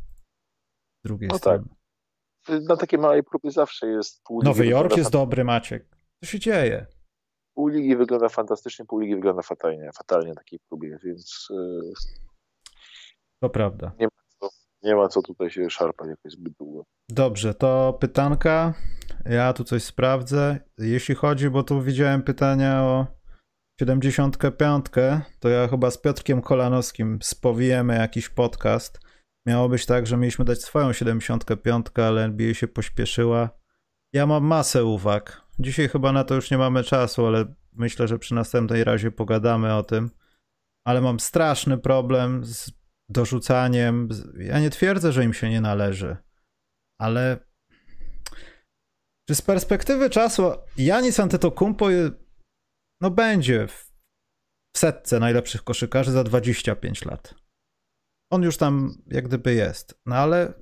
[1.05, 1.59] Z drugiej no strony.
[1.59, 1.80] Tak
[2.49, 5.87] na takiej małej próbie zawsze jest pół Nowy Jork jest dobry, Maciek.
[6.21, 6.87] Co się dzieje?
[7.55, 11.49] Pół ligi wygląda fantastycznie, pół ligi wygląda fatalnie, fatalnie na takiej próbie, więc...
[13.43, 13.93] To prawda.
[13.99, 14.49] Nie ma co,
[14.83, 16.85] nie ma co tutaj się szarpać jakoś zbyt długo.
[17.09, 18.75] Dobrze, to pytanka.
[19.25, 20.59] Ja tu coś sprawdzę.
[20.79, 23.07] Jeśli chodzi, bo tu widziałem pytania o
[23.81, 24.87] 75,
[25.41, 29.01] to ja chyba z Piotrkiem Kolanowskim spowijemy jakiś podcast
[29.47, 33.51] Miało być tak, że mieliśmy dać swoją 75, ale NBA się pośpieszyła.
[34.13, 35.47] Ja mam masę uwag.
[35.59, 39.75] Dzisiaj chyba na to już nie mamy czasu, ale myślę, że przy następnej razie pogadamy
[39.75, 40.11] o tym.
[40.85, 42.73] Ale mam straszny problem z
[43.09, 44.09] dorzucaniem.
[44.39, 46.17] Ja nie twierdzę, że im się nie należy,
[46.99, 47.51] ale
[49.29, 51.87] czy z perspektywy czasu Janis Antetokounmpo
[53.01, 53.91] no będzie w
[54.77, 57.35] setce najlepszych koszykarzy za 25 lat.
[58.31, 60.01] On już tam jak gdyby jest.
[60.07, 60.53] No ale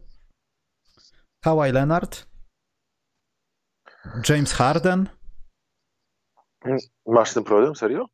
[1.44, 2.26] Kawhi Leonard,
[4.28, 5.08] James Harden.
[7.06, 8.06] Masz ten problem, serio?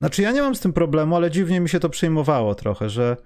[0.00, 3.16] Znaczy ja nie mam z tym problemu, ale dziwnie mi się to przyjmowało trochę, że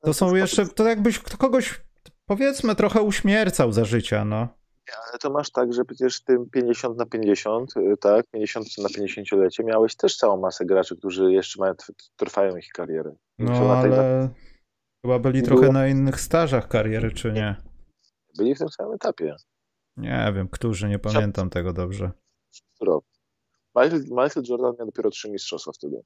[0.00, 1.80] to są jeszcze, to jakbyś kogoś
[2.26, 4.48] powiedzmy trochę uśmiercał za życia, no.
[5.08, 9.64] Ale to masz tak, że przecież tym 50 na 50, y, tak, 50 na 50-lecie
[9.64, 11.74] miałeś też całą masę graczy, którzy jeszcze mają,
[12.16, 13.16] trwają ich kariery.
[13.38, 14.30] No ale
[15.02, 15.72] chyba byli trochę było...
[15.72, 17.56] na innych stażach kariery, czy nie?
[18.38, 19.36] Byli w tym samym etapie.
[19.96, 22.10] Nie wiem, którzy, nie pamiętam tego dobrze.
[22.80, 23.04] Rok.
[23.76, 26.02] Michael, Michael Jordan miał dopiero trzy mistrzostwa wtedy.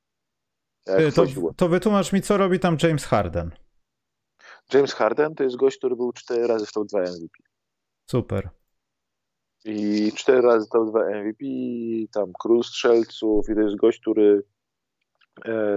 [0.84, 1.26] Ty, to,
[1.56, 3.50] to wytłumacz mi, co robi tam James Harden.
[4.74, 7.38] James Harden to jest gość, który był cztery razy w top 2 MVP.
[8.10, 8.50] Super.
[9.64, 11.44] I cztery razy top 2 MVP,
[12.12, 14.44] tam król strzelców i to jest gość, który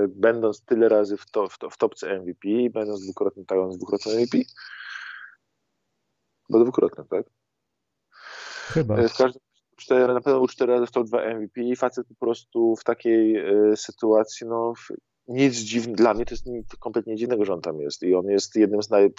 [0.10, 4.38] będąc tyle razy w, to, w, to, w topce MVP, będąc dwukrotnym, tak, dwukrotnym MVP,
[6.50, 7.26] bo dwukrotnym, tak?
[8.74, 8.98] Chyba.
[8.98, 9.42] E, w każdym
[9.76, 12.84] cztery, na pewno był cztery razy w top 2 MVP i facet po prostu w
[12.84, 14.74] takiej e, sytuacji, no
[15.28, 18.26] nic dziwnego, dla mnie to jest nic kompletnie dziwnego, że on tam jest i on
[18.26, 19.14] jest jednym z, naj,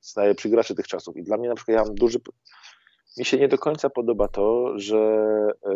[0.00, 2.18] z najlepszych graczy tych czasów i dla mnie na przykład ja mam duży,
[3.18, 4.98] mi się nie do końca podoba to, że
[5.66, 5.74] e,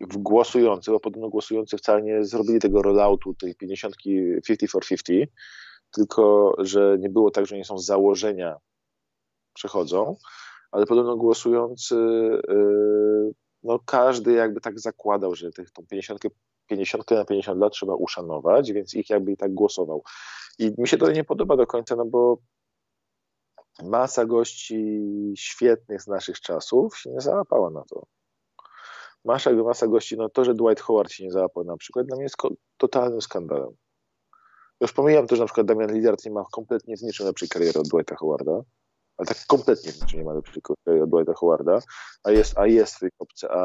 [0.00, 3.96] w głosujący, bo podobno głosujący wcale nie zrobili tego rolloutu tej 50
[4.46, 5.30] 50 for 50,
[5.90, 8.56] tylko że nie było tak, że nie są z założenia
[9.54, 10.16] przechodzą,
[10.70, 11.94] ale podobno głosujący,
[12.48, 13.32] yy,
[13.62, 16.22] no każdy jakby tak zakładał, że tych, tą 50,
[16.66, 20.02] 50 na 50 lat trzeba uszanować, więc ich jakby i tak głosował.
[20.58, 22.38] I mi się to nie podoba do końca, no bo
[23.82, 28.06] masa gości świetnych z naszych czasów się nie załapała na to.
[29.24, 32.22] Masa, masa gości, no to, że Dwight Howard się nie załapał na przykład, dla mnie
[32.22, 32.36] jest
[32.76, 33.70] totalnym skandalem.
[34.80, 37.80] Już pomijam to, że na przykład Damian Lillard nie ma kompletnie z niczym lepszej kariery
[37.80, 38.62] od Dwighta Howarda,
[39.16, 41.78] ale tak kompletnie znaczy nie ma lepszej kariery od Dwighta Howarda,
[42.24, 43.62] a jest, a jest w tej kopce, a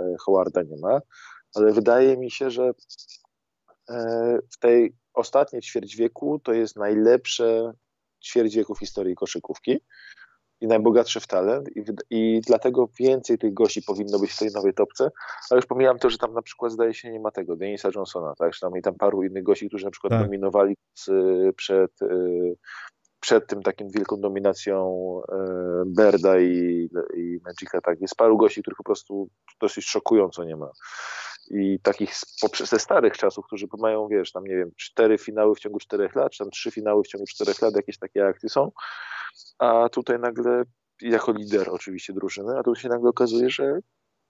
[0.00, 1.00] e, Howarda nie ma,
[1.54, 2.72] ale wydaje mi się, że
[3.90, 7.72] e, w tej ostatniej ćwierć wieku to jest najlepsze
[8.24, 9.80] ćwierć wieku w historii koszykówki
[10.60, 14.74] i najbogatszy w talent i, i dlatego więcej tych gości powinno być w tej nowej
[14.74, 15.10] topce,
[15.50, 18.34] ale już pomijam to, że tam na przykład zdaje się nie ma tego, Denisa Johnsona,
[18.38, 20.22] tak, że tam i tam paru innych gości, którzy na przykład tak.
[20.22, 21.06] dominowali z,
[21.56, 22.56] przed, y,
[23.20, 25.32] przed tym takim wielką dominacją y,
[25.86, 29.28] Berda i, i Magica, tak, jest paru gości, których po prostu
[29.60, 30.70] dosyć szokująco nie ma
[31.50, 32.14] i takich
[32.64, 36.32] ze starych czasów, którzy mają, wiesz, tam nie wiem, cztery finały w ciągu czterech lat,
[36.32, 38.72] czy tam trzy finały w ciągu czterech lat, jakieś takie akcje są,
[39.58, 40.62] a tutaj nagle,
[41.00, 43.78] jako lider oczywiście drużyny, a tu się nagle okazuje, że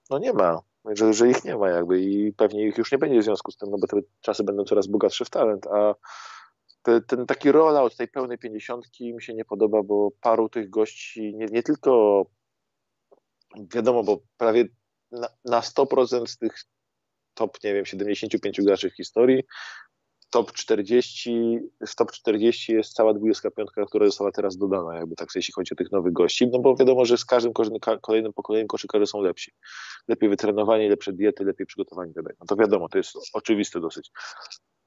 [0.09, 3.19] no nie ma, że, że ich nie ma jakby i pewnie ich już nie będzie
[3.19, 5.95] w związku z tym, no bo te czasy będą coraz bogatsze w talent, a
[6.81, 11.35] te, ten taki rollout tej pełnej pięćdziesiątki mi się nie podoba, bo paru tych gości,
[11.35, 12.25] nie, nie tylko
[13.73, 14.65] wiadomo, bo prawie
[15.11, 16.53] na, na 100% z tych
[17.39, 19.43] top, nie wiem, 75 graczy w historii.
[20.29, 25.53] Top 40, z top 40 jest cała 25, która została teraz dodana, jakby tak, jeśli
[25.53, 27.53] chodzi o tych nowych gości, no bo wiadomo, że z każdym
[28.01, 29.51] kolejnym pokoleniem koszykarze są lepsi.
[30.07, 32.29] Lepiej wytrenowani, lepsze diety, lepiej przygotowani itd.
[32.39, 34.11] No to wiadomo, to jest oczywiste dosyć.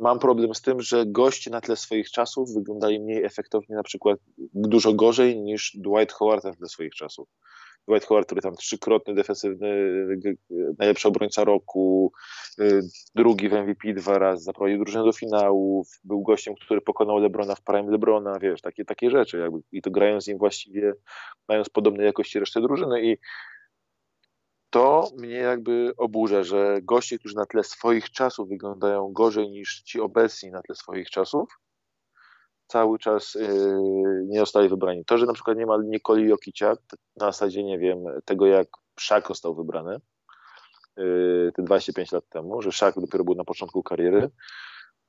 [0.00, 4.18] Mam problem z tym, że goście na tle swoich czasów wyglądali mniej efektownie, na przykład
[4.54, 7.28] dużo gorzej niż Dwight Howard na tle swoich czasów.
[7.88, 9.92] Dwight Howard, który tam trzykrotny defensywny,
[10.78, 12.12] najlepszy obrońca roku,
[12.60, 12.80] y,
[13.14, 17.62] drugi w MVP dwa razy, zaprowadził drużynę do finałów, był gościem, który pokonał Lebrona w
[17.62, 19.58] prime Lebrona, wiesz, takie, takie rzeczy jakby.
[19.72, 20.92] I to grając z nim właściwie,
[21.48, 23.18] mając podobnej jakości resztę drużyny i
[24.70, 30.00] to mnie jakby oburza, że goście, którzy na tle swoich czasów wyglądają gorzej niż ci
[30.00, 31.48] obecni na tle swoich czasów,
[32.72, 35.04] cały czas yy, nie zostali wybrani.
[35.04, 36.76] To, że na przykład nie ma Nikoli Jokicia,
[37.16, 38.68] na zasadzie, nie wiem, tego jak
[39.00, 40.00] Szak został wybrany
[40.96, 44.30] yy, te 25 lat temu, że Szak dopiero był na początku kariery,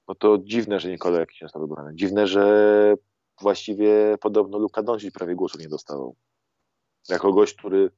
[0.07, 1.91] no to dziwne, że Nikola Jokic nie został wybrany.
[1.95, 2.95] Dziwne, że
[3.41, 6.15] właściwie podobno Luka Doncic prawie głosu nie dostawał.
[7.09, 7.91] Jako gość, który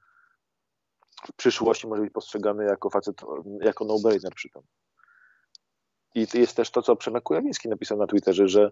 [1.27, 3.21] w przyszłości może być postrzegany jako facet,
[3.61, 4.61] jako no-brainer przy tym.
[6.15, 8.71] I jest też to, co Przemek Kujawiński napisał na Twitterze, że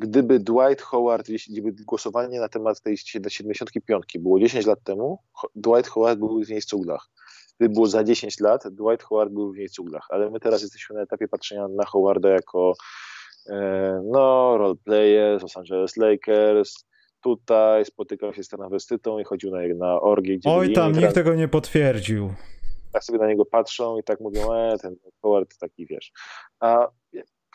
[0.00, 2.96] gdyby Dwight Howard, gdyby głosowanie na temat tej
[3.28, 5.18] 75 było 10 lat temu,
[5.54, 7.08] Dwight Howard był w niej cuglach.
[7.58, 10.06] Gdyby było za 10 lat, Dwight Howard był w niej cuglach.
[10.08, 12.74] Ale my teraz jesteśmy na etapie patrzenia na Howarda jako
[13.50, 16.84] e, no, role player, Los Angeles Lakers,
[17.20, 20.38] tutaj spotykał się z transwestytą i chodził na, na orgię.
[20.38, 22.34] Gdzie Oj tam, nikt tego nie potwierdził.
[22.92, 26.12] Tak sobie na niego patrzą i tak mówią, e, ten Howard taki, wiesz.
[26.60, 26.88] A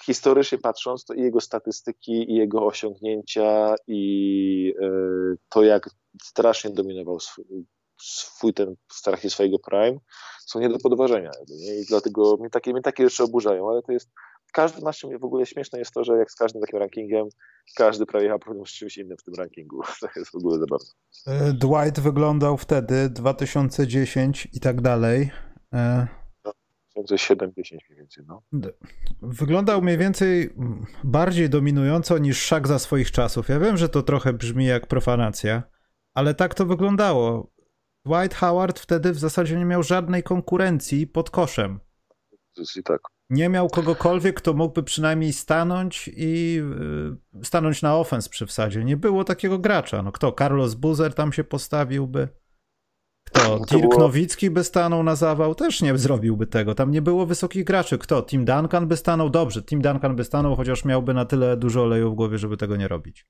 [0.03, 4.88] historycznie patrząc, to i jego statystyki, i jego osiągnięcia, i e,
[5.49, 5.89] to, jak
[6.23, 7.45] strasznie dominował swój,
[8.01, 9.97] swój ten w trakcie swojego prime,
[10.45, 11.31] są nie do podważenia.
[11.49, 11.80] Nie?
[11.80, 14.09] I dlatego mnie takie, mnie takie rzeczy oburzają, ale to jest
[14.55, 17.27] każdy ma w ogóle śmieszne jest to, że jak z każdym takim rankingiem,
[17.76, 19.81] każdy prawie jechał problem z czymś innym w tym rankingu.
[20.01, 20.88] To jest w ogóle zabawne.
[21.27, 25.31] E, Dwight wyglądał wtedy, 2010 i tak dalej.
[26.97, 28.43] 2007-10 mniej więcej, no.
[29.22, 30.49] Wyglądał mniej więcej
[31.03, 33.49] bardziej dominująco niż Szak za swoich czasów.
[33.49, 35.63] Ja wiem, że to trochę brzmi jak profanacja,
[36.13, 37.51] ale tak to wyglądało.
[38.05, 41.80] Dwight Howard wtedy w zasadzie nie miał żadnej konkurencji pod koszem.
[42.76, 43.01] I tak.
[43.30, 46.61] Nie miał kogokolwiek, kto mógłby przynajmniej stanąć i
[47.41, 48.84] y, stanąć na ofens przy wsadzie.
[48.84, 50.03] Nie było takiego gracza.
[50.03, 50.31] No kto?
[50.31, 52.27] Carlos Buzer tam się postawiłby?
[53.26, 53.60] Kto?
[53.60, 53.99] Dirk było...
[53.99, 55.56] Nowicki by stanął na zawał?
[55.56, 56.76] Też nie zrobiłby tego.
[56.76, 57.97] Tam nie było wysokich graczy.
[57.97, 58.23] Kto?
[58.23, 59.30] Tim Duncan by stanął?
[59.30, 62.76] Dobrze, Tim Duncan by stanął, chociaż miałby na tyle dużo oleju w głowie, żeby tego
[62.76, 63.27] nie robić.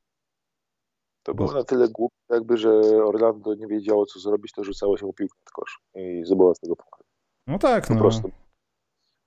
[1.24, 2.70] To było na tyle głupie, jakby, że
[3.04, 6.76] Orlando nie wiedziało, co zrobić, to rzucało się piłkę w kosz i zdobyło z tego
[6.76, 7.04] punktu.
[7.48, 8.00] No tak, po no.
[8.00, 8.32] Prostu.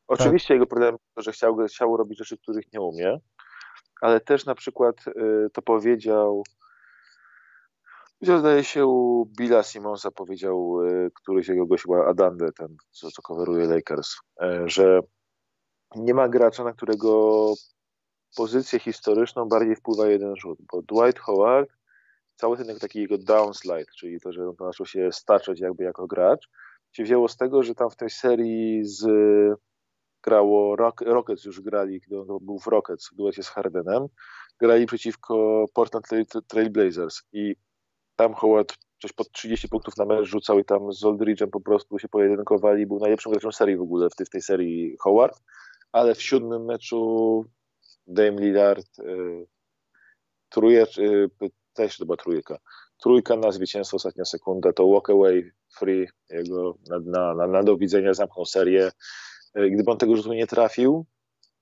[0.08, 0.54] Oczywiście tak.
[0.54, 3.18] jego problem to, że chciał, chciał robić rzeczy, których nie umie,
[4.00, 6.42] ale też na przykład y, to powiedział
[8.22, 13.22] zdaje się u Billa Simonsa powiedział y, któryś jego gość, chyba Adande, ten co, co
[13.22, 15.00] coveruje Lakers, y, że
[15.96, 17.54] nie ma gracza, na którego
[18.36, 21.70] pozycję historyczną bardziej wpływa jeden rzut, bo Dwight Howard
[22.36, 26.48] cały ten taki jego downslide, czyli to, że on zaczął się staczać jakby jako gracz,
[26.92, 29.06] się wzięło z tego, że tam w tej serii z
[30.22, 34.06] grało Rock, Rockets już grali, kiedy on był w Rockets w duecie z Hardenem,
[34.60, 36.06] grali przeciwko Portland
[36.48, 37.56] Trail Blazers i
[38.18, 41.98] tam Howard coś pod 30 punktów na mecz rzucał i tam z Oldridge'em po prostu
[41.98, 42.86] się pojedynkowali.
[42.86, 45.40] Był najlepszym graczem serii w ogóle w tej, w tej serii Howard,
[45.92, 47.44] ale w siódmym meczu
[48.06, 49.46] Dame Lillard y,
[50.48, 51.30] truje, y,
[51.72, 52.58] też to trójka.
[53.02, 57.76] Trójka na zwycięstwo, ostatnia sekunda, to walk away free, jego na, na, na, na do
[57.76, 58.90] widzenia zamknął serię.
[59.58, 61.06] Y, gdyby on tego rzutu nie trafił,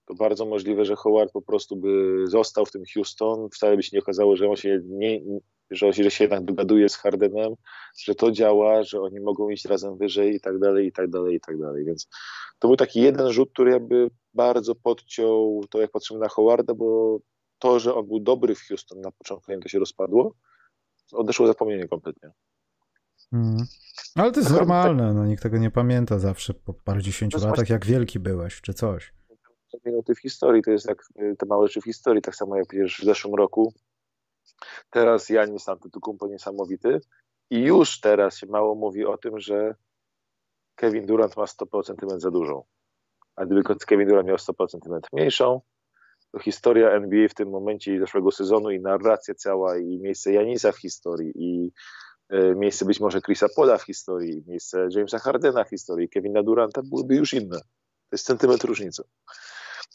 [0.06, 3.48] to bardzo możliwe, że Howard po prostu by został w tym Houston.
[3.50, 5.20] Wcale by się nie okazało, że on się nie,
[5.70, 7.54] że, że się jednak dogaduje z Hardenem,
[8.04, 11.34] że to działa, że oni mogą iść razem wyżej i tak dalej, i tak dalej,
[11.34, 11.84] i tak dalej.
[11.84, 12.08] Więc
[12.58, 17.18] to był taki jeden rzut, który jakby bardzo podciął to, jak patrzymy na Howarda, bo
[17.58, 20.34] to, że on był dobry w Houston na początku, jak to się rozpadło,
[21.12, 22.30] odeszło zapomnienie kompletnie.
[23.32, 23.56] Mm.
[24.14, 27.38] Ale to jest tak, normalne, tak, no nikt tego nie pamięta zawsze po paru dziesięciu
[27.38, 27.72] latach, właśnie...
[27.72, 29.14] jak wielki byłeś, czy coś.
[29.84, 31.02] Minuty w historii, to jest jak
[31.38, 33.72] te małe rzeczy w historii, tak samo jak przecież w zeszłym roku
[34.90, 37.00] Teraz Janis Antetokounmpo niesamowity
[37.50, 39.74] i już teraz się mało mówi o tym, że
[40.74, 42.64] Kevin Durant ma 100 cm za dużą.
[43.36, 45.60] A gdyby Kevin Durant miał 100 cm mniejszą,
[46.32, 50.78] to historia NBA w tym momencie zeszłego sezonu i narracja cała i miejsce Janisa w
[50.78, 51.72] historii i
[52.28, 56.82] e, miejsce być może Chrisa Pola w historii, miejsce Jamesa Hardena w historii, Kevina Duranta
[56.82, 57.58] byłyby już inne.
[57.58, 59.02] To jest centymetr różnicy.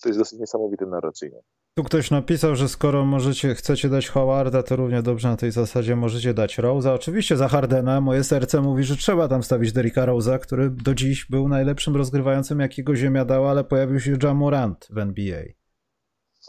[0.02, 1.40] To jest dosyć niesamowite narracyjnie.
[1.74, 5.96] Tu ktoś napisał, że skoro możecie, chcecie dać Howarda, to równie dobrze na tej zasadzie
[5.96, 6.90] możecie dać Rose'a.
[6.96, 11.26] Oczywiście za Hardena moje serce mówi, że trzeba tam stawić Derricka Rose'a, który do dziś
[11.30, 15.44] był najlepszym rozgrywającym, jakiego Ziemia dała, ale pojawił się John Morant w NBA.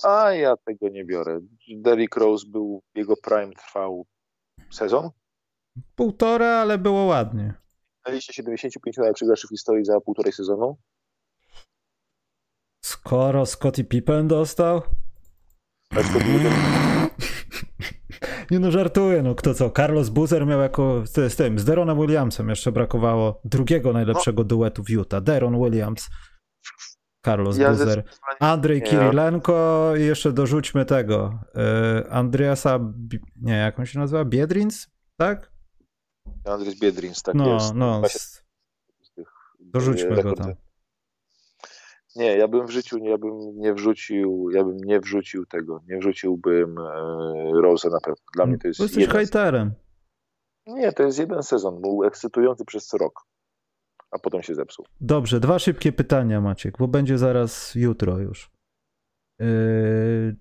[0.03, 1.41] A ja tego nie biorę.
[1.77, 4.07] Derrick Rose był, jego prime trwał
[4.70, 5.11] sezon?
[5.97, 7.55] Półtora, ale było ładnie.
[8.07, 10.77] Na liście 75 najlepszych graczy w historii za półtorej sezonu?
[12.84, 14.82] Skoro Scottie Pippen dostał?
[18.50, 22.00] Nie no, żartuję, no kto co, Carlos Boozer miał jako, z, z tym, z Deronem
[22.00, 24.48] Williamsem jeszcze brakowało drugiego najlepszego no.
[24.48, 26.09] duetu w Utah, Deron Williams,
[27.24, 28.04] Carlos ja Boozer,
[28.40, 31.40] Andrzej Kirilenko i jeszcze dorzućmy tego,
[32.00, 32.80] y, Andreasa,
[33.36, 35.52] nie, jak on się nazywa, Biedrins, tak?
[36.44, 37.74] Andrzej Biedrins, tak no, jest.
[37.74, 38.02] No,
[39.60, 40.54] dorzućmy go tam.
[42.16, 45.98] Nie, ja bym w życiu ja bym nie wrzucił, ja bym nie wrzucił tego, nie
[45.98, 46.82] wrzuciłbym e,
[47.52, 48.24] Rose'a na pewno.
[48.34, 48.80] Dla mnie to jest.
[48.80, 49.72] Bo jesteś hejterem.
[50.66, 51.80] Nie, to jest jeden sezon.
[51.80, 53.20] Był ekscytujący przez rok,
[54.10, 54.86] a potem się zepsuł.
[55.01, 58.51] Dobrze, dwa szybkie pytania, Maciek, bo będzie zaraz jutro już.
[59.40, 60.36] Yy,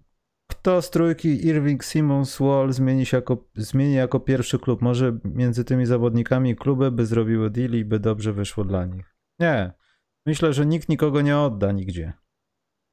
[0.48, 4.82] kto z trójki Irving Simmons Wall zmieni, się jako, zmieni jako pierwszy klub?
[4.82, 9.16] Może między tymi zawodnikami kluby by zrobiły deal i by dobrze wyszło dla nich?
[9.40, 9.81] Nie.
[10.26, 12.14] Myślę, że nikt nikogo nie odda nigdzie.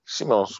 [0.08, 0.58] Simons.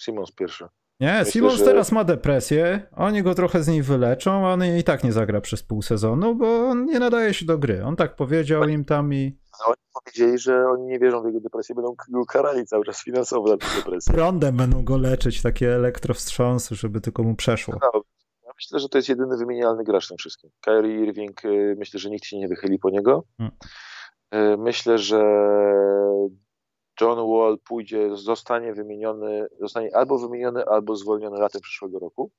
[0.00, 0.68] Simons pierwszy.
[1.00, 1.64] Nie, Myślę, Simons że...
[1.64, 5.40] teraz ma depresję, oni go trochę z niej wyleczą, a on i tak nie zagra
[5.40, 7.84] przez pół sezonu, bo on nie nadaje się do gry.
[7.84, 9.38] On tak powiedział im tam i...
[9.66, 13.48] Oni powiedzieli, że oni nie wierzą w jego depresję, będą go karali cały czas finansowo
[13.48, 14.14] za tę depresję.
[14.14, 17.74] Prądem będą go leczyć, takie elektrowstrząsy, żeby tylko mu przeszło.
[17.82, 18.02] No,
[18.44, 20.50] ja myślę, że to jest jedyny wymienialny gracz w tym wszystkim.
[20.60, 23.24] Kyrie Irving, y, myślę, że nikt się nie wychyli po niego.
[23.38, 23.56] Hmm.
[24.34, 25.22] Y, myślę, że
[27.00, 32.30] John Wall pójdzie, zostanie wymieniony, zostanie albo wymieniony, albo zwolniony latem przyszłego roku.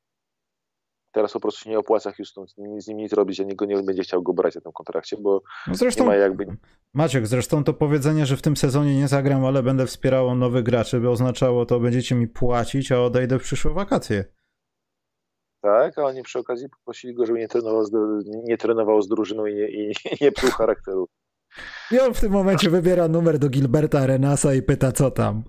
[1.11, 2.47] Teraz po prostu nie opłaca Houston
[2.77, 5.41] z nim nic robić, a niego nie będzie chciał go brać na tym kontrakcie, bo
[5.67, 6.45] no zresztą, nie ma jakby...
[6.93, 10.99] Maciek, zresztą to powiedzenie, że w tym sezonie nie zagram, ale będę wspierał nowych graczy,
[10.99, 14.25] by oznaczało to, będziecie mi płacić, a odejdę w przyszłe wakacje.
[15.61, 17.91] Tak, a oni przy okazji poprosili go, żeby nie trenował z,
[18.25, 21.07] nie trenował z drużyną i nie, i nie psuł charakteru.
[21.91, 25.43] I on w tym momencie wybiera numer do Gilberta Arenasa i pyta, co tam.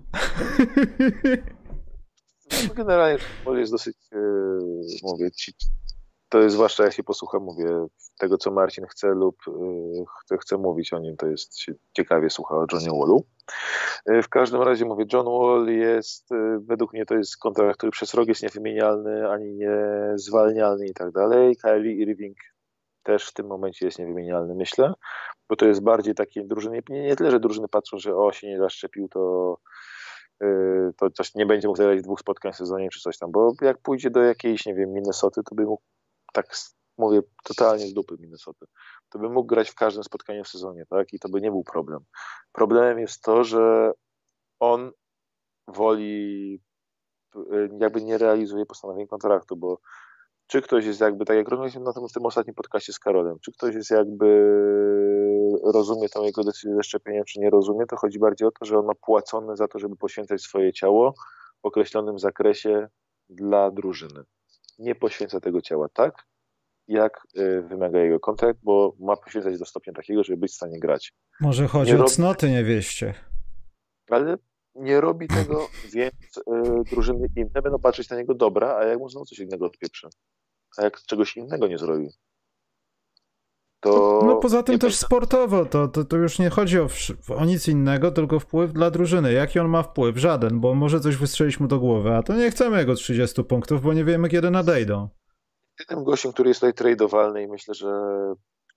[2.69, 3.19] No, generalnie
[3.55, 4.21] jest dosyć, yy,
[5.03, 5.53] mówię ci,
[6.29, 7.87] to jest zwłaszcza jak się posłucham, mówię,
[8.19, 9.37] tego co Marcin chce lub
[10.31, 11.55] yy, chce, mówić o nim, to jest
[11.97, 13.25] ciekawie słucha o Johnie Wallu.
[14.07, 16.29] Yy, w każdym razie mówię, John Wall jest,
[16.61, 19.77] według mnie to jest kontrakt, który przez rok jest niewymienialny, ani nie
[20.15, 21.57] zwalnialny i tak dalej.
[21.57, 22.37] Kylie Irving
[23.09, 24.95] też w tym momencie jest niewymienialny, myślę,
[25.49, 28.49] bo to jest bardziej takie drużyny, nie, nie tyle, że drużyny patrzą, że o, się
[28.49, 29.57] nie zaszczepił, to
[30.41, 33.53] yy, to coś nie będzie mógł zagrać dwóch spotkań w sezonie czy coś tam, bo
[33.61, 35.83] jak pójdzie do jakiejś, nie wiem, Minnesoty, to by mógł,
[36.33, 36.47] tak
[36.99, 38.67] mówię, totalnie z dupy Minnesoty,
[39.09, 41.65] to by mógł grać w każdym spotkaniu w sezonie, tak, i to by nie był
[41.65, 42.01] problem.
[42.53, 43.93] Problemem jest to, że
[44.61, 44.93] on
[45.69, 46.53] woli,
[47.35, 49.79] yy, jakby nie realizuje postanowień kontraktu, bo
[50.49, 53.37] czy ktoś jest jakby, tak jak rozmawialiśmy na tym, w tym ostatnim podcaście z Karolem,
[53.41, 54.27] czy ktoś jest jakby,
[55.65, 58.79] rozumie tą jego decyzję ze szczepieniem, czy nie rozumie, to chodzi bardziej o to, że
[58.79, 61.15] on ma płacone za to, żeby poświęcać swoje ciało
[61.63, 62.89] w określonym zakresie
[63.29, 64.23] dla drużyny.
[64.79, 66.27] Nie poświęca tego ciała tak,
[66.89, 70.81] jak y, wymaga jego kontrakt, bo ma poświęcać do stopnia takiego, żeby być w stanie
[70.81, 71.13] grać.
[71.41, 72.11] Może chodzi nie o robi...
[72.11, 73.15] cnoty niewieście.
[74.11, 74.37] Ale
[74.75, 76.43] nie robi tego, więc y,
[76.91, 80.09] drużyny inne będą patrzeć na niego dobra, a jak mu znowu coś innego odpieprzy
[80.77, 82.09] a jak czegoś innego nie zrobi,
[83.81, 84.21] to...
[84.27, 86.89] No poza tym też sportowo, to, to, to już nie chodzi o,
[87.37, 89.33] o, nic innego, tylko wpływ dla drużyny.
[89.33, 90.17] Jaki on ma wpływ?
[90.17, 93.83] Żaden, bo może coś wystrzelić mu do głowy, a to nie chcemy jego 30 punktów,
[93.83, 95.09] bo nie wiemy kiedy nadejdą.
[95.89, 97.89] Tym gościem, który jest tutaj tradowalny i myślę, że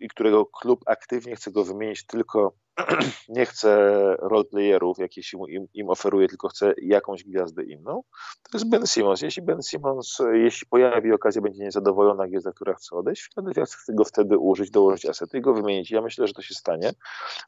[0.01, 2.53] i którego klub aktywnie chce go wymienić tylko
[3.29, 8.03] nie chce roleplayerów, jakie się im, im oferuje, tylko chce jakąś gwiazdę inną,
[8.43, 9.21] to jest Ben Simmons.
[9.21, 14.05] Jeśli Ben Simmons, jeśli pojawi okazja, będzie niezadowolona gwiazda, która chce odejść, Philadelphia chce go
[14.05, 15.91] wtedy użyć, dołożyć asety i go wymienić.
[15.91, 16.91] Ja myślę, że to się stanie,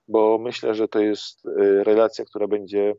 [0.07, 2.93] bo myślę, że to jest y, relacja, która będzie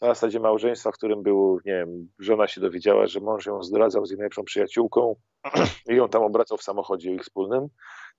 [0.00, 4.06] na zasadzie małżeństwa, w którym był, nie wiem, żona się dowiedziała, że mąż ją zdradzał
[4.06, 5.16] z jej najlepszą przyjaciółką
[5.90, 7.68] i ją tam obracał w samochodzie ich wspólnym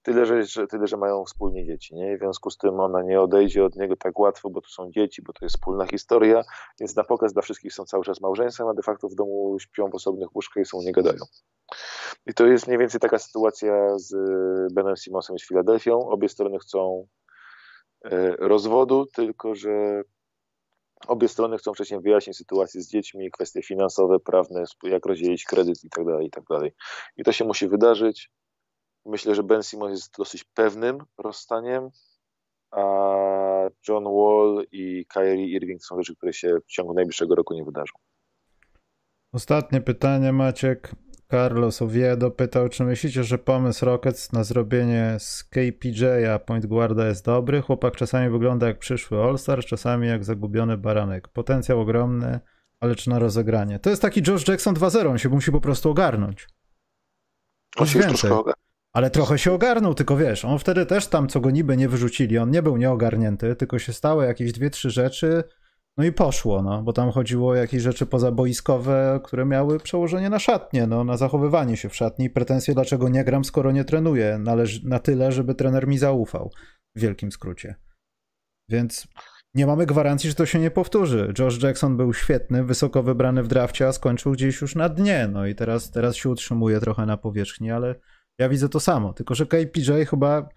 [0.01, 2.13] Tyle że, że, tyle, że mają wspólnie dzieci, nie?
[2.13, 4.91] I w związku z tym ona nie odejdzie od niego tak łatwo, bo to są
[4.91, 6.43] dzieci, bo to jest wspólna historia,
[6.79, 9.89] więc na pokaz dla wszystkich są cały czas małżeństwem, a de facto w domu śpią
[9.89, 11.19] w osobnych łóżkach i są nie gadają.
[12.25, 14.13] I to jest mniej więcej taka sytuacja z
[14.73, 15.99] Benem Simonsem i z Filadelfią.
[16.09, 17.07] Obie strony chcą
[18.05, 20.03] e, rozwodu, tylko że
[21.07, 25.89] obie strony chcą wcześniej wyjaśnić sytuację z dziećmi, kwestie finansowe, prawne, jak rozdzielić kredyt i
[25.89, 26.71] tak dalej, i tak dalej.
[27.17, 28.31] I to się musi wydarzyć.
[29.07, 31.89] Myślę, że Ben Simmons jest dosyć pewnym rozstaniem,
[32.71, 32.83] a
[33.87, 37.93] John Wall i Kyrie Irving są rzeczy, które się w ciągu najbliższego roku nie wydarzą.
[39.33, 40.91] Ostatnie pytanie, Maciek.
[41.31, 47.25] Carlos Oviedo pytał, czy myślicie, że pomysł Rockets na zrobienie z KPJ-a point guarda jest
[47.25, 47.61] dobry?
[47.61, 51.27] Chłopak czasami wygląda jak przyszły All-Star, czasami jak zagubiony baranek.
[51.27, 52.39] Potencjał ogromny,
[52.79, 53.79] ale czy na rozegranie?
[53.79, 56.47] To jest taki Josh Jackson 2-0, on się musi po prostu ogarnąć.
[57.77, 58.31] On się więcej.
[58.93, 62.37] Ale trochę się ogarnął, tylko wiesz, on wtedy też tam, co go niby nie wyrzucili,
[62.37, 65.43] on nie był nieogarnięty, tylko się stały jakieś dwie, trzy rzeczy,
[65.97, 70.39] no i poszło, no, bo tam chodziło o jakieś rzeczy pozaboiskowe, które miały przełożenie na
[70.39, 74.87] szatnie, no, na zachowywanie się w szatni pretensje, dlaczego nie gram, skoro nie trenuję, należy,
[74.87, 76.51] na tyle, żeby trener mi zaufał,
[76.95, 77.75] w wielkim skrócie.
[78.69, 79.07] Więc
[79.53, 81.33] nie mamy gwarancji, że to się nie powtórzy.
[81.39, 85.45] Josh Jackson był świetny, wysoko wybrany w drafcie, a skończył gdzieś już na dnie, no
[85.45, 87.95] i teraz, teraz się utrzymuje trochę na powierzchni, ale
[88.39, 90.49] ja widzę to samo, tylko że KPJ chyba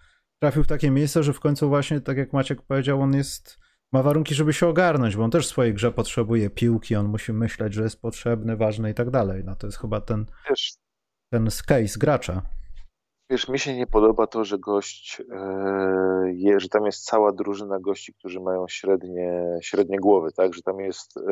[0.43, 3.59] trafił w takie miejsce, że w końcu właśnie, tak jak Maciek powiedział, on jest,
[3.93, 7.32] ma warunki, żeby się ogarnąć, bo on też w swojej grze potrzebuje piłki, on musi
[7.32, 9.43] myśleć, że jest potrzebny, ważny i tak dalej.
[9.44, 10.73] No to jest chyba ten, wiesz,
[11.32, 12.43] ten case gracza.
[13.31, 18.15] Wiesz, mi się nie podoba to, że gość, e, że tam jest cała drużyna gości,
[18.15, 21.23] którzy mają średnie, średnie głowy, tak, że tam jest e,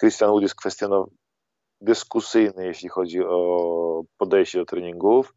[0.00, 1.16] Christian Wood jest kwestionowany,
[1.80, 5.34] dyskusyjny, jeśli chodzi o podejście do treningów.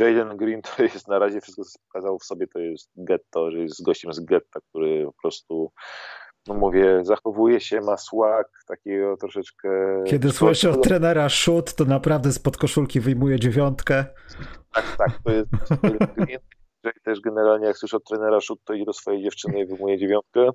[0.00, 3.58] Jalen Green to jest na razie wszystko, co pokazał w sobie, to jest getto, że
[3.58, 5.72] jest gościem z getta, który po prostu
[6.46, 9.68] no mówię, zachowuje się, ma swag takiego troszeczkę...
[10.06, 14.04] Kiedy słyszę od trenera shoot, to naprawdę spod koszulki wyjmuje dziewiątkę.
[14.72, 15.50] Tak, tak, to jest
[17.04, 20.50] też generalnie jak słyszę od trenera shoot, to idzie do swojej dziewczyny i wyjmuje dziewiątkę.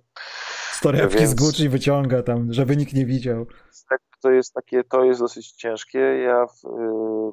[0.80, 1.30] Z torebki Więc...
[1.30, 3.46] z Gucci wyciąga tam, żeby nikt nie widział.
[3.90, 6.00] Tak, to jest takie, to jest dosyć ciężkie.
[6.00, 6.48] Ja y,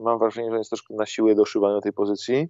[0.02, 2.48] mam wrażenie, że jest troszkę na siłę doszywania tej pozycji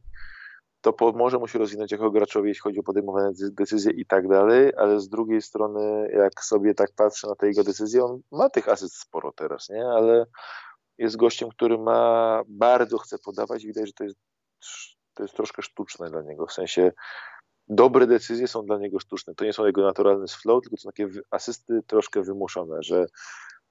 [0.87, 4.73] to pomoże mu się rozwinąć jako graczowi, jeśli chodzi o podejmowane decyzje i tak dalej,
[4.77, 8.69] ale z drugiej strony, jak sobie tak patrzę na te jego decyzje, on ma tych
[8.69, 9.85] asyst sporo teraz, nie?
[9.87, 10.27] Ale
[10.99, 14.17] jest gościem, który ma, bardzo chce podawać i widać, że to jest,
[15.15, 16.93] to jest troszkę sztuczne dla niego, w sensie
[17.69, 21.09] dobre decyzje są dla niego sztuczne, to nie są jego naturalny flow, tylko to takie
[21.31, 23.07] asysty troszkę wymuszone, że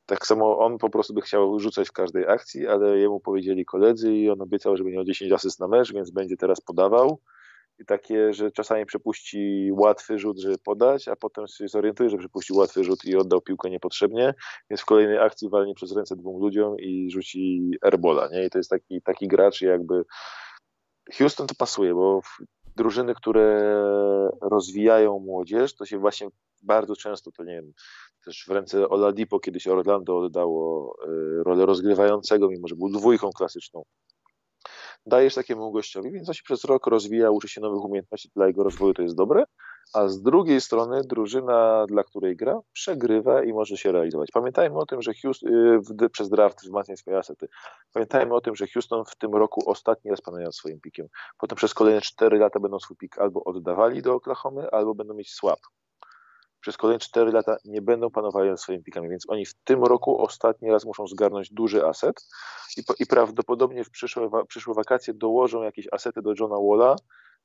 [0.06, 4.14] tak samo on po prostu by chciał rzucać w każdej akcji, ale jemu powiedzieli koledzy
[4.14, 7.22] i on obiecał, że będzie miał 10 asyst na mecz, więc będzie teraz podawał.
[7.80, 12.56] I takie, że czasami przepuści łatwy rzut, żeby podać, a potem się zorientuje, że przepuścił
[12.56, 14.34] łatwy rzut i oddał piłkę niepotrzebnie,
[14.70, 18.46] więc w kolejnej akcji walnie przez ręce dwóm ludziom i rzuci airbola, nie?
[18.46, 20.04] I to jest taki, taki gracz jakby...
[21.18, 22.22] Houston to pasuje, bo
[22.76, 23.74] drużyny, które
[24.42, 26.28] rozwijają młodzież, to się właśnie
[26.64, 27.72] bardzo często, to nie wiem,
[28.26, 33.84] też w ręce Oladipo kiedyś Orlando oddało y, rolę rozgrywającego, mimo że był dwójką klasyczną.
[35.06, 38.64] Dajesz takiemu gościowi, więc on się przez rok rozwija, uczy się nowych umiejętności, dla jego
[38.64, 39.44] rozwoju to jest dobre,
[39.96, 44.32] a z drugiej strony drużyna, dla której gra, przegrywa i może się realizować.
[44.32, 45.52] Pamiętajmy o tym, że Houston,
[46.02, 47.48] y, przez draft wzmacnia swoje asety.
[47.94, 51.08] Pamiętajmy o tym, że Houston w tym roku ostatni raz panują swoim pikiem.
[51.38, 55.32] Potem przez kolejne 4 lata będą swój pik albo oddawali do Oklahomy, albo będą mieć
[55.32, 55.60] swap
[56.66, 60.22] przez kolejne 4 lata nie będą panowali nad swoimi pikami, więc oni w tym roku
[60.22, 62.28] ostatni raz muszą zgarnąć duży aset
[62.78, 66.96] i, i prawdopodobnie w przyszłe, przyszłe wakacje dołożą jakieś asety do Johna Walla,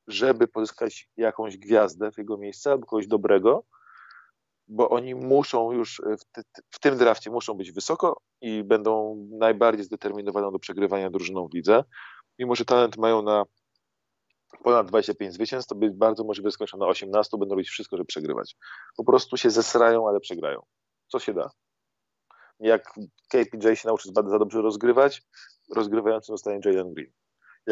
[0.07, 3.65] żeby pozyskać jakąś gwiazdę w jego miejsce albo kogoś dobrego,
[4.69, 9.85] bo oni muszą już w, ty, w, tym drafcie muszą być wysoko i będą najbardziej
[9.85, 11.85] zdeterminowaną do przegrywania drużyną w lidze.
[12.39, 13.45] Mimo, że talent mają na
[14.65, 18.57] ponad 25 zwycięstw, to być bardzo możliwe skończą na 18, będą robić wszystko, żeby przegrywać.
[18.97, 20.63] Po prostu się zesrają, ale przegrają.
[21.09, 21.51] Co się da?
[22.61, 22.95] Jak
[23.29, 25.23] KPJ się nauczy za dobrze rozgrywać,
[25.77, 27.13] rozgrywającym zostanie Jalen Green.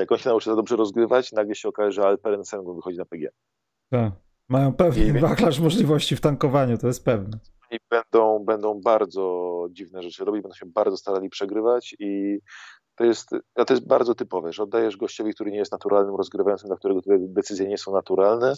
[0.00, 3.04] Jak on się nauczy za dobrze rozgrywać, nagle się okaże, że Alperen Sengun wychodzi na
[3.04, 3.28] PG.
[3.90, 4.12] Tak.
[4.48, 7.38] Mają pewnie wachlarz możliwości w tankowaniu, to jest pewne.
[7.70, 12.38] I będą, będą bardzo dziwne rzeczy robić, będą się bardzo starali przegrywać i
[12.94, 16.68] to jest, a to jest bardzo typowe, że oddajesz gościowi, który nie jest naturalnym rozgrywającym,
[16.68, 18.54] dla którego decyzje nie są naturalne,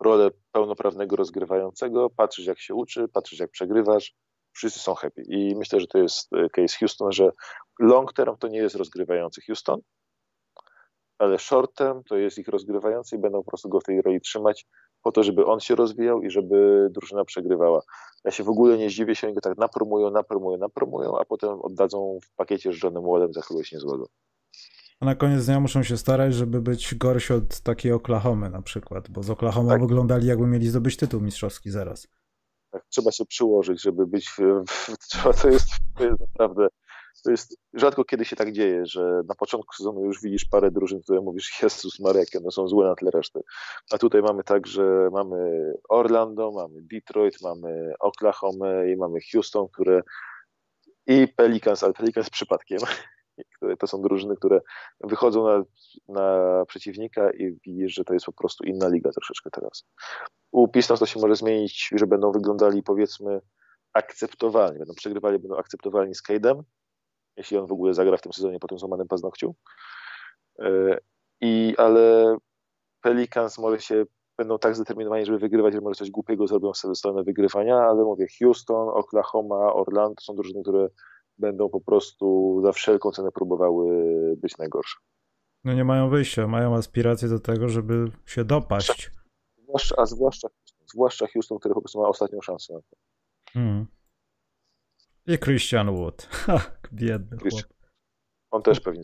[0.00, 4.14] rolę pełnoprawnego rozgrywającego, patrzysz jak się uczy, patrzysz jak przegrywasz,
[4.52, 5.22] wszyscy są happy.
[5.28, 7.30] I myślę, że to jest e, case Houston, że
[7.80, 9.80] long term to nie jest rozgrywający Houston,
[11.18, 14.20] ale short term to jest ich rozgrywający i będą po prostu go w tej roli
[14.20, 14.66] trzymać
[15.02, 17.82] po to, żeby on się rozwijał i żeby drużyna przegrywała.
[18.24, 21.60] Ja się w ogóle nie zdziwię się, oni go tak napromują, napromują, napromują, a potem
[21.60, 24.06] oddadzą w pakiecie z Johnem Wallem za kogoś niezłego.
[25.00, 29.10] A na koniec dnia muszą się starać, żeby być gorsi od takiej Oklahomy na przykład,
[29.10, 29.80] bo z Oklahoma tak.
[29.80, 32.08] wyglądali jakby mieli zdobyć tytuł mistrzowski zaraz.
[32.70, 34.28] Tak, trzeba się przyłożyć, żeby być.
[34.28, 35.68] W, w, to, jest,
[35.98, 36.68] to jest naprawdę
[37.22, 41.02] to jest rzadko kiedy się tak dzieje, że na początku sezonu już widzisz parę drużyn,
[41.02, 43.40] które mówisz, Jezus Maria, jakie one są złe na tle reszty.
[43.90, 50.02] A tutaj mamy tak, że mamy Orlando, mamy Detroit, mamy Oklahoma i mamy Houston, które
[51.06, 52.78] i Pelicans, ale Pelicans przypadkiem.
[53.78, 54.60] To są drużyny, które
[55.00, 55.62] wychodzą na,
[56.08, 59.84] na przeciwnika i widzisz, że to jest po prostu inna liga troszeczkę teraz.
[60.50, 63.40] U Pistons to się może zmienić, że będą wyglądali powiedzmy
[63.92, 66.62] akceptowalnie, będą przegrywali, będą akceptowalni z Cade'em,
[67.36, 69.54] jeśli on w ogóle zagra w tym sezonie po tym złamanym paznokciu.
[70.58, 70.98] E,
[71.40, 72.36] I, ale
[73.00, 74.04] Pelicans może się
[74.38, 78.26] będą tak zdeterminowani, żeby wygrywać, że może coś głupiego zrobią w stronę wygrywania, ale mówię,
[78.38, 80.88] Houston, Oklahoma, Orlando to są drużyny, które
[81.38, 83.86] będą po prostu za wszelką cenę próbowały
[84.36, 84.96] być najgorsze.
[85.64, 89.10] No nie mają wyjścia, mają aspiracje do tego, żeby się dopaść.
[89.62, 90.48] Zwłaszcza, a zwłaszcza,
[90.86, 92.96] zwłaszcza Houston, który po prostu ma ostatnią szansę na to.
[93.52, 93.86] Hmm.
[95.26, 96.28] I Christian Wood.
[96.92, 97.62] Biedny chłop.
[98.50, 99.02] On też pewnie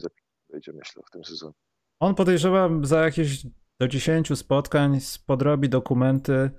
[0.51, 1.55] wejdzie, myślę, w tym sezonie.
[2.01, 3.47] On podejrzewam za jakieś
[3.81, 6.51] do 10 spotkań podrobi dokumenty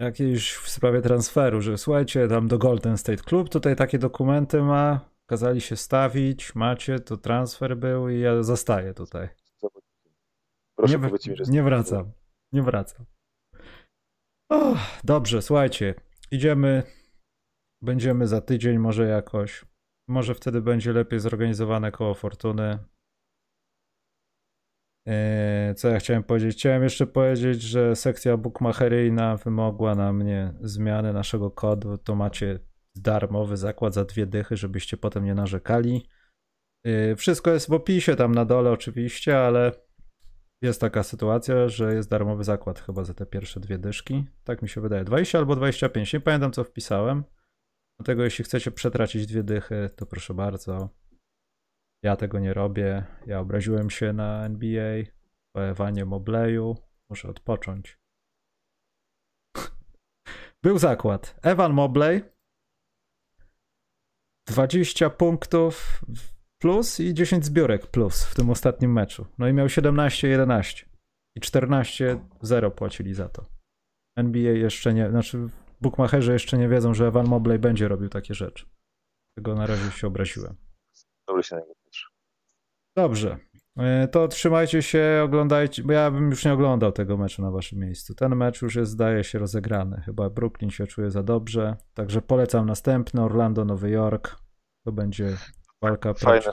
[0.00, 5.10] jakieś w sprawie transferu, że słuchajcie, tam do Golden State Club tutaj takie dokumenty ma,
[5.26, 9.28] kazali się stawić, macie, to transfer był i ja zostaję tutaj.
[10.76, 11.44] Proszę nie, mi, że...
[11.44, 12.12] Nie wracam,
[12.52, 13.06] nie wracam.
[14.50, 15.94] Oh, dobrze, słuchajcie,
[16.30, 16.82] idziemy
[17.82, 19.64] Będziemy za tydzień może jakoś.
[20.08, 22.78] Może wtedy będzie lepiej zorganizowane koło fortuny.
[25.06, 26.56] Yy, co ja chciałem powiedzieć?
[26.56, 31.98] Chciałem jeszcze powiedzieć, że sekcja bookmacheryjna wymogła na mnie zmiany naszego kodu.
[31.98, 32.58] To macie
[32.94, 36.08] darmowy zakład za dwie dychy, żebyście potem nie narzekali.
[36.84, 39.72] Yy, wszystko jest w opisie tam na dole oczywiście, ale
[40.62, 44.24] jest taka sytuacja, że jest darmowy zakład chyba za te pierwsze dwie dyszki.
[44.44, 45.04] Tak mi się wydaje.
[45.04, 46.12] 20 albo 25.
[46.12, 47.24] Nie pamiętam co wpisałem.
[47.98, 50.88] Dlatego jeśli chcecie przetracić dwie dychy, to proszę bardzo.
[52.04, 53.04] Ja tego nie robię.
[53.26, 55.02] Ja obraziłem się na NBA,
[55.54, 56.76] po Ewanie Mobleju.
[57.10, 57.98] Muszę odpocząć.
[60.64, 61.40] Był zakład.
[61.42, 62.22] Evan Mobley
[64.48, 66.00] 20 punktów
[66.58, 69.26] plus i 10 zbiórek plus w tym ostatnim meczu.
[69.38, 70.84] No i miał 17-11
[71.36, 73.46] i 14-0 płacili za to.
[74.16, 75.48] NBA jeszcze nie, znaczy
[75.80, 78.66] bookmacherzy jeszcze nie wiedzą, że Evan Mobley będzie robił takie rzeczy.
[79.36, 80.56] Tego na razie się obraziłem.
[81.28, 81.62] Dobrze się.
[82.96, 83.38] Dobrze.
[83.76, 87.78] E, to trzymajcie się, oglądajcie, bo ja bym już nie oglądał tego meczu na waszym
[87.78, 88.14] miejscu.
[88.14, 90.02] Ten mecz już jest, zdaje się, rozegrany.
[90.04, 91.76] Chyba Brooklyn się czuje za dobrze.
[91.94, 94.36] Także polecam następny, Orlando, Nowy Jork.
[94.84, 95.36] To będzie
[95.82, 96.50] walka Fajne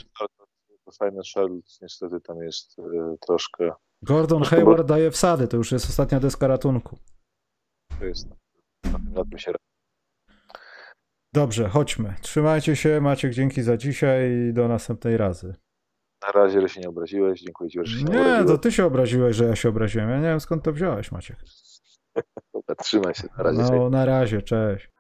[1.00, 2.84] fajny Charlotte, niestety tam jest y,
[3.22, 3.72] troszkę...
[4.02, 6.98] Gordon Hayward daje wsady, to już jest ostatnia deska ratunku.
[8.00, 8.28] To jest,
[9.38, 9.52] się
[11.34, 12.14] Dobrze, chodźmy.
[12.22, 15.56] Trzymajcie się, Maciek, dzięki za dzisiaj i do następnej razy.
[16.22, 17.42] Na razie, że się nie obraziłeś.
[17.42, 20.10] Dziękuję ci, że się nie Nie, to ty się obraziłeś, że ja się obraziłem.
[20.10, 21.38] Ja nie wiem skąd to wziąłeś, Maciek.
[22.84, 23.62] Trzymaj się, na razie.
[23.62, 24.95] No, na razie, cześć.